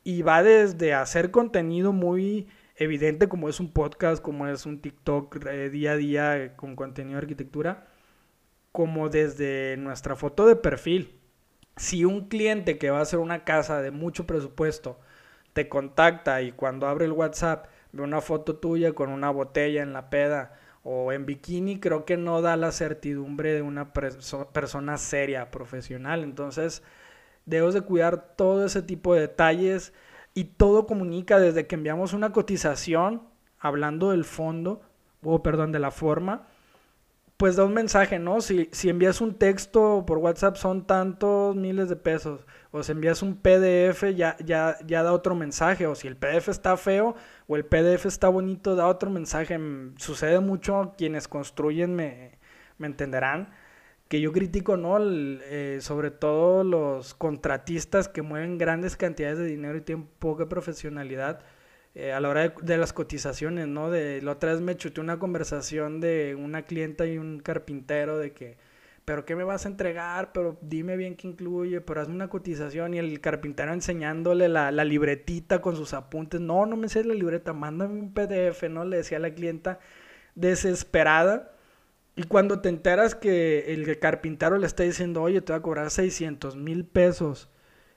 y 0.04 0.22
va 0.22 0.44
desde 0.44 0.94
hacer 0.94 1.32
contenido 1.32 1.92
muy 1.92 2.46
evidente, 2.80 3.28
como 3.28 3.48
es 3.48 3.60
un 3.60 3.72
podcast, 3.72 4.22
como 4.22 4.46
es 4.48 4.66
un 4.66 4.80
TikTok 4.80 5.46
eh, 5.46 5.68
día 5.70 5.92
a 5.92 5.96
día 5.96 6.56
con 6.56 6.74
contenido 6.74 7.18
de 7.18 7.22
arquitectura, 7.22 7.86
como 8.72 9.10
desde 9.10 9.76
nuestra 9.76 10.16
foto 10.16 10.46
de 10.46 10.56
perfil. 10.56 11.14
Si 11.76 12.04
un 12.04 12.28
cliente 12.28 12.78
que 12.78 12.90
va 12.90 12.98
a 12.98 13.02
hacer 13.02 13.18
una 13.20 13.44
casa 13.44 13.82
de 13.82 13.90
mucho 13.90 14.26
presupuesto 14.26 14.98
te 15.52 15.68
contacta 15.68 16.42
y 16.42 16.52
cuando 16.52 16.86
abre 16.86 17.04
el 17.04 17.12
WhatsApp 17.12 17.66
ve 17.92 18.02
una 18.02 18.20
foto 18.22 18.56
tuya 18.56 18.92
con 18.94 19.10
una 19.10 19.30
botella 19.30 19.82
en 19.82 19.92
la 19.92 20.08
peda 20.08 20.54
o 20.82 21.12
en 21.12 21.26
bikini, 21.26 21.80
creo 21.80 22.06
que 22.06 22.16
no 22.16 22.40
da 22.40 22.56
la 22.56 22.72
certidumbre 22.72 23.52
de 23.52 23.62
una 23.62 23.92
persona 23.92 24.96
seria, 24.96 25.50
profesional. 25.50 26.22
Entonces, 26.22 26.82
debes 27.44 27.74
de 27.74 27.82
cuidar 27.82 28.36
todo 28.36 28.64
ese 28.64 28.80
tipo 28.82 29.14
de 29.14 29.22
detalles 29.22 29.92
y 30.40 30.44
todo 30.44 30.86
comunica 30.86 31.38
desde 31.38 31.66
que 31.66 31.74
enviamos 31.74 32.14
una 32.14 32.32
cotización, 32.32 33.24
hablando 33.58 34.12
del 34.12 34.24
fondo, 34.24 34.80
o 35.22 35.42
perdón, 35.42 35.70
de 35.70 35.78
la 35.78 35.90
forma, 35.90 36.46
pues 37.36 37.56
da 37.56 37.64
un 37.64 37.74
mensaje, 37.74 38.18
¿no? 38.18 38.40
Si, 38.40 38.70
si 38.72 38.88
envías 38.88 39.20
un 39.20 39.34
texto 39.34 40.04
por 40.06 40.16
WhatsApp 40.16 40.56
son 40.56 40.86
tantos 40.86 41.54
miles 41.56 41.90
de 41.90 41.96
pesos, 41.96 42.46
o 42.70 42.82
si 42.82 42.92
envías 42.92 43.22
un 43.22 43.36
PDF 43.36 44.14
ya, 44.16 44.38
ya, 44.42 44.78
ya 44.86 45.02
da 45.02 45.12
otro 45.12 45.34
mensaje, 45.34 45.86
o 45.86 45.94
si 45.94 46.08
el 46.08 46.16
PDF 46.16 46.48
está 46.48 46.78
feo 46.78 47.14
o 47.46 47.56
el 47.56 47.66
PDF 47.66 48.06
está 48.06 48.30
bonito, 48.30 48.76
da 48.76 48.86
otro 48.86 49.10
mensaje. 49.10 49.58
Mm, 49.58 49.98
sucede 49.98 50.40
mucho, 50.40 50.94
quienes 50.96 51.28
construyen 51.28 51.94
me, 51.94 52.38
me 52.78 52.86
entenderán, 52.86 53.50
que 54.10 54.20
yo 54.20 54.32
critico, 54.32 54.76
¿no? 54.76 54.98
Eh, 55.00 55.78
sobre 55.80 56.10
todo 56.10 56.64
los 56.64 57.14
contratistas 57.14 58.08
que 58.08 58.22
mueven 58.22 58.58
grandes 58.58 58.96
cantidades 58.96 59.38
de 59.38 59.46
dinero 59.46 59.78
y 59.78 59.82
tienen 59.82 60.08
poca 60.18 60.48
profesionalidad 60.48 61.44
eh, 61.94 62.12
a 62.12 62.18
la 62.18 62.28
hora 62.28 62.48
de, 62.48 62.76
las 62.76 62.92
cotizaciones, 62.92 63.68
¿no? 63.68 63.88
De, 63.88 64.20
la 64.20 64.32
otra 64.32 64.50
vez 64.50 64.60
me 64.62 64.76
chuté 64.76 65.00
una 65.00 65.20
conversación 65.20 66.00
de 66.00 66.36
una 66.36 66.62
clienta 66.62 67.06
y 67.06 67.18
un 67.18 67.38
carpintero 67.38 68.18
de 68.18 68.32
que, 68.32 68.56
pero 69.04 69.24
¿qué 69.24 69.36
me 69.36 69.44
vas 69.44 69.64
a 69.64 69.68
entregar? 69.68 70.32
Pero 70.32 70.58
dime 70.60 70.96
bien 70.96 71.14
qué 71.14 71.28
incluye, 71.28 71.80
pero 71.80 72.00
hazme 72.00 72.16
una 72.16 72.28
cotización 72.28 72.94
y 72.94 72.98
el 72.98 73.20
carpintero 73.20 73.72
enseñándole 73.72 74.48
la, 74.48 74.72
libretita 74.84 75.60
con 75.60 75.76
sus 75.76 75.94
apuntes, 75.94 76.40
no, 76.40 76.66
no 76.66 76.76
me 76.76 76.88
sé 76.88 77.04
la 77.04 77.14
libreta, 77.14 77.52
mándame 77.52 78.00
un 78.00 78.12
PDF, 78.12 78.64
¿no? 78.70 78.84
Le 78.84 78.96
decía 78.96 79.20
la 79.20 79.32
clienta 79.32 79.78
desesperada. 80.34 81.49
Y 82.20 82.24
cuando 82.24 82.60
te 82.60 82.68
enteras 82.68 83.14
que 83.14 83.72
el 83.72 83.98
carpintero 83.98 84.58
le 84.58 84.66
está 84.66 84.82
diciendo, 84.82 85.22
oye, 85.22 85.40
te 85.40 85.54
voy 85.54 85.58
a 85.58 85.62
cobrar 85.62 85.90
600 85.90 86.54
mil 86.54 86.84
pesos, 86.84 87.48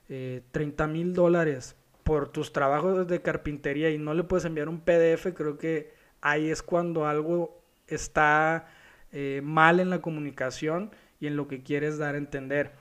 eh, 0.08 0.44
30 0.52 0.88
mil 0.88 1.14
dólares 1.14 1.76
por 2.04 2.30
tus 2.30 2.54
trabajos 2.54 3.06
de 3.06 3.22
carpintería 3.22 3.90
y 3.90 3.98
no 3.98 4.14
le 4.14 4.24
puedes 4.24 4.46
enviar 4.46 4.70
un 4.70 4.80
PDF, 4.80 5.34
creo 5.36 5.58
que 5.58 5.92
ahí 6.22 6.50
es 6.50 6.64
cuando 6.64 7.06
algo 7.06 7.62
está 7.88 8.70
eh, 9.12 9.42
mal 9.44 9.82
en 9.82 9.90
la 9.90 10.00
comunicación 10.00 10.92
y 11.20 11.28
en 11.28 11.36
lo 11.36 11.50
que 11.50 11.62
quieres 11.62 11.98
dar 11.98 12.16
a 12.16 12.18
entender. 12.18 12.72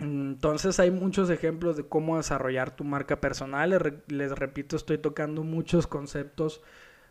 Entonces 0.00 0.78
hay 0.80 0.90
muchos 0.90 1.30
ejemplos 1.30 1.78
de 1.78 1.88
cómo 1.88 2.18
desarrollar 2.18 2.76
tu 2.76 2.84
marca 2.84 3.22
personal. 3.22 4.02
Les, 4.08 4.32
repito, 4.32 4.76
estoy 4.76 4.98
tocando 4.98 5.44
muchos 5.44 5.86
conceptos 5.86 6.60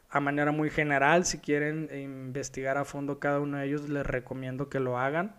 a 0.10 0.20
manera 0.20 0.52
muy 0.52 0.70
general. 0.70 1.26
Si 1.26 1.40
quieren 1.40 1.90
investigar 1.94 2.78
a 2.78 2.86
fondo 2.86 3.20
cada 3.20 3.40
uno 3.40 3.58
de 3.58 3.66
ellos, 3.68 3.90
les 3.90 4.06
recomiendo 4.06 4.70
que 4.70 4.80
lo 4.80 4.98
hagan. 4.98 5.36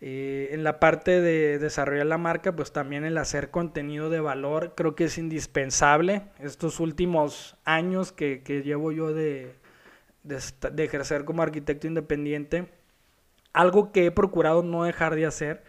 Eh, 0.00 0.50
en 0.52 0.64
la 0.64 0.80
parte 0.80 1.20
de 1.20 1.58
desarrollar 1.58 2.06
la 2.06 2.18
marca, 2.18 2.54
pues 2.54 2.72
también 2.72 3.04
el 3.04 3.16
hacer 3.16 3.50
contenido 3.50 4.10
de 4.10 4.20
valor 4.20 4.74
creo 4.76 4.94
que 4.94 5.04
es 5.04 5.18
indispensable. 5.18 6.22
Estos 6.40 6.80
últimos 6.80 7.56
años 7.64 8.12
que, 8.12 8.42
llevo 8.64 8.92
yo 8.92 9.14
de, 9.14 9.54
de, 10.22 10.84
ejercer 10.84 11.24
como 11.24 11.42
arquitecto 11.42 11.86
independiente, 11.86 12.68
algo 13.52 13.92
que 13.92 14.06
he 14.06 14.10
procurado 14.10 14.62
no 14.62 14.84
dejar 14.84 15.14
de 15.14 15.26
hacer 15.26 15.64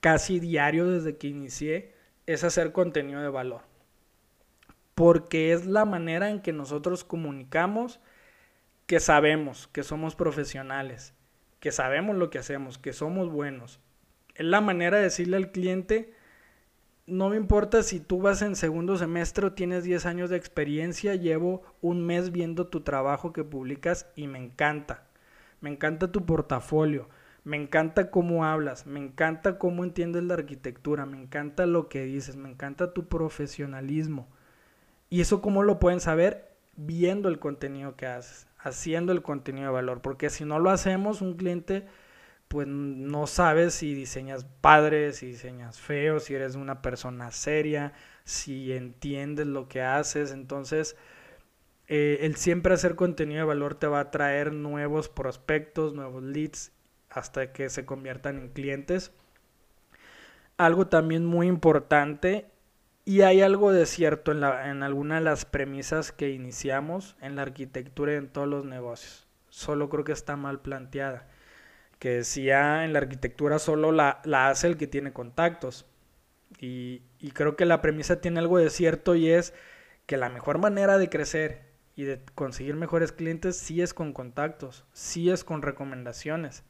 casi 0.00 0.40
diario 0.40 0.88
desde 0.88 1.16
que 1.16 1.28
inicié 1.28 1.94
es 2.26 2.42
hacer 2.42 2.72
contenido 2.72 3.20
de 3.22 3.28
valor. 3.28 3.62
Porque 4.94 5.52
es 5.52 5.66
la 5.66 5.84
manera 5.84 6.30
en 6.30 6.40
que 6.40 6.52
nosotros 6.52 7.04
comunicamos 7.04 8.00
que 8.86 9.00
sabemos 9.00 9.68
que 9.68 9.82
somos 9.82 10.14
profesionales 10.14 11.14
que 11.62 11.70
sabemos 11.70 12.16
lo 12.16 12.28
que 12.28 12.40
hacemos, 12.40 12.76
que 12.76 12.92
somos 12.92 13.30
buenos. 13.30 13.78
Es 14.34 14.44
la 14.44 14.60
manera 14.60 14.96
de 14.96 15.04
decirle 15.04 15.36
al 15.36 15.52
cliente, 15.52 16.12
no 17.06 17.28
me 17.28 17.36
importa 17.36 17.84
si 17.84 18.00
tú 18.00 18.20
vas 18.20 18.42
en 18.42 18.56
segundo 18.56 18.96
semestre 18.96 19.46
o 19.46 19.52
tienes 19.52 19.84
10 19.84 20.04
años 20.06 20.28
de 20.28 20.36
experiencia, 20.38 21.14
llevo 21.14 21.62
un 21.80 22.04
mes 22.04 22.32
viendo 22.32 22.66
tu 22.66 22.80
trabajo 22.80 23.32
que 23.32 23.44
publicas 23.44 24.10
y 24.16 24.26
me 24.26 24.40
encanta. 24.40 25.06
Me 25.60 25.70
encanta 25.70 26.10
tu 26.10 26.26
portafolio, 26.26 27.08
me 27.44 27.56
encanta 27.56 28.10
cómo 28.10 28.44
hablas, 28.44 28.84
me 28.84 28.98
encanta 28.98 29.56
cómo 29.56 29.84
entiendes 29.84 30.24
la 30.24 30.34
arquitectura, 30.34 31.06
me 31.06 31.22
encanta 31.22 31.66
lo 31.66 31.88
que 31.88 32.02
dices, 32.02 32.34
me 32.34 32.50
encanta 32.50 32.92
tu 32.92 33.06
profesionalismo. 33.06 34.28
¿Y 35.12 35.20
eso 35.20 35.42
cómo 35.42 35.62
lo 35.62 35.78
pueden 35.78 36.00
saber? 36.00 36.56
Viendo 36.74 37.28
el 37.28 37.38
contenido 37.38 37.96
que 37.96 38.06
haces 38.06 38.46
haciendo 38.56 39.12
el 39.12 39.20
contenido 39.20 39.66
de 39.66 39.72
valor, 39.72 40.00
porque 40.00 40.30
si 40.30 40.46
no 40.46 40.58
lo 40.58 40.70
hacemos, 40.70 41.20
un 41.20 41.36
cliente 41.36 41.84
pues 42.48 42.66
no 42.66 43.26
sabe 43.26 43.70
si 43.70 43.92
diseñas 43.92 44.46
padre, 44.62 45.12
si 45.12 45.26
diseñas 45.26 45.78
feo, 45.78 46.18
si 46.18 46.34
eres 46.34 46.54
una 46.54 46.80
persona 46.80 47.30
seria, 47.30 47.92
si 48.24 48.72
entiendes 48.72 49.46
lo 49.46 49.68
que 49.68 49.82
haces, 49.82 50.32
entonces 50.32 50.96
eh, 51.88 52.20
el 52.22 52.36
siempre 52.36 52.72
hacer 52.72 52.94
contenido 52.94 53.40
de 53.40 53.48
valor 53.48 53.74
te 53.74 53.88
va 53.88 54.00
a 54.00 54.10
traer 54.10 54.54
nuevos 54.54 55.10
prospectos, 55.10 55.92
nuevos 55.92 56.22
leads, 56.22 56.72
hasta 57.10 57.52
que 57.52 57.68
se 57.68 57.84
conviertan 57.84 58.38
en 58.38 58.48
clientes. 58.48 59.12
Algo 60.56 60.86
también 60.86 61.26
muy 61.26 61.48
importante 61.48 62.51
y 63.04 63.22
hay 63.22 63.42
algo 63.42 63.72
de 63.72 63.86
cierto 63.86 64.32
en, 64.32 64.40
la, 64.40 64.62
alguna 64.84 65.16
de 65.16 65.22
las 65.22 65.44
premisas 65.44 66.12
que 66.12 66.30
iniciamos 66.30 67.16
en 67.20 67.36
la 67.36 67.42
arquitectura 67.42 68.12
y 68.12 68.16
en 68.16 68.28
todos 68.28 68.46
los 68.46 68.64
negocios. 68.64 69.26
Solo 69.48 69.88
creo 69.88 70.04
que 70.04 70.12
está 70.12 70.36
mal 70.36 70.60
planteada. 70.60 71.28
Que 71.98 72.10
decía 72.10 72.84
en 72.84 72.92
la 72.92 73.00
arquitectura 73.00 73.58
solo 73.58 73.92
la, 73.92 74.20
la 74.24 74.48
hace 74.48 74.68
el 74.68 74.76
que 74.76 74.86
tiene 74.86 75.12
contactos. 75.12 75.86
Y, 76.60 77.02
y 77.18 77.32
creo 77.32 77.56
que 77.56 77.64
la 77.64 77.80
premisa 77.80 78.20
tiene 78.20 78.40
algo 78.40 78.58
de 78.58 78.70
cierto 78.70 79.14
y 79.14 79.30
es 79.30 79.52
que 80.06 80.16
la 80.16 80.28
mejor 80.28 80.58
manera 80.58 80.98
de 80.98 81.08
crecer 81.08 81.62
y 81.96 82.04
de 82.04 82.20
conseguir 82.34 82.76
mejores 82.76 83.12
clientes 83.12 83.56
sí 83.56 83.82
es 83.82 83.94
con 83.94 84.12
contactos, 84.12 84.84
sí 84.92 85.30
es 85.30 85.44
con 85.44 85.62
recomendaciones 85.62 86.64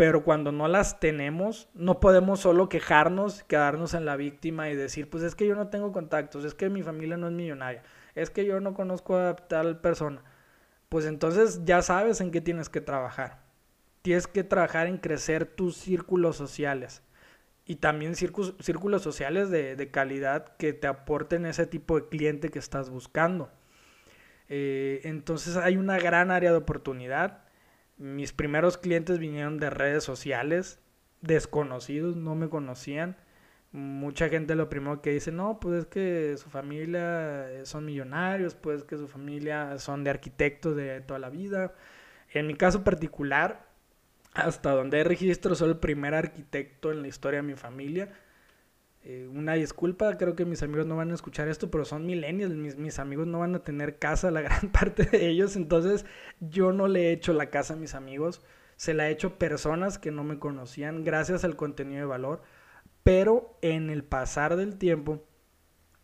pero 0.00 0.24
cuando 0.24 0.50
no 0.50 0.66
las 0.66 0.98
tenemos, 0.98 1.68
no 1.74 2.00
podemos 2.00 2.40
solo 2.40 2.70
quejarnos, 2.70 3.42
quedarnos 3.42 3.92
en 3.92 4.06
la 4.06 4.16
víctima 4.16 4.70
y 4.70 4.74
decir, 4.74 5.10
pues 5.10 5.22
es 5.22 5.34
que 5.34 5.46
yo 5.46 5.54
no 5.54 5.68
tengo 5.68 5.92
contactos, 5.92 6.46
es 6.46 6.54
que 6.54 6.70
mi 6.70 6.82
familia 6.82 7.18
no 7.18 7.26
es 7.26 7.34
millonaria, 7.34 7.82
es 8.14 8.30
que 8.30 8.46
yo 8.46 8.60
no 8.60 8.72
conozco 8.72 9.18
a 9.18 9.36
tal 9.36 9.78
persona. 9.82 10.22
Pues 10.88 11.04
entonces 11.04 11.66
ya 11.66 11.82
sabes 11.82 12.22
en 12.22 12.30
qué 12.30 12.40
tienes 12.40 12.70
que 12.70 12.80
trabajar. 12.80 13.42
Tienes 14.00 14.26
que 14.26 14.42
trabajar 14.42 14.86
en 14.86 14.96
crecer 14.96 15.44
tus 15.44 15.76
círculos 15.76 16.34
sociales 16.34 17.02
y 17.66 17.76
también 17.76 18.16
círculos, 18.16 19.02
sociales 19.02 19.50
de, 19.50 19.90
calidad 19.90 20.56
que 20.56 20.72
te 20.72 20.86
aporten 20.86 21.44
ese 21.44 21.66
tipo 21.66 22.00
de 22.00 22.08
cliente 22.08 22.48
que 22.48 22.58
estás 22.58 22.88
buscando. 22.88 23.50
Eh, 24.48 25.02
entonces 25.04 25.58
hay 25.58 25.76
una 25.76 25.98
gran 25.98 26.30
área 26.30 26.52
de 26.52 26.56
oportunidad 26.56 27.49
mis 28.00 28.32
primeros 28.32 28.78
clientes 28.78 29.18
vinieron 29.18 29.58
de 29.58 29.68
redes 29.68 30.02
sociales 30.02 30.80
desconocidos, 31.20 32.16
no 32.16 32.34
me 32.34 32.48
conocían. 32.48 33.16
Mucha 33.72 34.30
gente 34.30 34.54
lo 34.54 34.70
primero 34.70 35.02
que 35.02 35.10
dice, 35.10 35.30
no, 35.32 35.60
pues 35.60 35.80
es 35.80 35.86
que 35.86 36.34
su 36.38 36.48
familia 36.48 37.46
son 37.64 37.84
millonarios, 37.84 38.54
pues 38.54 38.84
que 38.84 38.96
su 38.96 39.06
familia 39.06 39.78
son 39.78 40.02
de 40.02 40.10
arquitectos 40.10 40.74
de 40.76 41.02
toda 41.02 41.20
la 41.20 41.28
vida. 41.28 41.74
En 42.32 42.46
mi 42.46 42.54
caso 42.54 42.82
particular, 42.84 43.66
hasta 44.32 44.72
donde 44.72 44.96
hay 44.96 45.04
registro, 45.04 45.54
soy 45.54 45.68
el 45.68 45.76
primer 45.76 46.14
arquitecto 46.14 46.90
en 46.90 47.02
la 47.02 47.08
historia 47.08 47.42
de 47.42 47.48
mi 47.48 47.54
familia. 47.54 48.08
Eh, 49.02 49.26
una 49.32 49.54
disculpa, 49.54 50.18
creo 50.18 50.36
que 50.36 50.44
mis 50.44 50.62
amigos 50.62 50.84
no 50.86 50.96
van 50.96 51.10
a 51.10 51.14
escuchar 51.14 51.48
esto, 51.48 51.70
pero 51.70 51.86
son 51.86 52.04
millennials, 52.04 52.54
mis, 52.54 52.76
mis 52.76 52.98
amigos 52.98 53.26
no 53.26 53.38
van 53.38 53.54
a 53.54 53.64
tener 53.64 53.98
casa, 53.98 54.30
la 54.30 54.42
gran 54.42 54.70
parte 54.70 55.04
de 55.04 55.28
ellos, 55.28 55.56
entonces 55.56 56.04
yo 56.40 56.72
no 56.72 56.86
le 56.86 57.08
he 57.08 57.12
hecho 57.12 57.32
la 57.32 57.48
casa 57.48 57.74
a 57.74 57.76
mis 57.78 57.94
amigos, 57.94 58.42
se 58.76 58.92
la 58.92 59.08
he 59.08 59.12
hecho 59.12 59.38
personas 59.38 59.98
que 59.98 60.10
no 60.10 60.22
me 60.22 60.38
conocían 60.38 61.02
gracias 61.02 61.44
al 61.44 61.56
contenido 61.56 62.00
de 62.00 62.06
valor, 62.06 62.42
pero 63.02 63.56
en 63.62 63.88
el 63.88 64.04
pasar 64.04 64.56
del 64.56 64.76
tiempo, 64.76 65.24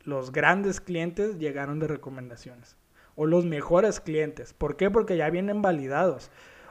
los 0.03 0.33
grandes 0.33 0.81
clientes 0.81 1.39
llegaron 1.39 1.79
de 1.81 1.89
recomendaciones, 1.89 2.79
o 3.15 3.27
los 3.27 3.45
mejores 3.45 4.01
clientes, 4.01 4.55
¿por 4.55 4.77
qué? 4.79 4.91
Porque 4.91 5.19
ya 5.19 5.29
vienen 5.29 5.61
validados 5.61 6.31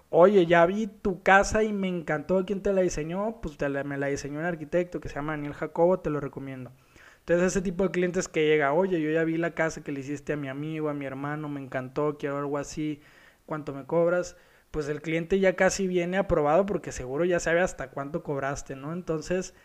oye, 0.10 0.46
ya 0.46 0.66
vi 0.66 0.88
tu 0.88 1.22
casa 1.24 1.64
y 1.64 1.74
me 1.74 1.88
encantó 1.88 2.46
quién 2.46 2.62
te 2.62 2.74
la 2.74 2.82
diseñó, 2.82 3.42
pues 3.42 3.58
te 3.58 3.70
me 3.84 3.98
la 3.98 4.08
diseñó 4.08 4.40
un 4.40 4.46
arquitecto 4.46 5.00
que 5.00 5.10
se 5.10 5.16
llama 5.16 5.34
Daniel 5.34 5.54
Jacobo, 5.54 6.00
te 6.00 6.10
lo 6.10 6.20
recomiendo. 6.20 6.72
Entonces 7.20 7.48
ese 7.48 7.62
tipo 7.62 7.84
de 7.84 7.92
clientes 7.92 8.28
que 8.28 8.46
llega, 8.46 8.74
oye, 8.74 9.02
yo 9.02 9.10
ya 9.10 9.24
vi 9.24 9.38
la 9.38 9.56
casa 9.56 9.84
que 9.84 9.92
le 9.92 10.02
hiciste 10.02 10.34
a 10.34 10.38
mi 10.38 10.48
amigo, 10.48 10.90
a 10.90 10.94
mi 10.94 11.06
hermano, 11.06 11.50
me 11.50 11.60
encantó, 11.60 12.18
quiero 12.18 12.38
algo 12.38 12.58
así, 12.58 13.02
¿cuánto 13.46 13.74
me 13.74 13.86
cobras? 13.86 14.38
Pues 14.72 14.88
el 14.90 15.02
cliente 15.02 15.40
ya 15.40 15.56
casi 15.56 15.88
viene 15.88 16.18
aprobado 16.18 16.66
porque 16.66 16.92
seguro 16.92 17.26
ya 17.26 17.40
sabe 17.40 17.62
hasta 17.62 17.90
cuánto 17.90 18.24
cobraste, 18.24 18.76
¿no? 18.76 18.94
Entonces, 18.94 19.56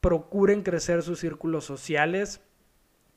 procuren 0.00 0.62
crecer 0.62 1.02
sus 1.02 1.18
círculos 1.18 1.64
sociales, 1.64 2.40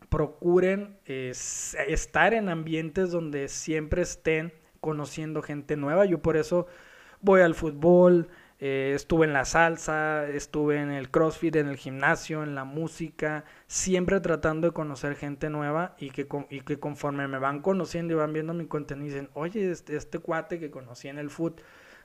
procuren 0.10 0.98
estar 1.06 2.34
en 2.34 2.50
ambientes 2.50 3.12
donde 3.12 3.48
siempre 3.48 4.02
estén 4.02 4.54
conociendo 4.82 5.42
gente 5.42 5.78
nueva. 5.78 6.06
Yo 6.06 6.22
por 6.22 6.36
eso 6.38 6.68
voy 7.22 7.42
al 7.42 7.56
fútbol, 7.56 8.28
eh, 8.60 8.94
estuve 8.96 9.26
en 9.26 9.34
la 9.34 9.46
salsa, 9.46 10.28
estuve 10.28 10.78
en 10.80 10.92
el 10.92 11.10
CrossFit, 11.10 11.56
en 11.56 11.68
el 11.68 11.78
gimnasio, 11.78 12.44
en 12.44 12.54
la 12.54 12.64
música, 12.64 13.44
siempre 13.68 14.20
tratando 14.20 14.68
de 14.68 14.74
conocer 14.74 15.16
gente 15.16 15.50
nueva 15.50 15.96
y 15.98 16.12
que, 16.12 16.28
y 16.50 16.62
que 16.62 16.80
conforme 16.80 17.28
me 17.28 17.40
van 17.40 17.62
conociendo 17.62 18.14
y 18.14 18.18
van 18.18 18.34
viendo 18.34 18.54
mi 18.54 18.68
contenido 18.68 19.08
dicen, 19.08 19.30
oye, 19.34 19.72
este, 19.72 19.96
este 19.96 20.20
cuate 20.20 20.60
que 20.60 20.70
conocí 20.70 21.08
en 21.08 21.18
el 21.18 21.32
foot, 21.32 21.62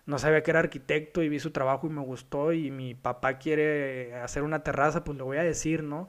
no 0.06 0.18
sabía 0.18 0.42
que 0.42 0.50
era 0.50 0.60
arquitecto 0.60 1.22
y 1.22 1.28
vi 1.28 1.40
su 1.40 1.50
trabajo 1.50 1.86
y 1.88 1.90
me 1.90 2.00
gustó 2.00 2.52
y 2.52 2.70
mi 2.70 2.94
papá 2.94 3.38
quiere 3.38 4.14
hacer 4.14 4.42
una 4.42 4.62
terraza, 4.62 5.04
pues 5.04 5.18
le 5.18 5.24
voy 5.24 5.36
a 5.38 5.42
decir, 5.42 5.82
¿no? 5.82 6.08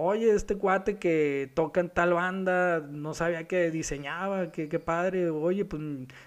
Oye, 0.00 0.34
este 0.34 0.56
cuate 0.56 0.98
que 0.98 1.50
toca 1.54 1.80
en 1.80 1.90
tal 1.90 2.14
banda, 2.14 2.80
no 2.80 3.14
sabía 3.14 3.46
que 3.46 3.70
diseñaba, 3.70 4.50
que 4.50 4.66
padre, 4.78 5.30
oye, 5.30 5.64
pues 5.64 5.82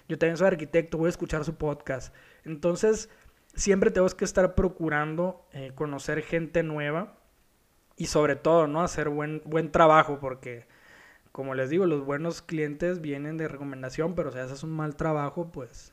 yo 0.08 0.18
también 0.18 0.36
soy 0.36 0.48
arquitecto, 0.48 0.98
voy 0.98 1.06
a 1.06 1.10
escuchar 1.10 1.44
su 1.44 1.56
podcast. 1.56 2.14
Entonces, 2.44 3.10
siempre 3.54 3.90
tenemos 3.90 4.14
que 4.14 4.24
estar 4.24 4.54
procurando 4.54 5.46
eh, 5.52 5.72
conocer 5.74 6.22
gente 6.22 6.62
nueva 6.62 7.18
y 7.96 8.06
sobre 8.06 8.36
todo, 8.36 8.66
¿no? 8.68 8.82
Hacer 8.82 9.08
buen, 9.08 9.42
buen 9.44 9.72
trabajo 9.72 10.18
porque, 10.20 10.66
como 11.32 11.54
les 11.54 11.70
digo, 11.70 11.86
los 11.86 12.04
buenos 12.04 12.42
clientes 12.42 13.00
vienen 13.00 13.36
de 13.38 13.48
recomendación, 13.48 14.14
pero 14.14 14.30
si 14.32 14.38
haces 14.38 14.62
un 14.62 14.70
mal 14.70 14.96
trabajo, 14.96 15.50
pues 15.52 15.92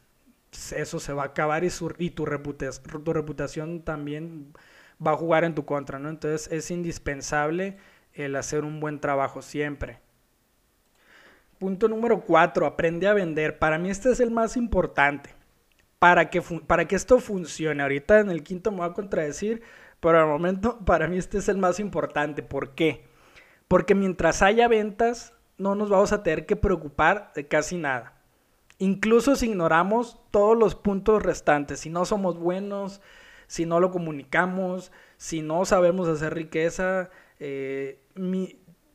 eso 0.76 1.00
se 1.00 1.14
va 1.14 1.24
a 1.24 1.28
acabar 1.28 1.64
y, 1.64 1.70
y 1.98 2.10
tu, 2.12 2.26
tu 3.04 3.14
reputación 3.14 3.82
también 3.82 4.54
va 5.06 5.12
a 5.12 5.18
jugar 5.18 5.44
en 5.44 5.56
tu 5.56 5.66
contra, 5.66 6.00
¿no? 6.00 6.10
Entonces 6.10 6.52
es 6.52 6.72
indispensable 6.72 7.78
el 8.14 8.36
hacer 8.36 8.64
un 8.64 8.80
buen 8.80 9.00
trabajo 9.00 9.42
siempre. 9.42 10.00
Punto 11.60 11.88
número 11.88 12.22
cuatro, 12.22 12.66
aprende 12.66 13.08
a 13.08 13.14
vender. 13.14 13.60
Para 13.60 13.78
mí 13.78 13.90
este 13.90 14.12
es 14.12 14.20
el 14.20 14.32
más 14.32 14.58
importante. 14.58 15.36
Para 16.00 16.30
que, 16.30 16.42
para 16.42 16.88
que 16.88 16.96
esto 16.96 17.20
funcione, 17.20 17.84
ahorita 17.84 18.20
en 18.20 18.32
el 18.32 18.44
quinto 18.44 18.72
me 18.72 18.78
voy 18.78 18.88
a 18.88 18.94
contradecir, 18.94 19.62
pero 20.00 20.20
al 20.20 20.28
momento 20.28 20.80
para 20.86 21.08
mí 21.08 21.18
este 21.18 21.38
es 21.38 21.50
el 21.50 21.58
más 21.58 21.80
importante. 21.80 22.42
¿Por 22.42 22.74
qué? 22.74 23.06
Porque 23.68 23.96
mientras 23.96 24.42
haya 24.42 24.68
ventas, 24.68 25.34
no 25.58 25.76
nos 25.76 25.90
vamos 25.90 26.12
a 26.12 26.24
tener 26.24 26.46
que 26.46 26.56
preocupar 26.56 27.32
de 27.36 27.48
casi 27.48 27.78
nada. 27.78 28.14
Incluso 28.80 29.36
si 29.36 29.46
ignoramos 29.46 30.20
todos 30.32 30.58
los 30.58 30.74
puntos 30.74 31.22
restantes, 31.22 31.82
si 31.82 31.92
no 31.92 32.04
somos 32.04 32.40
buenos, 32.40 33.00
si 33.52 33.66
no 33.66 33.82
lo 33.82 33.92
comunicamos, 33.92 34.94
si 35.18 35.42
no 35.42 35.66
sabemos 35.66 36.08
hacer 36.08 36.34
riqueza, 36.34 37.10
eh, 37.38 38.00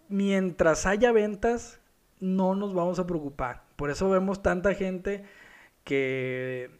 mientras 0.08 0.86
haya 0.86 1.12
ventas, 1.12 1.78
no 2.20 2.54
nos 2.54 2.72
vamos 2.72 2.98
a 2.98 3.06
preocupar. 3.06 3.64
Por 3.76 3.90
eso 3.90 4.08
vemos 4.08 4.42
tanta 4.42 4.72
gente 4.72 5.24
que 5.84 6.70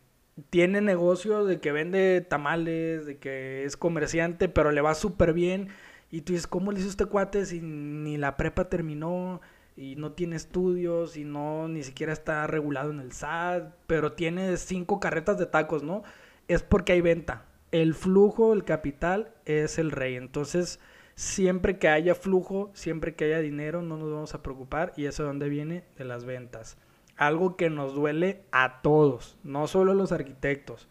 tiene 0.49 0.81
negocio 0.81 1.45
de 1.45 1.61
que 1.61 1.71
vende 1.71 2.23
tamales, 2.23 3.05
de 3.05 3.19
que 3.19 3.65
es 3.65 3.77
comerciante, 3.77 4.49
pero 4.49 4.73
le 4.73 4.81
va 4.81 4.95
súper 4.95 5.35
bien. 5.35 5.69
Y 6.11 6.23
tú 6.23 6.33
dices, 6.33 6.47
¿cómo 6.47 6.73
le 6.73 6.81
hizo 6.81 6.89
este 6.89 7.05
cuate 7.05 7.45
si 7.45 7.61
ni 7.61 8.17
la 8.17 8.39
prepa 8.39 8.71
terminó 8.71 9.43
y 9.77 9.97
no 9.97 10.13
tiene 10.13 10.37
estudios 10.37 11.19
y 11.19 11.25
no 11.25 11.69
ni 11.69 11.83
siquiera 11.83 12.15
está 12.15 12.47
regulado 12.47 12.91
en 12.91 13.01
el 13.01 13.13
SAT, 13.13 13.75
pero 13.87 14.15
tiene 14.15 14.57
cinco 14.57 14.99
carretas 14.99 15.37
de 15.37 15.45
tacos, 15.45 15.83
¿no? 15.83 16.05
Es 16.49 16.63
porque 16.63 16.93
hay 16.93 17.03
venta 17.03 17.45
el 17.83 17.95
flujo, 17.95 18.53
el 18.53 18.65
capital 18.65 19.35
es 19.45 19.79
el 19.79 19.91
rey. 19.91 20.17
Entonces, 20.17 20.81
siempre 21.15 21.79
que 21.79 21.89
haya 21.89 22.15
flujo, 22.15 22.71
siempre 22.75 23.15
que 23.15 23.27
haya 23.27 23.41
dinero, 23.41 23.83
no 23.83 23.97
nos 23.97 24.11
vamos 24.11 24.35
a 24.35 24.43
preocupar 24.43 24.93
y 24.97 25.05
eso 25.05 25.23
es 25.23 25.27
donde 25.27 25.49
viene 25.49 25.85
de 25.97 26.05
las 26.05 26.25
ventas. 26.25 26.79
Algo 27.17 27.57
que 27.57 27.71
nos 27.71 27.95
duele 27.95 28.43
a 28.51 28.81
todos, 28.83 29.39
no 29.43 29.67
solo 29.67 29.93
a 29.93 29.95
los 29.95 30.13
arquitectos. 30.13 30.89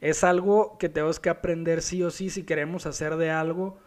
Es 0.00 0.22
algo 0.22 0.78
que 0.78 0.88
tenemos 0.88 1.18
que 1.18 1.28
aprender 1.28 1.82
sí 1.82 2.02
o 2.02 2.10
sí 2.10 2.30
si 2.30 2.44
queremos 2.44 2.86
hacer 2.86 3.16
de 3.16 3.30
algo 3.30 3.78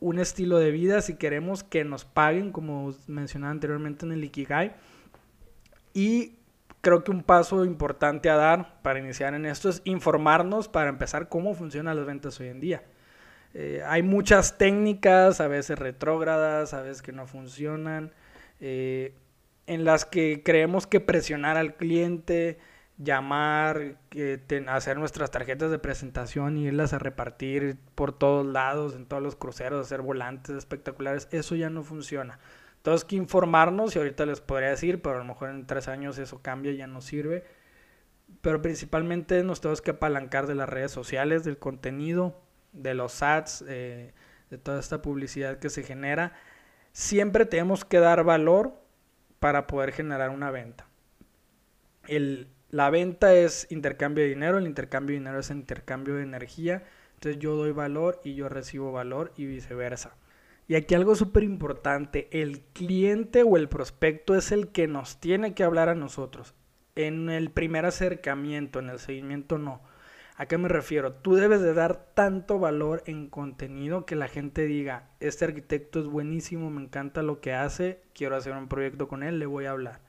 un 0.00 0.18
estilo 0.18 0.58
de 0.58 0.72
vida, 0.72 1.00
si 1.00 1.14
queremos 1.14 1.62
que 1.62 1.84
nos 1.84 2.04
paguen, 2.04 2.50
como 2.50 2.92
mencionaba 3.06 3.52
anteriormente 3.52 4.04
en 4.04 4.10
el 4.10 4.24
Ikigai. 4.24 4.74
Y 5.94 6.38
creo 6.82 7.04
que 7.04 7.12
un 7.12 7.22
paso 7.22 7.64
importante 7.64 8.28
a 8.28 8.36
dar 8.36 8.82
para 8.82 8.98
iniciar 8.98 9.32
en 9.34 9.46
esto 9.46 9.70
es 9.70 9.80
informarnos 9.84 10.68
para 10.68 10.90
empezar 10.90 11.28
cómo 11.28 11.54
funcionan 11.54 11.96
las 11.96 12.04
ventas 12.04 12.38
hoy 12.40 12.48
en 12.48 12.60
día. 12.60 12.82
Eh, 13.54 13.82
hay 13.86 14.02
muchas 14.02 14.58
técnicas, 14.58 15.40
a 15.40 15.46
veces 15.46 15.78
retrógradas, 15.78 16.74
a 16.74 16.82
veces 16.82 17.00
que 17.00 17.12
no 17.12 17.26
funcionan, 17.26 18.12
eh, 18.60 19.14
en 19.66 19.84
las 19.84 20.04
que 20.04 20.42
creemos 20.44 20.86
que 20.86 21.00
presionar 21.00 21.56
al 21.56 21.76
cliente, 21.76 22.58
llamar, 22.98 23.96
hacer 24.66 24.98
nuestras 24.98 25.30
tarjetas 25.30 25.70
de 25.70 25.78
presentación 25.78 26.56
y 26.56 26.66
irlas 26.66 26.92
a 26.92 26.98
repartir 26.98 27.76
por 27.94 28.12
todos 28.12 28.44
lados, 28.44 28.96
en 28.96 29.06
todos 29.06 29.22
los 29.22 29.36
cruceros, 29.36 29.86
hacer 29.86 30.02
volantes 30.02 30.56
espectaculares, 30.56 31.28
eso 31.30 31.54
ya 31.54 31.70
no 31.70 31.84
funciona. 31.84 32.40
Entonces, 32.82 33.04
que 33.04 33.14
informarnos 33.14 33.94
y 33.94 34.00
ahorita 34.00 34.26
les 34.26 34.40
podría 34.40 34.70
decir, 34.70 35.00
pero 35.00 35.14
a 35.14 35.18
lo 35.18 35.24
mejor 35.24 35.50
en 35.50 35.68
tres 35.68 35.86
años 35.86 36.18
eso 36.18 36.42
cambia 36.42 36.72
y 36.72 36.78
ya 36.78 36.88
no 36.88 37.00
sirve. 37.00 37.44
Pero 38.40 38.60
principalmente 38.60 39.44
nos 39.44 39.60
tenemos 39.60 39.80
que 39.80 39.92
apalancar 39.92 40.48
de 40.48 40.56
las 40.56 40.68
redes 40.68 40.90
sociales, 40.90 41.44
del 41.44 41.58
contenido, 41.58 42.42
de 42.72 42.94
los 42.94 43.22
ads, 43.22 43.64
eh, 43.68 44.14
de 44.50 44.58
toda 44.58 44.80
esta 44.80 45.00
publicidad 45.00 45.60
que 45.60 45.70
se 45.70 45.84
genera. 45.84 46.32
Siempre 46.90 47.46
tenemos 47.46 47.84
que 47.84 48.00
dar 48.00 48.24
valor 48.24 48.74
para 49.38 49.68
poder 49.68 49.92
generar 49.92 50.30
una 50.30 50.50
venta. 50.50 50.88
La 52.70 52.90
venta 52.90 53.32
es 53.32 53.68
intercambio 53.70 54.24
de 54.24 54.30
dinero, 54.30 54.58
el 54.58 54.66
intercambio 54.66 55.14
de 55.14 55.20
dinero 55.20 55.38
es 55.38 55.50
intercambio 55.50 56.16
de 56.16 56.24
energía. 56.24 56.82
Entonces 57.14 57.40
yo 57.40 57.54
doy 57.54 57.70
valor 57.70 58.20
y 58.24 58.34
yo 58.34 58.48
recibo 58.48 58.90
valor 58.90 59.32
y 59.36 59.46
viceversa. 59.46 60.16
Y 60.68 60.74
aquí 60.76 60.94
algo 60.94 61.14
súper 61.14 61.42
importante, 61.42 62.28
el 62.30 62.60
cliente 62.72 63.42
o 63.42 63.56
el 63.56 63.68
prospecto 63.68 64.34
es 64.34 64.52
el 64.52 64.68
que 64.68 64.86
nos 64.86 65.18
tiene 65.18 65.54
que 65.54 65.64
hablar 65.64 65.88
a 65.88 65.94
nosotros. 65.94 66.54
En 66.94 67.30
el 67.30 67.50
primer 67.50 67.84
acercamiento, 67.84 68.78
en 68.78 68.90
el 68.90 68.98
seguimiento 68.98 69.58
no. 69.58 69.82
¿A 70.36 70.46
qué 70.46 70.58
me 70.58 70.68
refiero? 70.68 71.12
Tú 71.12 71.34
debes 71.34 71.60
de 71.60 71.74
dar 71.74 72.06
tanto 72.14 72.58
valor 72.58 73.02
en 73.06 73.28
contenido 73.28 74.06
que 74.06 74.16
la 74.16 74.28
gente 74.28 74.64
diga, 74.64 75.10
este 75.20 75.44
arquitecto 75.44 76.00
es 76.00 76.06
buenísimo, 76.06 76.70
me 76.70 76.82
encanta 76.82 77.22
lo 77.22 77.40
que 77.40 77.52
hace, 77.52 78.02
quiero 78.14 78.36
hacer 78.36 78.52
un 78.54 78.68
proyecto 78.68 79.08
con 79.08 79.22
él, 79.22 79.38
le 79.38 79.46
voy 79.46 79.66
a 79.66 79.72
hablar. 79.72 80.00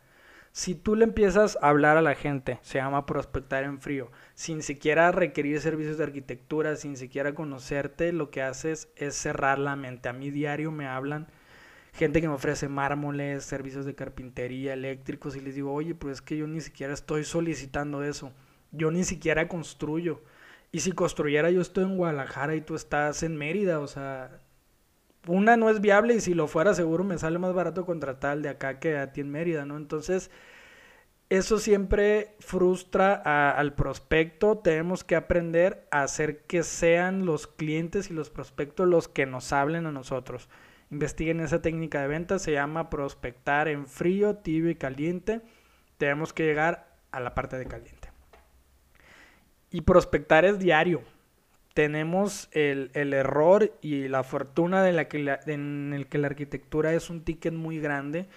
Si 0.53 0.75
tú 0.75 0.95
le 0.95 1.03
empiezas 1.03 1.57
a 1.61 1.69
hablar 1.69 1.97
a 1.97 2.01
la 2.03 2.13
gente, 2.13 2.59
se 2.61 2.77
llama 2.77 3.07
prospectar 3.07 3.63
en 3.63 3.81
frío, 3.81 4.11
sin 4.35 4.61
siquiera 4.61 5.11
requerir 5.11 5.59
servicios 5.59 5.97
de 5.97 6.03
arquitectura, 6.03 6.75
sin 6.75 6.95
siquiera 6.95 7.33
conocerte, 7.33 8.13
lo 8.13 8.29
que 8.29 8.43
haces 8.43 8.87
es 8.95 9.15
cerrar 9.15 9.57
la 9.57 9.75
mente. 9.75 10.09
A 10.09 10.13
mí 10.13 10.29
diario 10.29 10.71
me 10.71 10.85
hablan 10.85 11.27
gente 11.93 12.21
que 12.21 12.27
me 12.27 12.35
ofrece 12.35 12.69
mármoles, 12.69 13.43
servicios 13.45 13.85
de 13.85 13.95
carpintería, 13.95 14.73
eléctricos, 14.73 15.35
y 15.35 15.41
les 15.41 15.55
digo, 15.55 15.73
oye, 15.73 15.95
pues 15.95 16.17
es 16.17 16.21
que 16.21 16.37
yo 16.37 16.45
ni 16.45 16.61
siquiera 16.61 16.93
estoy 16.93 17.23
solicitando 17.23 18.03
eso, 18.03 18.31
yo 18.71 18.91
ni 18.91 19.03
siquiera 19.03 19.47
construyo. 19.47 20.21
Y 20.71 20.81
si 20.81 20.91
construyera 20.91 21.49
yo 21.49 21.61
estoy 21.61 21.85
en 21.85 21.97
Guadalajara 21.97 22.55
y 22.55 22.61
tú 22.61 22.75
estás 22.75 23.23
en 23.23 23.37
Mérida, 23.37 23.79
o 23.79 23.87
sea, 23.87 24.39
una 25.27 25.57
no 25.57 25.69
es 25.69 25.81
viable 25.81 26.15
y 26.15 26.21
si 26.21 26.33
lo 26.33 26.47
fuera 26.47 26.73
seguro 26.73 27.03
me 27.03 27.17
sale 27.17 27.39
más 27.39 27.53
barato 27.53 27.85
contratar 27.85 28.31
al 28.31 28.41
de 28.41 28.49
acá 28.49 28.79
que 28.79 28.97
a 28.97 29.11
ti 29.13 29.21
en 29.21 29.31
Mérida, 29.31 29.65
¿no? 29.65 29.77
Entonces, 29.77 30.29
eso 31.29 31.57
siempre 31.57 32.35
frustra 32.39 33.15
al 33.51 33.73
prospecto. 33.73 34.57
Tenemos 34.59 35.03
que 35.03 35.15
aprender 35.15 35.87
a 35.91 36.03
hacer 36.03 36.43
que 36.43 36.63
sean 36.63 37.25
los 37.25 37.47
clientes 37.47 38.11
y 38.11 38.13
los 38.13 38.29
prospectos 38.29 38.87
los 38.87 39.07
que 39.07 39.25
nos 39.25 39.51
hablen 39.53 39.85
a 39.85 39.91
nosotros. 39.91 40.49
Investiguen 40.91 41.39
esa 41.39 41.61
técnica 41.61 42.01
de 42.01 42.07
venta, 42.07 42.37
se 42.37 42.51
llama 42.51 42.91
prospectar 42.91 43.67
en 43.67 43.87
frío, 43.87 44.35
tibio 44.35 44.69
y 44.69 44.75
caliente. 44.75 45.41
Tenemos 45.97 46.33
que 46.33 46.43
llegar 46.43 46.97
a 47.11 47.19
la 47.19 47.33
parte 47.33 47.57
de 47.57 47.65
caliente. 47.65 48.11
Y 49.71 49.81
prospectar 49.81 50.45
es 50.45 50.59
diario. 50.59 51.01
Tenemos 51.73 52.49
el, 52.51 52.91
error 52.93 53.71
y 53.81 54.07
la 54.07 54.23
fortuna 54.23 54.83
de 54.83 54.93
la 54.93 55.07
que 55.07 55.37
en 55.47 55.93
el 55.93 56.07
que 56.07 56.17
la 56.17 56.27
arquitectura 56.27 56.93
es 56.93 57.09
un 57.09 57.23
ticket 57.23 57.53
muy 57.53 57.79
grande 57.79 58.27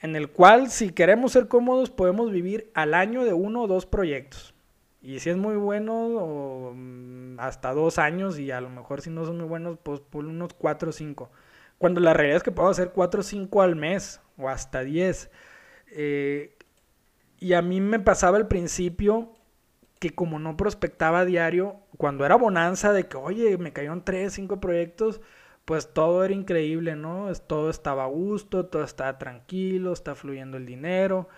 en 0.00 0.16
el 0.16 0.30
cual 0.30 0.70
si 0.70 0.90
queremos 0.90 1.32
ser 1.32 1.48
cómodos 1.48 1.90
podemos 1.90 2.30
vivir 2.30 2.70
al 2.74 2.94
año 2.94 3.24
de 3.24 3.32
uno 3.32 3.62
o 3.62 3.66
dos 3.66 3.86
proyectos. 3.86 4.54
Y 5.00 5.20
si 5.20 5.30
es 5.30 5.36
muy 5.36 5.56
bueno, 5.56 6.72
mm, 6.74 7.38
hasta 7.38 7.72
dos 7.72 7.98
años, 7.98 8.38
y 8.38 8.50
a 8.50 8.60
lo 8.60 8.68
mejor 8.68 9.00
si 9.00 9.10
no 9.10 9.24
son 9.24 9.38
muy 9.38 9.46
buenos, 9.46 9.78
pues 9.82 10.00
por 10.00 10.24
unos 10.24 10.54
cuatro 10.54 10.90
o 10.90 10.92
cinco. 10.92 11.30
Cuando 11.78 12.00
la 12.00 12.14
realidad 12.14 12.38
es 12.38 12.42
que 12.42 12.52
puedo 12.52 12.68
hacer 12.68 12.90
cuatro 12.90 13.20
o 13.20 13.22
cinco 13.22 13.62
al 13.62 13.76
mes, 13.76 14.20
o 14.36 14.48
hasta 14.48 14.82
diez. 14.82 15.30
Eh, 15.92 16.56
y 17.38 17.52
a 17.52 17.62
mí 17.62 17.80
me 17.80 18.00
pasaba 18.00 18.36
al 18.36 18.48
principio 18.48 19.32
que 19.98 20.10
como 20.10 20.38
no 20.38 20.56
prospectaba 20.56 21.24
diario, 21.24 21.76
cuando 21.96 22.24
era 22.24 22.36
bonanza 22.36 22.92
de 22.92 23.08
que, 23.08 23.16
oye, 23.16 23.58
me 23.58 23.72
cayeron 23.72 24.04
tres, 24.04 24.34
cinco 24.34 24.60
proyectos, 24.60 25.20
pues 25.64 25.92
todo 25.92 26.24
era 26.24 26.32
increíble, 26.34 26.96
¿no? 26.96 27.30
Todo 27.46 27.70
estaba 27.70 28.04
a 28.04 28.06
gusto, 28.06 28.66
todo 28.66 28.84
estaba 28.84 29.18
tranquilo, 29.18 29.92
está 29.92 30.14
fluyendo 30.14 30.56
el 30.56 30.66
dinero, 30.66 31.28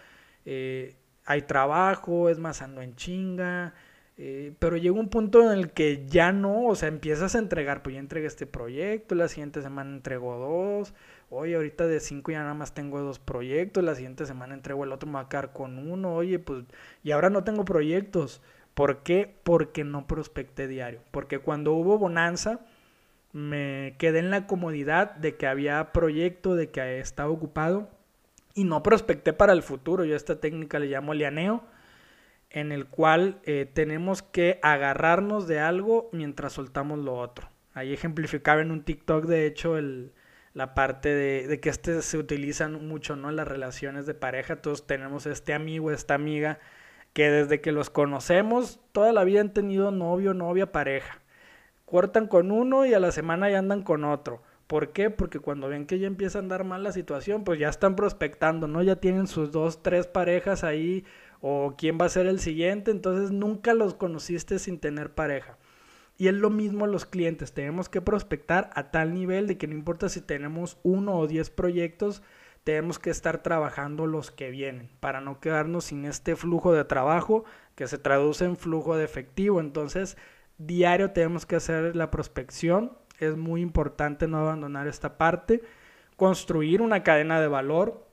eh, 0.44 0.96
hay 1.24 1.42
trabajo, 1.42 2.28
es 2.28 2.38
más 2.38 2.62
ando 2.62 2.82
en 2.82 2.94
chinga, 2.96 3.74
eh, 4.18 4.54
pero 4.58 4.76
llega 4.76 5.00
un 5.00 5.08
punto 5.08 5.42
en 5.50 5.58
el 5.58 5.72
que 5.72 6.06
ya 6.06 6.30
no, 6.32 6.66
o 6.66 6.74
sea, 6.74 6.88
empiezas 6.88 7.34
a 7.34 7.38
entregar, 7.38 7.82
pues 7.82 7.94
ya 7.94 8.00
entregué 8.00 8.26
este 8.26 8.46
proyecto, 8.46 9.14
la 9.14 9.28
siguiente 9.28 9.62
semana 9.62 9.90
entrego 9.96 10.36
dos, 10.38 10.94
oye, 11.30 11.54
ahorita 11.54 11.86
de 11.86 12.00
cinco 12.00 12.32
ya 12.32 12.40
nada 12.40 12.54
más 12.54 12.74
tengo 12.74 13.00
dos 13.00 13.18
proyectos, 13.18 13.82
la 13.82 13.94
siguiente 13.94 14.26
semana 14.26 14.54
entrego 14.54 14.84
el 14.84 14.92
otro, 14.92 15.08
me 15.08 15.14
va 15.14 15.20
a 15.20 15.28
quedar 15.28 15.52
con 15.52 15.78
uno, 15.78 16.14
oye, 16.14 16.38
pues, 16.38 16.64
y 17.02 17.12
ahora 17.12 17.30
no 17.30 17.44
tengo 17.44 17.64
proyectos. 17.64 18.42
¿Por 18.74 19.02
qué? 19.02 19.34
Porque 19.42 19.84
no 19.84 20.06
prospecté 20.06 20.66
diario. 20.68 21.00
Porque 21.10 21.38
cuando 21.38 21.72
hubo 21.72 21.98
bonanza, 21.98 22.60
me 23.32 23.94
quedé 23.98 24.20
en 24.20 24.30
la 24.30 24.46
comodidad 24.46 25.14
de 25.16 25.36
que 25.36 25.46
había 25.46 25.92
proyecto, 25.92 26.54
de 26.54 26.70
que 26.70 27.00
estaba 27.00 27.30
ocupado 27.30 27.88
y 28.54 28.64
no 28.64 28.82
prospecté 28.82 29.32
para 29.32 29.52
el 29.52 29.62
futuro. 29.62 30.04
Yo 30.04 30.16
esta 30.16 30.40
técnica 30.40 30.78
le 30.78 30.86
llamo 30.86 31.14
lianeo, 31.14 31.62
en 32.50 32.72
el 32.72 32.86
cual 32.86 33.40
eh, 33.44 33.70
tenemos 33.72 34.22
que 34.22 34.58
agarrarnos 34.62 35.46
de 35.46 35.60
algo 35.60 36.08
mientras 36.12 36.54
soltamos 36.54 36.98
lo 36.98 37.14
otro. 37.14 37.48
Ahí 37.74 37.92
ejemplificaba 37.92 38.60
en 38.60 38.72
un 38.72 38.82
TikTok, 38.82 39.26
de 39.26 39.46
hecho, 39.46 39.78
el, 39.78 40.12
la 40.54 40.74
parte 40.74 41.08
de, 41.14 41.60
que 41.60 41.68
este 41.68 42.02
se 42.02 42.18
utilizan 42.18 42.86
mucho, 42.86 43.16
¿no? 43.16 43.30
En 43.30 43.36
las 43.36 43.48
relaciones 43.48 44.06
de 44.06 44.14
pareja. 44.14 44.56
Todos 44.56 44.86
tenemos 44.86 45.26
este 45.26 45.54
amigo, 45.54 45.90
esta 45.90 46.14
amiga, 46.14 46.58
que 47.12 47.30
desde 47.30 47.60
que 47.60 47.72
los 47.72 47.90
conocemos, 47.90 48.80
toda 48.92 49.12
la 49.12 49.24
vida 49.24 49.40
han 49.40 49.52
tenido 49.52 49.90
novio, 49.90 50.34
novia, 50.34 50.72
pareja 50.72 51.20
cortan 51.90 52.28
con 52.28 52.52
uno 52.52 52.86
y 52.86 52.94
a 52.94 53.00
la 53.00 53.10
semana 53.12 53.50
ya 53.50 53.58
andan 53.58 53.82
con 53.82 54.04
otro. 54.04 54.42
¿Por 54.66 54.92
qué? 54.92 55.10
Porque 55.10 55.40
cuando 55.40 55.68
ven 55.68 55.86
que 55.86 55.98
ya 55.98 56.06
empieza 56.06 56.38
a 56.38 56.42
andar 56.42 56.62
mal 56.62 56.84
la 56.84 56.92
situación, 56.92 57.42
pues 57.42 57.58
ya 57.58 57.68
están 57.68 57.96
prospectando, 57.96 58.68
¿no? 58.68 58.82
Ya 58.82 58.96
tienen 58.96 59.26
sus 59.26 59.50
dos, 59.50 59.82
tres 59.82 60.06
parejas 60.06 60.62
ahí 60.62 61.04
o 61.40 61.74
quién 61.76 61.98
va 62.00 62.06
a 62.06 62.10
ser 62.10 62.26
el 62.26 62.38
siguiente, 62.38 62.92
entonces 62.92 63.32
nunca 63.32 63.74
los 63.74 63.94
conociste 63.94 64.60
sin 64.60 64.78
tener 64.78 65.10
pareja. 65.12 65.58
Y 66.20 66.28
es 66.28 66.34
lo 66.34 66.50
mismo 66.50 66.86
los 66.86 67.06
clientes, 67.06 67.54
tenemos 67.54 67.88
que 67.88 68.02
prospectar 68.02 68.68
a 68.74 68.90
tal 68.90 69.14
nivel 69.14 69.46
de 69.46 69.56
que 69.56 69.66
no 69.66 69.72
importa 69.72 70.10
si 70.10 70.20
tenemos 70.20 70.76
uno 70.82 71.16
o 71.16 71.26
diez 71.26 71.48
proyectos, 71.48 72.22
tenemos 72.62 72.98
que 72.98 73.08
estar 73.08 73.42
trabajando 73.42 74.04
los 74.04 74.30
que 74.30 74.50
vienen 74.50 74.90
para 75.00 75.22
no 75.22 75.40
quedarnos 75.40 75.84
sin 75.84 76.04
este 76.04 76.36
flujo 76.36 76.74
de 76.74 76.84
trabajo 76.84 77.46
que 77.74 77.86
se 77.86 77.96
traduce 77.96 78.44
en 78.44 78.58
flujo 78.58 78.98
de 78.98 79.04
efectivo. 79.06 79.60
Entonces, 79.60 80.18
diario 80.58 81.12
tenemos 81.12 81.46
que 81.46 81.56
hacer 81.56 81.96
la 81.96 82.10
prospección. 82.10 82.98
Es 83.18 83.38
muy 83.38 83.62
importante 83.62 84.28
no 84.28 84.40
abandonar 84.40 84.88
esta 84.88 85.16
parte. 85.16 85.62
Construir 86.16 86.82
una 86.82 87.02
cadena 87.02 87.40
de 87.40 87.48
valor. 87.48 88.06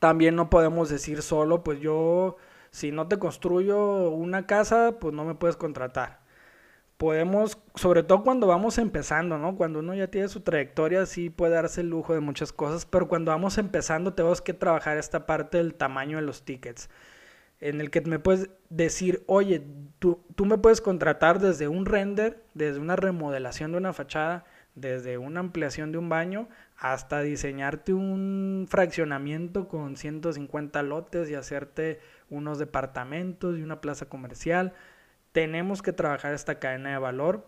También 0.00 0.34
no 0.34 0.50
podemos 0.50 0.88
decir 0.88 1.22
solo, 1.22 1.62
pues 1.62 1.78
yo, 1.78 2.38
si 2.72 2.90
no 2.90 3.06
te 3.06 3.20
construyo 3.20 4.10
una 4.10 4.48
casa, 4.48 4.96
pues 4.98 5.14
no 5.14 5.24
me 5.24 5.36
puedes 5.36 5.56
contratar. 5.56 6.25
Podemos, 6.96 7.58
sobre 7.74 8.02
todo 8.02 8.22
cuando 8.22 8.46
vamos 8.46 8.78
empezando, 8.78 9.38
¿no? 9.38 9.56
Cuando 9.56 9.80
uno 9.80 9.94
ya 9.94 10.08
tiene 10.08 10.28
su 10.28 10.40
trayectoria, 10.40 11.04
sí 11.06 11.28
puede 11.30 11.54
darse 11.54 11.82
el 11.82 11.90
lujo 11.90 12.14
de 12.14 12.20
muchas 12.20 12.52
cosas, 12.52 12.86
pero 12.86 13.08
cuando 13.08 13.32
vamos 13.32 13.58
empezando 13.58 14.14
tenemos 14.14 14.40
que 14.40 14.54
trabajar 14.54 14.96
esta 14.96 15.26
parte 15.26 15.58
del 15.58 15.74
tamaño 15.74 16.16
de 16.16 16.22
los 16.22 16.44
tickets 16.44 16.88
en 17.60 17.80
el 17.80 17.90
que 17.90 18.00
me 18.02 18.18
puedes 18.18 18.50
decir, 18.68 19.22
oye, 19.26 19.62
tú, 19.98 20.20
tú 20.34 20.44
me 20.44 20.58
puedes 20.58 20.80
contratar 20.80 21.40
desde 21.40 21.68
un 21.68 21.86
render, 21.86 22.42
desde 22.54 22.80
una 22.80 22.96
remodelación 22.96 23.72
de 23.72 23.78
una 23.78 23.92
fachada, 23.92 24.44
desde 24.74 25.16
una 25.16 25.40
ampliación 25.40 25.90
de 25.90 25.98
un 25.98 26.08
baño, 26.08 26.48
hasta 26.76 27.22
diseñarte 27.22 27.94
un 27.94 28.66
fraccionamiento 28.68 29.68
con 29.68 29.96
150 29.96 30.82
lotes 30.82 31.30
y 31.30 31.34
hacerte 31.34 32.00
unos 32.28 32.58
departamentos 32.58 33.58
y 33.58 33.62
una 33.62 33.80
plaza 33.80 34.06
comercial. 34.06 34.74
Tenemos 35.36 35.82
que 35.82 35.92
trabajar 35.92 36.32
esta 36.32 36.58
cadena 36.58 36.92
de 36.92 36.96
valor 36.96 37.46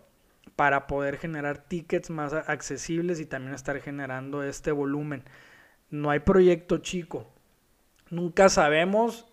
para 0.57 0.87
poder 0.87 1.17
generar 1.17 1.57
tickets 1.57 2.11
más 2.11 2.35
accesibles 2.35 3.19
y 3.19 3.25
también 3.25 3.55
estar 3.55 3.81
generando 3.81 4.43
este 4.43 4.73
volumen. 4.73 5.25
No 5.89 6.11
hay 6.11 6.19
proyecto 6.19 6.77
chico. 6.77 7.33
Nunca 8.11 8.51
sabemos 8.51 9.33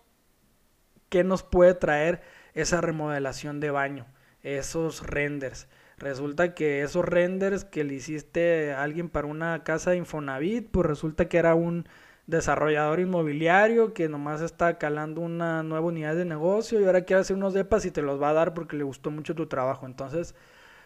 ¿qué 1.10 1.22
nos 1.22 1.42
puede 1.42 1.74
traer 1.74 2.22
esa 2.54 2.80
remodelación 2.80 3.60
de 3.60 3.70
baño? 3.70 4.06
Esos 4.42 5.06
renders. 5.06 5.68
Resulta 5.98 6.54
que 6.54 6.80
esos 6.80 7.04
renders 7.04 7.66
que 7.66 7.84
le 7.84 7.92
hiciste 7.92 8.72
a 8.72 8.82
alguien 8.82 9.10
para 9.10 9.26
una 9.26 9.64
casa 9.64 9.90
de 9.90 9.98
Infonavit, 9.98 10.70
pues 10.70 10.86
resulta 10.86 11.28
que 11.28 11.36
era 11.36 11.54
un 11.54 11.86
desarrollador 12.26 13.00
inmobiliario 13.00 13.94
que 13.94 14.08
nomás 14.08 14.40
está 14.40 14.78
calando 14.78 15.20
una 15.20 15.62
nueva 15.62 15.86
unidad 15.86 16.16
de 16.16 16.24
negocio 16.24 16.80
y 16.80 16.84
ahora 16.84 17.02
quiere 17.04 17.20
hacer 17.20 17.36
unos 17.36 17.54
depas 17.54 17.84
y 17.86 17.90
te 17.90 18.02
los 18.02 18.20
va 18.20 18.30
a 18.30 18.34
dar 18.34 18.54
porque 18.54 18.76
le 18.76 18.84
gustó 18.84 19.10
mucho 19.10 19.34
tu 19.34 19.46
trabajo. 19.46 19.86
Entonces, 19.86 20.34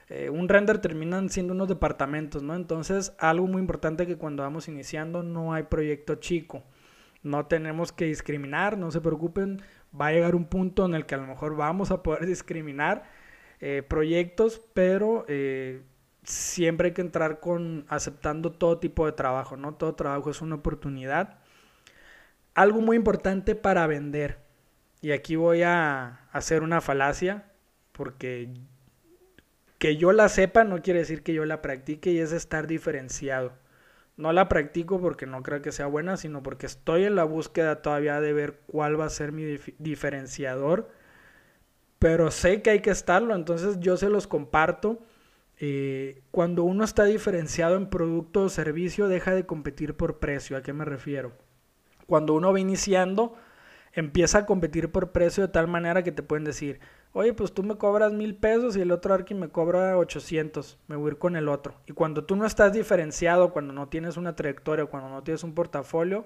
eh, 0.09 0.29
un 0.31 0.49
render 0.49 0.79
terminan 0.79 1.31
siendo 1.31 1.55
unos 1.55 1.69
departamentos, 1.69 2.43
¿no? 2.43 2.55
Entonces, 2.55 3.15
algo 3.19 3.47
muy 3.47 3.61
importante 3.61 4.07
que 4.07 4.17
cuando 4.17 4.43
vamos 4.43 4.69
iniciando 4.69 5.23
no 5.23 5.55
hay 5.55 5.65
proyecto 5.65 6.17
chico. 6.17 6.63
No 7.23 7.47
tenemos 7.47 7.93
que 7.93 8.07
discriminar, 8.07 8.79
no 8.79 8.91
se 8.91 9.01
preocupen 9.01 9.63
va 9.99 10.09
a 10.09 10.13
llegar 10.13 10.35
un 10.35 10.45
punto 10.45 10.85
en 10.85 10.95
el 10.95 11.07
que 11.07 11.15
a 11.15 11.19
lo 11.19 11.27
mejor 11.27 11.57
vamos 11.57 11.91
a 11.91 12.03
poder 12.03 12.27
discriminar 12.27 13.05
eh, 13.61 13.83
proyectos, 13.87 14.61
pero 14.75 15.25
eh, 15.29 15.83
siempre 16.25 16.89
hay 16.89 16.95
que 16.95 17.01
entrar 17.03 17.41
con 17.41 17.85
aceptando 17.89 18.53
todo 18.53 18.79
tipo 18.79 19.07
de 19.07 19.13
trabajo, 19.13 19.57
¿no? 19.57 19.75
Todo 19.75 19.95
trabajo 19.95 20.31
es 20.31 20.41
una 20.41 20.57
oportunidad. 20.57 21.39
Algo 22.55 22.81
muy 22.81 22.97
importante 22.97 23.55
para 23.55 23.87
vender, 23.87 24.39
y 25.01 25.13
aquí 25.13 25.37
voy 25.37 25.63
a 25.63 26.27
hacer 26.33 26.63
una 26.63 26.81
falacia, 26.81 27.45
porque 27.93 28.51
que 29.79 29.97
yo 29.97 30.13
la 30.13 30.29
sepa 30.29 30.63
no 30.65 30.83
quiere 30.83 31.01
decir 31.01 31.23
que 31.23 31.33
yo 31.33 31.47
la 31.47 31.63
practique 31.63 32.11
y 32.13 32.19
es 32.19 32.33
estar 32.33 32.67
diferenciado. 32.67 33.53
No 34.19 34.33
la 34.35 34.47
practico 34.49 35.01
porque 35.01 35.25
no 35.25 35.43
creo 35.43 35.63
que 35.63 35.73
sea 35.73 35.87
buena, 35.87 36.19
sino 36.19 36.43
porque 36.43 36.67
estoy 36.67 37.05
en 37.05 37.17
la 37.17 37.25
búsqueda 37.25 37.81
todavía 37.81 38.21
de 38.21 38.35
ver 38.35 38.61
cuál 38.67 39.01
va 39.01 39.07
a 39.07 39.11
ser 39.11 39.33
mi 39.33 39.59
diferenciador. 39.79 40.91
Pero 41.99 42.31
sé 42.31 42.61
que 42.61 42.71
hay 42.71 42.81
que 42.81 42.91
estarlo, 42.91 43.35
entonces 43.35 43.81
yo 43.81 43.97
se 43.97 44.11
los 44.11 44.27
comparto. 44.27 44.99
Eh, 45.63 46.23
cuando 46.31 46.65
uno 46.65 46.85
está 46.85 47.05
diferenciado 47.05 47.77
en 47.77 47.91
producto 47.91 48.45
o 48.45 48.49
servicio, 48.49 49.09
deja 49.09 49.35
de 49.35 49.45
competir 49.45 49.95
por 49.95 50.19
precio. 50.19 50.57
¿A 50.57 50.63
qué 50.63 50.73
me 50.73 50.87
refiero? 50.87 51.33
Cuando 52.07 52.33
uno 52.33 52.51
va 52.51 52.59
iniciando, 52.59 53.37
empieza 53.93 54.39
a 54.39 54.47
competir 54.47 54.91
por 54.91 55.13
precio 55.13 55.47
de 55.47 55.53
tal 55.53 55.69
manera 55.69 56.03
que 56.03 56.13
te 56.13 56.23
pueden 56.23 56.45
decir, 56.45 56.81
oye, 57.13 57.35
pues 57.35 57.53
tú 57.53 57.63
me 57.63 57.77
cobras 57.77 58.11
mil 58.13 58.35
pesos 58.37 58.75
y 58.75 58.81
el 58.81 58.91
otro 58.91 59.13
Arqui 59.13 59.35
me 59.35 59.51
cobra 59.51 59.99
800, 59.99 60.79
me 60.89 60.97
voy 60.97 61.11
a 61.11 61.13
ir 61.13 61.19
con 61.19 61.37
el 61.37 61.47
otro. 61.47 61.75
Y 61.87 61.93
cuando 61.93 62.25
tú 62.25 62.37
no 62.37 62.47
estás 62.47 62.73
diferenciado, 62.73 63.53
cuando 63.53 63.75
no 63.75 63.89
tienes 63.89 64.17
una 64.17 64.35
trayectoria, 64.35 64.87
cuando 64.87 65.11
no 65.11 65.23
tienes 65.23 65.45
un 65.45 65.55
portafolio, 65.55 66.25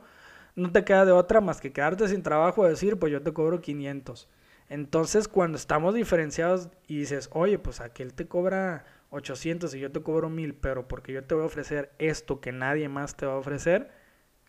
no 0.54 0.70
te 0.70 0.84
queda 0.84 1.04
de 1.04 1.12
otra 1.12 1.40
más 1.40 1.60
que 1.60 1.72
quedarte 1.72 2.06
sin 2.06 2.22
trabajo 2.22 2.64
y 2.64 2.70
decir, 2.70 3.00
pues 3.00 3.10
yo 3.10 3.20
te 3.20 3.32
cobro 3.32 3.60
500. 3.60 4.28
Entonces, 4.68 5.26
cuando 5.26 5.56
estamos 5.56 5.94
diferenciados 5.94 6.68
y 6.86 6.98
dices, 6.98 7.28
oye, 7.32 7.58
pues 7.58 7.80
aquel 7.80 8.14
te 8.14 8.26
cobra 8.28 8.84
800 9.14 9.74
y 9.74 9.80
yo 9.80 9.92
te 9.92 10.02
cobro 10.02 10.28
1000, 10.28 10.54
pero 10.54 10.88
porque 10.88 11.12
yo 11.12 11.24
te 11.24 11.34
voy 11.34 11.44
a 11.44 11.46
ofrecer 11.46 11.92
esto 11.98 12.40
que 12.40 12.52
nadie 12.52 12.88
más 12.88 13.16
te 13.16 13.26
va 13.26 13.34
a 13.34 13.38
ofrecer, 13.38 13.90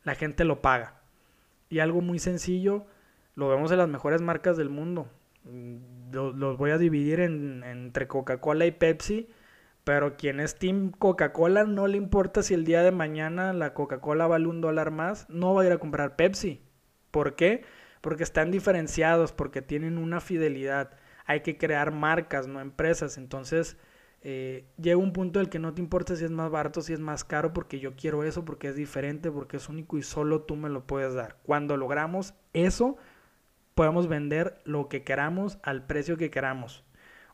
la 0.04 0.16
gente 0.16 0.44
lo 0.44 0.62
paga. 0.62 1.02
Y 1.70 1.80
algo 1.80 2.02
muy 2.02 2.20
sencillo, 2.20 2.86
lo 3.36 3.50
vemos 3.50 3.72
en 3.72 3.78
las 3.78 3.90
mejores 3.90 4.22
marcas 4.22 4.58
del 4.58 4.70
mundo. 4.70 5.08
Mm, 5.44 6.12
los, 6.12 6.58
voy 6.58 6.72
a 6.72 6.78
dividir 6.78 7.20
entre 7.20 8.08
Coca-Cola 8.08 8.66
y 8.66 8.72
Pepsi, 8.72 9.30
pero 9.84 10.18
quien 10.18 10.40
es 10.40 10.56
Team 10.56 10.92
Coca-Cola 10.92 11.66
no 11.66 11.88
le 11.88 11.98
importa 11.98 12.42
si 12.42 12.54
el 12.56 12.66
día 12.66 12.82
de 12.82 12.92
mañana 12.92 13.54
la 13.54 13.74
Coca-Cola 13.74 14.28
vale 14.28 14.48
un 14.48 14.62
dólar 14.62 14.92
más, 14.92 15.30
no 15.30 15.54
va 15.54 15.62
a 15.62 15.66
ir 15.66 15.72
a 15.72 15.78
comprar 15.78 16.16
Pepsi. 16.16 16.62
¿Por 17.12 17.36
qué? 17.36 17.64
Porque 18.02 18.24
están 18.24 18.52
diferenciados, 18.52 19.32
porque 19.32 19.62
tienen 19.62 19.98
una 19.98 20.22
fidelidad. 20.22 20.92
Hay 21.26 21.42
que 21.42 21.58
crear 21.58 21.92
marcas, 21.92 22.48
no 22.48 22.62
empresas. 22.62 23.18
Entonces, 23.18 23.78
eh, 24.28 24.66
llega 24.82 24.98
un 24.98 25.14
punto 25.14 25.38
en 25.38 25.46
el 25.46 25.52
que 25.52 25.60
no 25.60 25.76
te 25.76 25.84
importa 25.84 26.16
si 26.16 26.26
es 26.26 26.32
más 26.32 26.50
barato, 26.50 26.82
si 26.82 26.94
es 26.94 27.00
más 27.00 27.24
caro, 27.24 27.54
porque 27.54 27.80
yo 27.80 27.96
quiero 27.96 28.24
eso, 28.24 28.44
porque 28.44 28.70
es 28.70 28.76
diferente, 28.76 29.30
porque 29.30 29.58
es 29.58 29.70
único 29.70 30.00
y 30.00 30.02
solo 30.02 30.42
tú 30.42 30.56
me 30.56 30.68
lo 30.68 30.88
puedes 30.88 31.14
dar. 31.14 31.38
Cuando 31.44 31.78
logramos 31.78 32.34
eso, 32.54 32.98
podemos 33.76 34.08
vender 34.08 34.60
lo 34.66 34.90
que 34.90 35.04
queramos 35.04 35.60
al 35.62 35.86
precio 35.86 36.18
que 36.18 36.32
queramos. 36.32 36.84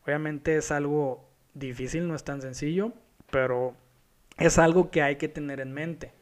Obviamente 0.04 0.54
es 0.54 0.70
algo 0.70 1.26
difícil, 1.54 2.06
no 2.06 2.14
es 2.14 2.24
tan 2.24 2.42
sencillo, 2.42 2.92
pero 3.30 3.74
es 4.36 4.58
algo 4.58 4.90
que 4.90 5.00
hay 5.00 5.16
que 5.16 5.28
tener 5.28 5.60
en 5.60 5.72
mente. 5.72 6.12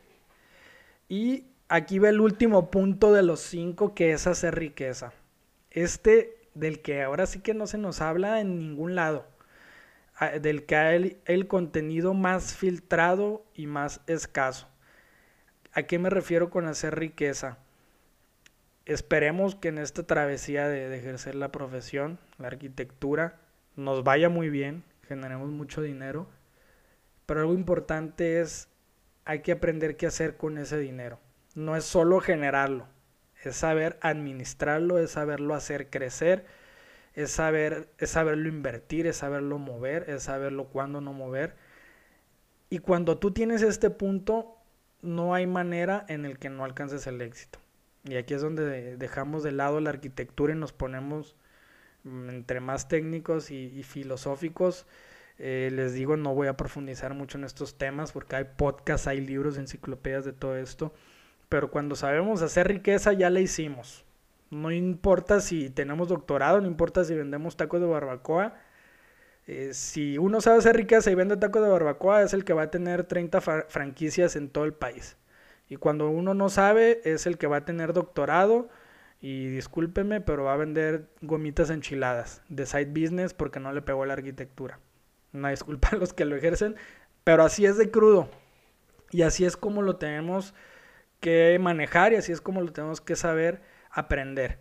Y 1.08 1.46
aquí 1.68 1.98
ve 1.98 2.10
el 2.10 2.20
último 2.20 2.70
punto 2.70 3.12
de 3.12 3.24
los 3.24 3.40
cinco 3.40 3.92
que 3.92 4.12
es 4.12 4.28
hacer 4.28 4.54
riqueza. 4.54 5.12
Este 5.72 6.36
del 6.54 6.80
que 6.80 7.02
ahora 7.02 7.26
sí 7.26 7.40
que 7.40 7.54
no 7.54 7.66
se 7.66 7.76
nos 7.76 8.00
habla 8.00 8.40
en 8.40 8.56
ningún 8.56 8.94
lado. 8.94 9.26
Del 10.40 10.66
que 10.66 10.76
hay 10.76 11.20
el 11.24 11.48
contenido 11.48 12.14
más 12.14 12.54
filtrado 12.54 13.44
y 13.54 13.66
más 13.66 14.00
escaso. 14.06 14.68
¿A 15.72 15.84
qué 15.84 15.98
me 15.98 16.10
refiero 16.10 16.50
con 16.50 16.66
hacer 16.66 16.98
riqueza? 16.98 17.58
Esperemos 18.84 19.54
que 19.54 19.68
en 19.68 19.78
esta 19.78 20.02
travesía 20.02 20.68
de, 20.68 20.94
ejercer 20.96 21.34
la 21.34 21.52
profesión, 21.52 22.18
la 22.38 22.48
arquitectura, 22.48 23.38
nos 23.76 24.04
vaya 24.04 24.28
muy 24.28 24.50
bien, 24.50 24.82
generemos 25.08 25.48
mucho 25.48 25.80
dinero. 25.80 26.28
Pero 27.24 27.40
algo 27.40 27.54
importante 27.54 28.40
es, 28.40 28.68
hay 29.24 29.40
que 29.40 29.52
aprender 29.52 29.96
qué 29.96 30.06
hacer 30.06 30.36
con 30.36 30.58
ese 30.58 30.78
dinero 30.78 31.18
no 31.54 31.76
es 31.76 31.84
solo 31.84 32.20
generarlo, 32.20 32.86
es 33.42 33.56
saber 33.56 33.98
administrarlo, 34.02 34.98
es 34.98 35.12
saberlo 35.12 35.54
hacer 35.54 35.90
crecer, 35.90 36.44
es 37.20 37.30
saber 37.30 37.88
es 37.98 38.10
saberlo 38.10 38.48
invertir, 38.48 39.06
es 39.06 39.16
saberlo 39.18 39.58
mover, 39.58 40.08
es 40.08 40.24
saberlo 40.24 40.68
cuándo 40.68 41.00
no 41.00 41.12
mover. 41.12 41.56
Y 42.70 42.78
cuando 42.78 43.18
tú 43.18 43.32
tienes 43.32 43.62
este 43.62 43.90
punto, 43.90 44.56
no 45.02 45.34
hay 45.34 45.46
manera 45.46 46.04
en 46.08 46.24
el 46.24 46.38
que 46.38 46.50
no 46.50 46.64
alcances 46.64 47.06
el 47.06 47.20
éxito. 47.20 47.58
Y 48.04 48.16
aquí 48.16 48.34
es 48.34 48.42
donde 48.42 48.96
dejamos 48.96 49.42
de 49.42 49.52
lado 49.52 49.80
la 49.80 49.90
arquitectura 49.90 50.52
y 50.52 50.56
nos 50.56 50.72
ponemos 50.72 51.36
mm, 52.04 52.30
entre 52.30 52.60
más 52.60 52.88
técnicos 52.88 53.50
y, 53.50 53.82
filosóficos. 53.82 54.86
Eh, 55.38 55.70
les 55.72 55.94
digo, 55.94 56.16
no 56.16 56.34
voy 56.34 56.48
a 56.48 56.56
profundizar 56.56 57.14
mucho 57.14 57.38
en 57.38 57.44
estos 57.44 57.78
temas 57.78 58.12
porque 58.12 58.36
hay 58.36 58.44
podcasts, 58.56 59.06
hay 59.06 59.20
libros, 59.20 59.58
enciclopedias 59.58 60.24
de 60.24 60.32
todo 60.32 60.56
esto 60.56 60.92
pero 61.50 61.68
cuando 61.70 61.96
sabemos 61.96 62.40
hacer 62.42 62.68
riqueza 62.68 63.12
ya 63.12 63.28
la 63.28 63.40
hicimos. 63.40 64.04
No 64.50 64.72
importa 64.72 65.40
si 65.40 65.70
tenemos 65.70 66.08
doctorado, 66.08 66.60
no 66.60 66.66
importa 66.66 67.04
si 67.04 67.14
vendemos 67.14 67.56
tacos 67.56 67.80
de 67.80 67.86
barbacoa. 67.86 68.54
Eh, 69.46 69.70
si 69.74 70.18
uno 70.18 70.40
sabe 70.40 70.58
hacer 70.58 70.76
riqueza 70.76 71.10
y 71.10 71.14
vende 71.14 71.36
tacos 71.36 71.62
de 71.62 71.68
barbacoa, 71.68 72.22
es 72.22 72.34
el 72.34 72.44
que 72.44 72.52
va 72.52 72.62
a 72.62 72.70
tener 72.70 73.04
30 73.04 73.40
franquicias 73.40 74.36
en 74.36 74.48
todo 74.50 74.64
el 74.64 74.74
país. 74.74 75.16
Y 75.68 75.76
cuando 75.76 76.10
uno 76.10 76.34
no 76.34 76.48
sabe, 76.48 77.00
es 77.04 77.26
el 77.26 77.38
que 77.38 77.46
va 77.46 77.58
a 77.58 77.64
tener 77.64 77.92
doctorado 77.92 78.68
y 79.20 79.46
discúlpeme, 79.48 80.20
pero 80.20 80.44
va 80.44 80.54
a 80.54 80.56
vender 80.56 81.08
gomitas 81.20 81.70
enchiladas 81.70 82.42
de 82.48 82.66
side 82.66 82.86
business 82.86 83.34
porque 83.34 83.60
no 83.60 83.72
le 83.72 83.82
pegó 83.82 84.04
la 84.04 84.14
arquitectura. 84.14 84.80
Una 85.32 85.50
disculpa 85.50 85.90
a 85.92 85.96
los 85.96 86.12
que 86.12 86.24
lo 86.24 86.34
ejercen, 86.34 86.74
pero 87.22 87.44
así 87.44 87.66
es 87.66 87.76
de 87.76 87.90
crudo. 87.90 88.28
Y 89.12 89.22
así 89.22 89.44
es 89.44 89.56
como 89.56 89.82
lo 89.82 89.96
tenemos 89.96 90.54
que 91.20 91.58
manejar 91.60 92.12
y 92.12 92.16
así 92.16 92.32
es 92.32 92.40
como 92.40 92.60
lo 92.62 92.72
tenemos 92.72 93.00
que 93.00 93.14
saber 93.14 93.60
aprender. 93.90 94.58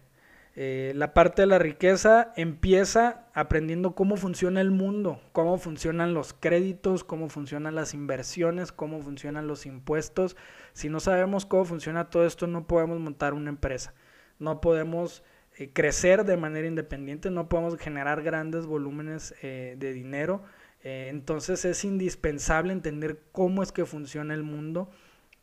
Eh, 0.62 0.92
la 0.96 1.14
parte 1.14 1.44
de 1.44 1.46
la 1.46 1.58
riqueza 1.60 2.34
empieza 2.36 3.28
aprendiendo 3.34 3.96
cómo 3.96 4.18
funciona 4.18 4.60
el 4.60 4.72
mundo, 4.72 5.22
cómo 5.32 5.58
funcionan 5.58 6.14
los 6.14 6.34
créditos, 6.34 7.04
cómo 7.04 7.30
funcionan 7.30 7.76
las 7.76 7.94
inversiones, 7.94 8.72
cómo 8.72 9.02
funcionan 9.02 9.48
los 9.48 9.66
impuestos. 9.66 10.36
Si 10.74 10.90
no 10.90 11.00
sabemos 11.00 11.46
cómo 11.46 11.66
funciona 11.66 12.10
todo 12.10 12.26
esto, 12.26 12.48
no 12.48 12.68
podemos 12.68 13.00
montar 13.00 13.34
una 13.34 13.50
empresa, 13.50 13.94
no 14.40 14.60
podemos 14.60 15.24
eh, 15.58 15.72
crecer 15.72 16.26
de 16.26 16.36
manera 16.36 16.68
independiente, 16.68 17.30
no 17.32 17.48
podemos 17.48 17.78
generar 17.78 18.22
grandes 18.22 18.66
volúmenes 18.66 19.36
eh, 19.42 19.76
de 19.78 19.94
dinero. 19.94 20.44
entonces 20.82 21.64
es 21.66 21.86
indispensable 21.86 22.74
entender 22.74 23.22
cómo 23.32 23.64
es 23.64 23.72
que 23.72 23.86
funciona 23.86 24.34
el 24.34 24.44
mundo 24.44 24.90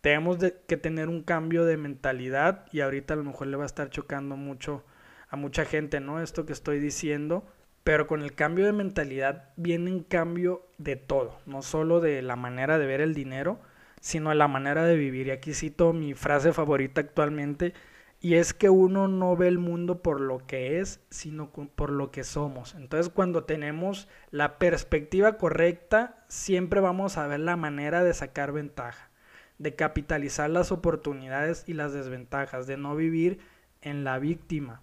tenemos 0.07 0.39
que 0.69 0.77
tener 0.77 1.09
un 1.09 1.25
cambio 1.25 1.65
de 1.65 1.77
mentalidad 1.77 2.67
y 2.71 2.79
ahorita 2.79 3.15
a 3.15 3.17
lo 3.17 3.25
mejor 3.25 3.49
le 3.49 3.57
va 3.57 3.65
a 3.65 3.67
estar 3.67 3.91
chocando 3.91 4.37
mucho 4.37 4.85
a 5.31 5.35
mucha 5.35 5.65
gente, 5.65 5.99
¿no? 5.99 6.21
Esto 6.21 6.47
que 6.47 6.53
estoy 6.53 6.79
diciendo, 6.79 7.45
pero 7.83 8.07
con 8.07 8.23
el 8.23 8.33
cambio 8.33 8.67
de 8.67 8.73
mentalidad 8.73 9.51
viene 9.57 9.91
un 9.91 10.05
cambio 10.05 10.65
de 10.79 10.95
todo, 10.95 11.41
no 11.45 11.61
solo 11.61 11.99
de 11.99 12.23
la 12.23 12.37
manera 12.37 12.79
de 12.79 12.87
ver 12.87 13.01
el 13.01 13.15
dinero, 13.15 13.59
sino 14.01 14.31
de 14.31 14.37
la 14.37 14.47
manera 14.47 14.85
de 14.85 14.95
vivir. 14.95 15.27
Y 15.27 15.33
aquí 15.33 15.53
cito 15.53 15.93
mi 15.93 16.15
frase 16.15 16.53
favorita 16.53 17.01
actualmente, 17.01 17.75
y 18.21 18.35
es 18.35 18.55
que 18.55 18.71
uno 18.71 19.09
no 19.09 19.35
ve 19.35 19.49
el 19.49 19.59
mundo 19.59 20.03
por 20.03 20.21
lo 20.21 20.39
que 20.39 20.79
es, 20.79 21.01
sino 21.11 21.51
por 21.51 21.91
lo 21.91 22.13
que 22.13 22.23
somos. 22.23 22.77
Entonces 22.77 23.13
cuando 23.13 23.43
tenemos 23.43 24.07
la 24.31 24.61
perspectiva 24.61 25.37
correcta, 25.37 26.25
siempre 26.29 26.79
vamos 26.79 27.19
a 27.19 27.27
ver 27.27 27.41
la 27.41 27.57
manera 27.57 28.05
de 28.05 28.15
sacar 28.15 28.53
ventaja 28.53 29.06
de 29.59 29.75
capitalizar 29.75 30.51
las 30.51 30.73
oportunidades 30.73 31.65
y 31.67 31.75
las 31.75 31.93
desventajas, 31.93 32.67
de 32.67 32.77
no 32.77 32.95
vivir 32.95 33.39
en 33.83 34.05
la 34.05 34.19
víctima. 34.19 34.83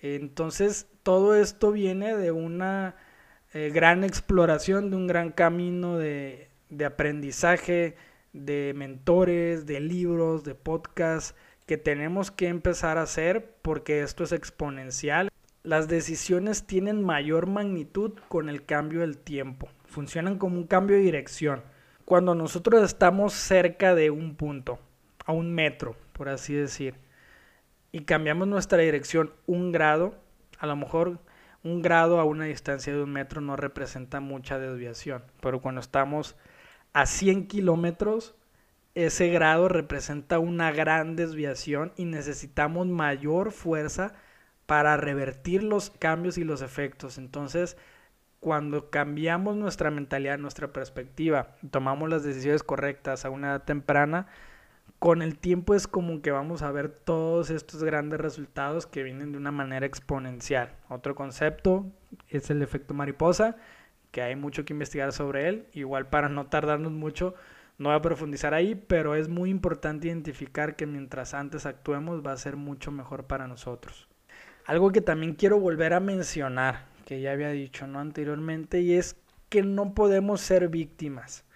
Entonces, 0.00 0.86
todo 1.02 1.34
esto 1.34 1.72
viene 1.72 2.16
de 2.16 2.30
una 2.30 2.96
eh, 3.52 3.70
gran 3.72 4.04
exploración, 4.04 4.90
de 4.90 4.96
un 4.96 5.06
gran 5.06 5.30
camino 5.30 5.96
de, 5.96 6.50
de 6.68 6.84
aprendizaje, 6.84 7.96
de 8.32 8.72
mentores, 8.76 9.66
de 9.66 9.80
libros, 9.80 10.44
de 10.44 10.54
podcasts 10.54 11.34
que 11.66 11.76
tenemos 11.76 12.30
que 12.30 12.48
empezar 12.48 12.98
a 12.98 13.02
hacer 13.02 13.54
porque 13.62 14.02
esto 14.02 14.24
es 14.24 14.32
exponencial. 14.32 15.30
Las 15.62 15.88
decisiones 15.88 16.66
tienen 16.66 17.02
mayor 17.02 17.46
magnitud 17.46 18.12
con 18.28 18.48
el 18.48 18.64
cambio 18.64 19.00
del 19.00 19.18
tiempo, 19.18 19.68
funcionan 19.84 20.38
como 20.38 20.56
un 20.56 20.66
cambio 20.66 20.96
de 20.96 21.02
dirección 21.02 21.62
cuando 22.08 22.34
nosotros 22.34 22.82
estamos 22.82 23.34
cerca 23.34 23.94
de 23.94 24.08
un 24.08 24.34
punto, 24.34 24.78
a 25.26 25.32
un 25.32 25.54
metro, 25.54 25.94
por 26.14 26.30
así 26.30 26.54
decir, 26.54 26.94
y 27.92 28.04
cambiamos 28.04 28.48
nuestra 28.48 28.78
dirección 28.78 29.34
un 29.46 29.72
grado, 29.72 30.14
a 30.58 30.66
lo 30.66 30.74
mejor 30.74 31.18
un 31.62 31.82
grado 31.82 32.18
a 32.18 32.24
una 32.24 32.46
distancia 32.46 32.94
de 32.94 33.02
un 33.02 33.12
metro 33.12 33.42
no 33.42 33.56
representa 33.56 34.20
mucha 34.20 34.58
desviación, 34.58 35.22
pero 35.42 35.60
cuando 35.60 35.82
estamos 35.82 36.34
a 36.94 37.04
100 37.04 37.46
kilómetros, 37.46 38.34
ese 38.94 39.28
grado 39.28 39.68
representa 39.68 40.38
una 40.38 40.72
gran 40.72 41.14
desviación 41.14 41.92
y 41.98 42.06
necesitamos 42.06 42.86
mayor 42.86 43.52
fuerza 43.52 44.14
para 44.64 44.96
revertir 44.96 45.62
los 45.62 45.90
cambios 45.90 46.38
y 46.38 46.44
los 46.44 46.62
efectos. 46.62 47.18
Entonces, 47.18 47.76
cuando 48.40 48.90
cambiamos 48.90 49.56
nuestra 49.56 49.90
mentalidad, 49.90 50.38
nuestra 50.38 50.72
perspectiva, 50.72 51.56
tomamos 51.70 52.08
las 52.08 52.22
decisiones 52.22 52.62
correctas 52.62 53.24
a 53.24 53.30
una 53.30 53.48
edad 53.48 53.64
temprana, 53.64 54.26
con 54.98 55.22
el 55.22 55.38
tiempo 55.38 55.74
es 55.74 55.86
como 55.86 56.22
que 56.22 56.32
vamos 56.32 56.62
a 56.62 56.72
ver 56.72 56.88
todos 56.88 57.50
estos 57.50 57.84
grandes 57.84 58.20
resultados 58.20 58.86
que 58.86 59.04
vienen 59.04 59.32
de 59.32 59.38
una 59.38 59.52
manera 59.52 59.86
exponencial. 59.86 60.72
Otro 60.88 61.14
concepto 61.14 61.86
es 62.28 62.50
el 62.50 62.62
efecto 62.62 62.94
mariposa, 62.94 63.56
que 64.10 64.22
hay 64.22 64.34
mucho 64.34 64.64
que 64.64 64.72
investigar 64.72 65.12
sobre 65.12 65.48
él. 65.48 65.66
Igual 65.72 66.08
para 66.08 66.28
no 66.28 66.46
tardarnos 66.46 66.90
mucho, 66.90 67.34
no 67.78 67.90
voy 67.90 67.98
a 67.98 68.02
profundizar 68.02 68.54
ahí, 68.54 68.74
pero 68.74 69.14
es 69.14 69.28
muy 69.28 69.50
importante 69.50 70.08
identificar 70.08 70.74
que 70.74 70.86
mientras 70.86 71.32
antes 71.32 71.64
actuemos 71.64 72.26
va 72.26 72.32
a 72.32 72.36
ser 72.36 72.56
mucho 72.56 72.90
mejor 72.90 73.24
para 73.26 73.46
nosotros. 73.46 74.08
Algo 74.66 74.90
que 74.90 75.00
también 75.00 75.34
quiero 75.34 75.60
volver 75.60 75.94
a 75.94 76.00
mencionar, 76.00 76.86
que 77.08 77.22
ya 77.22 77.32
había 77.32 77.48
dicho 77.48 77.86
¿no? 77.86 78.00
anteriormente, 78.00 78.82
y 78.82 78.92
es 78.92 79.16
que 79.48 79.62
no 79.62 79.94
podemos 79.94 80.42
ser 80.42 80.68
víctimas. 80.68 81.46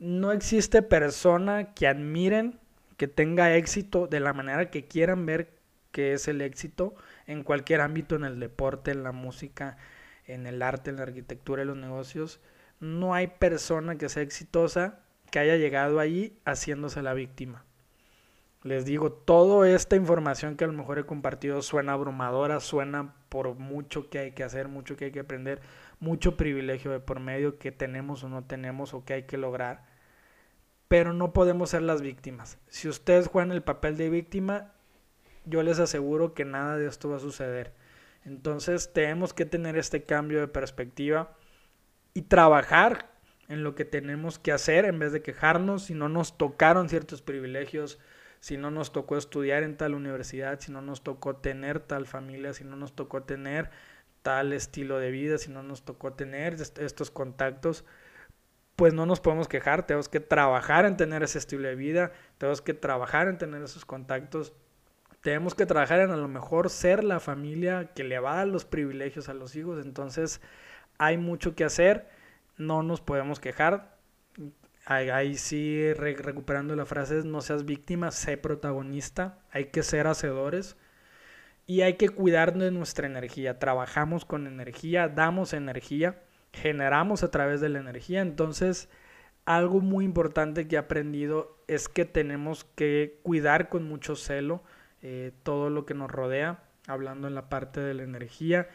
No 0.00 0.32
existe 0.32 0.82
persona 0.82 1.74
que 1.74 1.86
admiren, 1.86 2.58
que 2.96 3.06
tenga 3.06 3.54
éxito 3.54 4.08
de 4.08 4.18
la 4.18 4.32
manera 4.32 4.68
que 4.68 4.88
quieran 4.88 5.26
ver 5.26 5.52
qué 5.92 6.14
es 6.14 6.26
el 6.26 6.40
éxito 6.40 6.96
en 7.28 7.44
cualquier 7.44 7.82
ámbito, 7.82 8.16
en 8.16 8.24
el 8.24 8.40
deporte, 8.40 8.90
en 8.90 9.04
la 9.04 9.12
música, 9.12 9.76
en 10.26 10.48
el 10.48 10.60
arte, 10.60 10.90
en 10.90 10.96
la 10.96 11.04
arquitectura, 11.04 11.62
en 11.62 11.68
los 11.68 11.76
negocios. 11.76 12.40
No 12.80 13.14
hay 13.14 13.28
persona 13.28 13.96
que 13.96 14.08
sea 14.08 14.24
exitosa 14.24 15.04
que 15.30 15.38
haya 15.38 15.56
llegado 15.56 16.00
allí 16.00 16.36
haciéndose 16.44 17.00
la 17.00 17.14
víctima. 17.14 17.64
Les 18.62 18.84
digo, 18.84 19.10
toda 19.10 19.70
esta 19.70 19.96
información 19.96 20.56
que 20.56 20.64
a 20.64 20.66
lo 20.66 20.74
mejor 20.74 20.98
he 20.98 21.06
compartido 21.06 21.62
suena 21.62 21.94
abrumadora, 21.94 22.60
suena 22.60 23.14
por 23.30 23.54
mucho 23.54 24.10
que 24.10 24.18
hay 24.18 24.32
que 24.32 24.44
hacer, 24.44 24.68
mucho 24.68 24.96
que 24.96 25.06
hay 25.06 25.12
que 25.12 25.20
aprender, 25.20 25.60
mucho 25.98 26.36
privilegio 26.36 26.90
de 26.90 27.00
por 27.00 27.20
medio 27.20 27.58
que 27.58 27.72
tenemos 27.72 28.22
o 28.22 28.28
no 28.28 28.44
tenemos 28.44 28.92
o 28.92 29.04
que 29.04 29.14
hay 29.14 29.22
que 29.22 29.38
lograr. 29.38 29.84
Pero 30.88 31.14
no 31.14 31.32
podemos 31.32 31.70
ser 31.70 31.82
las 31.82 32.02
víctimas. 32.02 32.58
Si 32.68 32.88
ustedes 32.88 33.28
juegan 33.28 33.52
el 33.52 33.62
papel 33.62 33.96
de 33.96 34.10
víctima, 34.10 34.72
yo 35.46 35.62
les 35.62 35.78
aseguro 35.78 36.34
que 36.34 36.44
nada 36.44 36.76
de 36.76 36.86
esto 36.86 37.08
va 37.08 37.16
a 37.16 37.20
suceder. 37.20 37.72
Entonces 38.24 38.92
tenemos 38.92 39.32
que 39.32 39.46
tener 39.46 39.78
este 39.78 40.02
cambio 40.02 40.40
de 40.40 40.48
perspectiva 40.48 41.34
y 42.12 42.22
trabajar 42.22 43.10
en 43.48 43.64
lo 43.64 43.74
que 43.74 43.84
tenemos 43.84 44.38
que 44.38 44.52
hacer 44.52 44.84
en 44.84 44.98
vez 44.98 45.12
de 45.12 45.22
quejarnos 45.22 45.84
si 45.84 45.94
no 45.94 46.08
nos 46.08 46.36
tocaron 46.36 46.88
ciertos 46.88 47.22
privilegios, 47.22 47.98
si 48.40 48.56
no 48.56 48.70
nos 48.70 48.92
tocó 48.92 49.16
estudiar 49.16 49.62
en 49.62 49.76
tal 49.76 49.94
universidad, 49.94 50.58
si 50.60 50.72
no 50.72 50.80
nos 50.80 51.02
tocó 51.02 51.36
tener 51.36 51.78
tal 51.80 52.06
familia, 52.06 52.54
si 52.54 52.64
no 52.64 52.74
nos 52.74 52.94
tocó 52.94 53.22
tener 53.22 53.70
tal 54.22 54.52
estilo 54.52 54.98
de 54.98 55.10
vida, 55.10 55.38
si 55.38 55.50
no 55.50 55.62
nos 55.62 55.84
tocó 55.84 56.14
tener 56.14 56.54
estos 56.54 57.10
contactos, 57.10 57.84
pues 58.76 58.94
no 58.94 59.04
nos 59.04 59.20
podemos 59.20 59.46
quejar, 59.46 59.86
tenemos 59.86 60.08
que 60.08 60.20
trabajar 60.20 60.86
en 60.86 60.96
tener 60.96 61.22
ese 61.22 61.38
estilo 61.38 61.68
de 61.68 61.74
vida, 61.74 62.12
tenemos 62.38 62.62
que 62.62 62.72
trabajar 62.72 63.28
en 63.28 63.36
tener 63.36 63.62
esos 63.62 63.84
contactos, 63.84 64.54
tenemos 65.20 65.54
que 65.54 65.66
trabajar 65.66 66.00
en 66.00 66.10
a 66.10 66.16
lo 66.16 66.28
mejor 66.28 66.70
ser 66.70 67.04
la 67.04 67.20
familia 67.20 67.92
que 67.94 68.04
le 68.04 68.18
va 68.18 68.32
a 68.32 68.36
dar 68.36 68.48
los 68.48 68.64
privilegios 68.64 69.28
a 69.28 69.34
los 69.34 69.54
hijos, 69.54 69.84
entonces 69.84 70.40
hay 70.96 71.18
mucho 71.18 71.54
que 71.54 71.64
hacer, 71.64 72.08
no 72.56 72.82
nos 72.82 73.02
podemos 73.02 73.38
quejar, 73.38 73.99
ahí, 74.90 75.36
sí 75.36 75.92
recuperando 75.94 76.74
la 76.74 76.84
frase 76.84 77.22
no 77.24 77.40
seas 77.40 77.64
víctima, 77.64 78.10
sé 78.10 78.36
protagonista, 78.36 79.38
hay 79.52 79.66
que 79.66 79.82
ser 79.82 80.08
hacedores 80.08 80.76
y 81.66 81.82
hay 81.82 81.94
que 81.94 82.08
cuidar 82.08 82.56
de 82.56 82.72
nuestra 82.72 83.06
energía, 83.06 83.60
trabajamos 83.60 84.24
con 84.24 84.48
energía, 84.48 85.08
damos 85.08 85.52
energía, 85.52 86.20
generamos 86.52 87.22
a 87.22 87.30
través 87.30 87.60
de 87.60 87.68
la 87.68 87.78
energía, 87.78 88.20
entonces 88.20 88.88
algo 89.44 89.80
muy 89.80 90.04
importante 90.04 90.66
que 90.66 90.74
he 90.74 90.78
aprendido 90.78 91.56
es 91.68 91.88
que 91.88 92.04
tenemos 92.04 92.64
que 92.64 93.20
cuidar 93.22 93.68
con 93.68 93.84
mucho 93.84 94.16
celo, 94.16 94.64
eh, 95.02 95.30
todo 95.44 95.70
lo 95.70 95.86
que 95.86 95.94
nos 95.94 96.10
rodea, 96.10 96.64
hablando 96.88 97.28
en 97.28 97.36
la 97.36 97.48
parte 97.48 97.80
de 97.80 97.94
la 97.94 98.02
energía, 98.02 98.68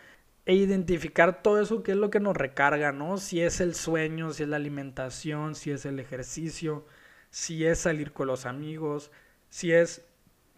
e 0.45 0.53
identificar 0.53 1.41
todo 1.41 1.61
eso 1.61 1.83
que 1.83 1.91
es 1.91 1.97
lo 1.97 2.09
que 2.09 2.19
nos 2.19 2.37
recarga, 2.37 2.91
¿no? 2.91 3.17
Si 3.17 3.41
es 3.41 3.61
el 3.61 3.73
sueño, 3.73 4.31
si 4.31 4.43
es 4.43 4.49
la 4.49 4.57
alimentación, 4.57 5.55
si 5.55 5.71
es 5.71 5.85
el 5.85 5.99
ejercicio, 5.99 6.85
si 7.31 7.65
es 7.65 7.79
salir 7.79 8.13
con 8.13 8.27
los 8.27 8.45
amigos, 8.45 9.11
si 9.49 9.71
es 9.71 10.05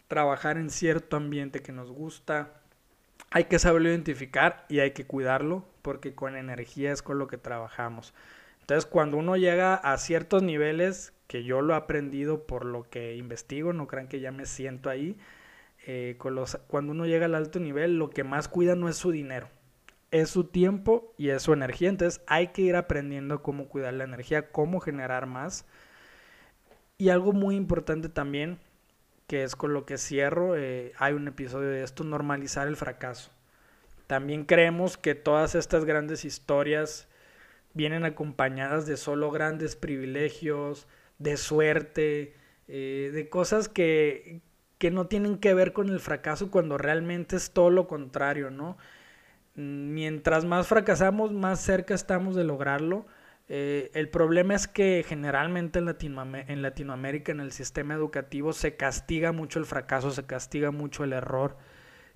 trabajar 0.07 0.57
en 0.57 0.69
cierto 0.69 1.17
ambiente 1.17 1.61
que 1.61 1.71
nos 1.71 1.91
gusta. 1.91 2.61
Hay 3.31 3.45
que 3.45 3.59
saberlo 3.59 3.89
identificar 3.89 4.65
y 4.69 4.79
hay 4.79 4.91
que 4.91 5.05
cuidarlo 5.05 5.65
porque 5.81 6.15
con 6.15 6.35
energía 6.35 6.91
es 6.91 7.01
con 7.01 7.17
lo 7.17 7.27
que 7.27 7.37
trabajamos. 7.37 8.13
Entonces, 8.61 8.85
cuando 8.85 9.17
uno 9.17 9.37
llega 9.37 9.75
a 9.75 9.97
ciertos 9.97 10.43
niveles, 10.43 11.13
que 11.27 11.43
yo 11.43 11.61
lo 11.61 11.73
he 11.73 11.77
aprendido 11.77 12.45
por 12.45 12.65
lo 12.65 12.89
que 12.89 13.15
investigo, 13.15 13.73
no 13.73 13.87
crean 13.87 14.07
que 14.07 14.19
ya 14.19 14.31
me 14.31 14.45
siento 14.45 14.89
ahí, 14.89 15.17
eh, 15.85 16.17
cuando 16.67 16.91
uno 16.91 17.05
llega 17.05 17.25
al 17.25 17.35
alto 17.35 17.59
nivel, 17.59 17.97
lo 17.97 18.09
que 18.09 18.23
más 18.25 18.47
cuida 18.49 18.75
no 18.75 18.89
es 18.89 18.97
su 18.97 19.11
dinero, 19.11 19.49
es 20.11 20.29
su 20.29 20.45
tiempo 20.45 21.13
y 21.17 21.29
es 21.29 21.43
su 21.43 21.53
energía. 21.53 21.89
Entonces 21.89 22.21
hay 22.27 22.47
que 22.47 22.61
ir 22.61 22.75
aprendiendo 22.75 23.41
cómo 23.41 23.67
cuidar 23.67 23.93
la 23.93 24.03
energía, 24.03 24.51
cómo 24.51 24.79
generar 24.79 25.25
más. 25.25 25.65
Y 26.97 27.09
algo 27.09 27.33
muy 27.33 27.55
importante 27.55 28.09
también, 28.09 28.59
que 29.27 29.43
es 29.43 29.55
con 29.55 29.73
lo 29.73 29.85
que 29.85 29.97
cierro, 29.97 30.55
eh, 30.57 30.93
hay 30.97 31.13
un 31.13 31.27
episodio 31.27 31.69
de 31.69 31.83
esto, 31.83 32.03
normalizar 32.03 32.67
el 32.67 32.75
fracaso. 32.75 33.31
También 34.07 34.45
creemos 34.45 34.97
que 34.97 35.15
todas 35.15 35.53
estas 35.53 35.85
grandes 35.85 36.25
historias 36.25 37.07
vienen 37.73 38.05
acompañadas 38.05 38.87
de 38.87 38.97
solo 38.97 39.29
grandes 39.31 39.75
privilegios, 39.75 40.87
de 41.19 41.37
suerte, 41.37 42.35
eh, 42.67 43.11
de 43.13 43.29
cosas 43.29 43.69
que, 43.69 44.41
que 44.77 44.91
no 44.91 45.07
tienen 45.07 45.37
que 45.37 45.53
ver 45.53 45.73
con 45.73 45.89
el 45.89 45.99
fracaso 45.99 46.49
cuando 46.49 46.77
realmente 46.77 47.35
es 47.35 47.51
todo 47.51 47.69
lo 47.69 47.87
contrario, 47.87 48.49
¿no? 48.49 48.77
Mientras 49.57 50.45
más 50.45 50.67
fracasamos, 50.67 51.33
más 51.33 51.59
cerca 51.59 51.93
estamos 51.93 52.35
de 52.35 52.45
lograrlo. 52.45 53.05
Eh, 53.49 53.91
el 53.93 54.09
problema 54.09 54.55
es 54.55 54.67
que 54.67 55.03
generalmente 55.07 55.79
en, 55.79 55.87
en 55.87 56.61
Latinoamérica, 56.61 57.31
en 57.31 57.39
el 57.39 57.51
sistema 57.51 57.93
educativo, 57.93 58.53
se 58.53 58.77
castiga 58.77 59.33
mucho 59.33 59.59
el 59.59 59.65
fracaso, 59.65 60.11
se 60.11 60.25
castiga 60.25 60.71
mucho 60.71 61.03
el 61.03 61.11
error. 61.13 61.57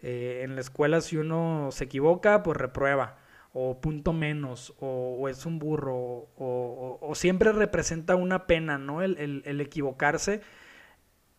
Eh, 0.02 0.42
en 0.44 0.56
la 0.56 0.62
escuela, 0.62 1.02
si 1.02 1.18
uno 1.18 1.70
se 1.72 1.86
equivoca, 1.86 2.44
pues 2.44 2.58
reprueba, 2.58 3.18
o 3.54 3.82
punto 3.82 4.14
menos, 4.14 4.74
o, 4.80 5.28
es 5.28 5.46
un 5.46 5.60
burro, 5.60 6.30
o, 6.38 7.12
siempre 7.16 7.52
representa 7.52 8.16
una 8.16 8.48
pena, 8.48 8.78
¿no? 8.78 9.02
el 9.02 9.62
equivocarse 9.62 10.42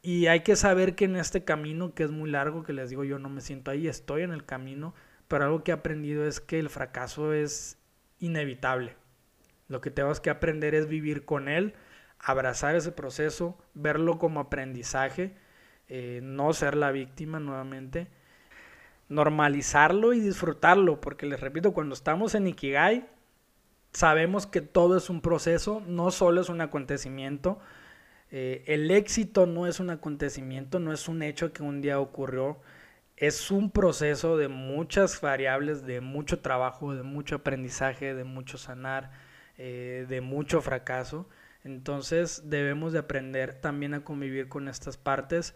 y 0.02 0.26
hay 0.26 0.40
que 0.40 0.56
saber 0.56 0.96
que 0.96 1.04
en 1.04 1.16
este 1.16 1.44
camino, 1.44 1.94
que 1.94 2.02
es 2.02 2.10
muy 2.10 2.28
largo, 2.28 2.64
que 2.64 2.72
les 2.72 2.90
digo 2.90 3.04
yo 3.04 3.20
no 3.20 3.28
me 3.28 3.40
siento 3.40 3.70
ahí, 3.70 3.86
estoy 3.86 4.22
en 4.22 4.32
el 4.32 4.44
camino, 4.44 4.94
pero 5.32 5.46
algo 5.46 5.64
que 5.64 5.70
he 5.70 5.74
aprendido 5.74 6.26
es 6.26 6.40
que 6.40 6.58
el 6.58 6.68
fracaso 6.68 7.32
es 7.32 7.78
inevitable. 8.18 8.96
Lo 9.66 9.80
que 9.80 9.90
tenemos 9.90 10.20
que 10.20 10.28
aprender 10.28 10.74
es 10.74 10.88
vivir 10.88 11.24
con 11.24 11.48
él, 11.48 11.72
abrazar 12.18 12.76
ese 12.76 12.92
proceso, 12.92 13.56
verlo 13.72 14.18
como 14.18 14.40
aprendizaje, 14.40 15.34
eh, 15.88 16.20
no 16.22 16.52
ser 16.52 16.76
la 16.76 16.90
víctima 16.90 17.40
nuevamente, 17.40 18.08
normalizarlo 19.08 20.12
y 20.12 20.20
disfrutarlo, 20.20 21.00
porque 21.00 21.24
les 21.24 21.40
repito, 21.40 21.72
cuando 21.72 21.94
estamos 21.94 22.34
en 22.34 22.48
Ikigai, 22.48 23.08
sabemos 23.94 24.46
que 24.46 24.60
todo 24.60 24.98
es 24.98 25.08
un 25.08 25.22
proceso, 25.22 25.82
no 25.86 26.10
solo 26.10 26.42
es 26.42 26.50
un 26.50 26.60
acontecimiento, 26.60 27.58
eh, 28.30 28.64
el 28.66 28.90
éxito 28.90 29.46
no 29.46 29.66
es 29.66 29.80
un 29.80 29.88
acontecimiento, 29.88 30.78
no 30.78 30.92
es 30.92 31.08
un 31.08 31.22
hecho 31.22 31.54
que 31.54 31.62
un 31.62 31.80
día 31.80 32.00
ocurrió, 32.00 32.58
es 33.22 33.52
un 33.52 33.70
proceso 33.70 34.36
de 34.36 34.48
muchas 34.48 35.20
variables, 35.20 35.86
de 35.86 36.00
mucho 36.00 36.40
trabajo, 36.40 36.92
de 36.92 37.04
mucho 37.04 37.36
aprendizaje, 37.36 38.14
de 38.14 38.24
mucho 38.24 38.58
sanar, 38.58 39.12
eh, 39.58 40.06
de 40.08 40.20
mucho 40.20 40.60
fracaso. 40.60 41.28
Entonces 41.62 42.50
debemos 42.50 42.92
de 42.92 42.98
aprender 42.98 43.54
también 43.54 43.94
a 43.94 44.02
convivir 44.02 44.48
con 44.48 44.66
estas 44.66 44.96
partes. 44.96 45.54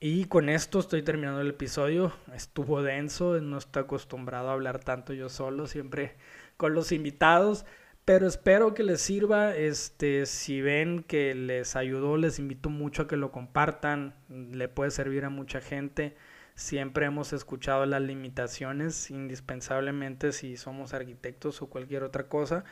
Y 0.00 0.24
con 0.24 0.48
esto 0.48 0.80
estoy 0.80 1.04
terminando 1.04 1.40
el 1.42 1.50
episodio. 1.50 2.12
Estuvo 2.34 2.82
denso, 2.82 3.40
no 3.40 3.58
estoy 3.58 3.84
acostumbrado 3.84 4.48
a 4.48 4.54
hablar 4.54 4.80
tanto 4.80 5.12
yo 5.12 5.28
solo, 5.28 5.68
siempre 5.68 6.16
con 6.56 6.74
los 6.74 6.90
invitados. 6.90 7.66
Pero 8.04 8.26
espero 8.26 8.74
que 8.74 8.82
les 8.82 9.00
sirva. 9.00 9.54
Este, 9.54 10.26
si 10.26 10.60
ven 10.60 11.04
que 11.04 11.36
les 11.36 11.76
ayudó, 11.76 12.16
les 12.16 12.40
invito 12.40 12.68
mucho 12.68 13.02
a 13.02 13.06
que 13.06 13.16
lo 13.16 13.30
compartan. 13.30 14.16
Le 14.28 14.66
puede 14.66 14.90
servir 14.90 15.24
a 15.24 15.30
mucha 15.30 15.60
gente. 15.60 16.16
Siempre 16.54 17.06
hemos 17.06 17.32
escuchado 17.32 17.84
las 17.86 18.02
limitaciones, 18.02 19.10
indispensablemente 19.10 20.32
si 20.32 20.56
somos 20.56 20.94
arquitectos 20.94 21.60
o 21.62 21.68
cualquier 21.68 22.04
otra 22.04 22.28
cosa. 22.28 22.64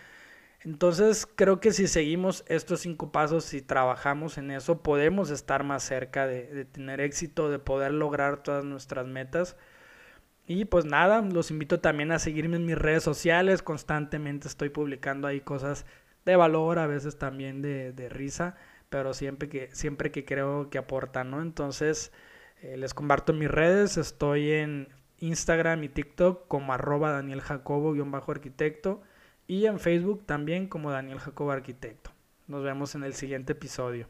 Entonces 0.60 1.26
creo 1.26 1.60
que 1.60 1.72
si 1.72 1.88
seguimos 1.88 2.44
estos 2.46 2.80
cinco 2.80 3.10
pasos 3.10 3.52
y 3.54 3.62
trabajamos 3.62 4.38
en 4.38 4.52
eso, 4.52 4.82
podemos 4.82 5.30
estar 5.30 5.64
más 5.64 5.82
cerca 5.82 6.26
de, 6.26 6.46
de 6.46 6.64
tener 6.64 7.00
éxito, 7.00 7.50
de 7.50 7.58
poder 7.58 7.92
lograr 7.92 8.42
todas 8.44 8.64
nuestras 8.64 9.06
metas. 9.06 9.56
Y 10.46 10.64
pues 10.64 10.84
nada, 10.84 11.22
los 11.22 11.50
invito 11.50 11.80
también 11.80 12.12
a 12.12 12.18
seguirme 12.18 12.56
en 12.56 12.66
mis 12.66 12.78
redes 12.78 13.02
sociales. 13.02 13.62
Constantemente 13.62 14.48
estoy 14.48 14.70
publicando 14.70 15.26
ahí 15.28 15.40
cosas 15.40 15.86
de 16.24 16.36
valor, 16.36 16.78
a 16.78 16.86
veces 16.86 17.18
también 17.18 17.62
de, 17.62 17.92
de 17.92 18.08
risa, 18.08 18.56
pero 18.90 19.14
siempre 19.14 19.48
que, 19.48 19.70
siempre 19.74 20.10
que 20.10 20.24
creo 20.24 20.70
que 20.70 20.78
aportan, 20.78 21.30
¿no? 21.30 21.42
Entonces, 21.42 22.12
eh, 22.62 22.76
les 22.76 22.94
comparto 22.94 23.32
mis 23.32 23.50
redes. 23.50 23.96
Estoy 23.96 24.52
en 24.52 24.88
Instagram 25.18 25.84
y 25.84 25.88
TikTok 25.88 26.46
como 26.48 26.72
arroba 26.72 27.10
Daniel 27.10 27.40
Jacobo-arquitecto 27.40 29.02
y 29.46 29.66
en 29.66 29.78
Facebook 29.78 30.24
también 30.24 30.68
como 30.68 30.90
Daniel 30.90 31.18
Jacobo 31.18 31.50
Arquitecto. 31.50 32.10
Nos 32.46 32.62
vemos 32.62 32.94
en 32.94 33.04
el 33.04 33.14
siguiente 33.14 33.52
episodio. 33.52 34.08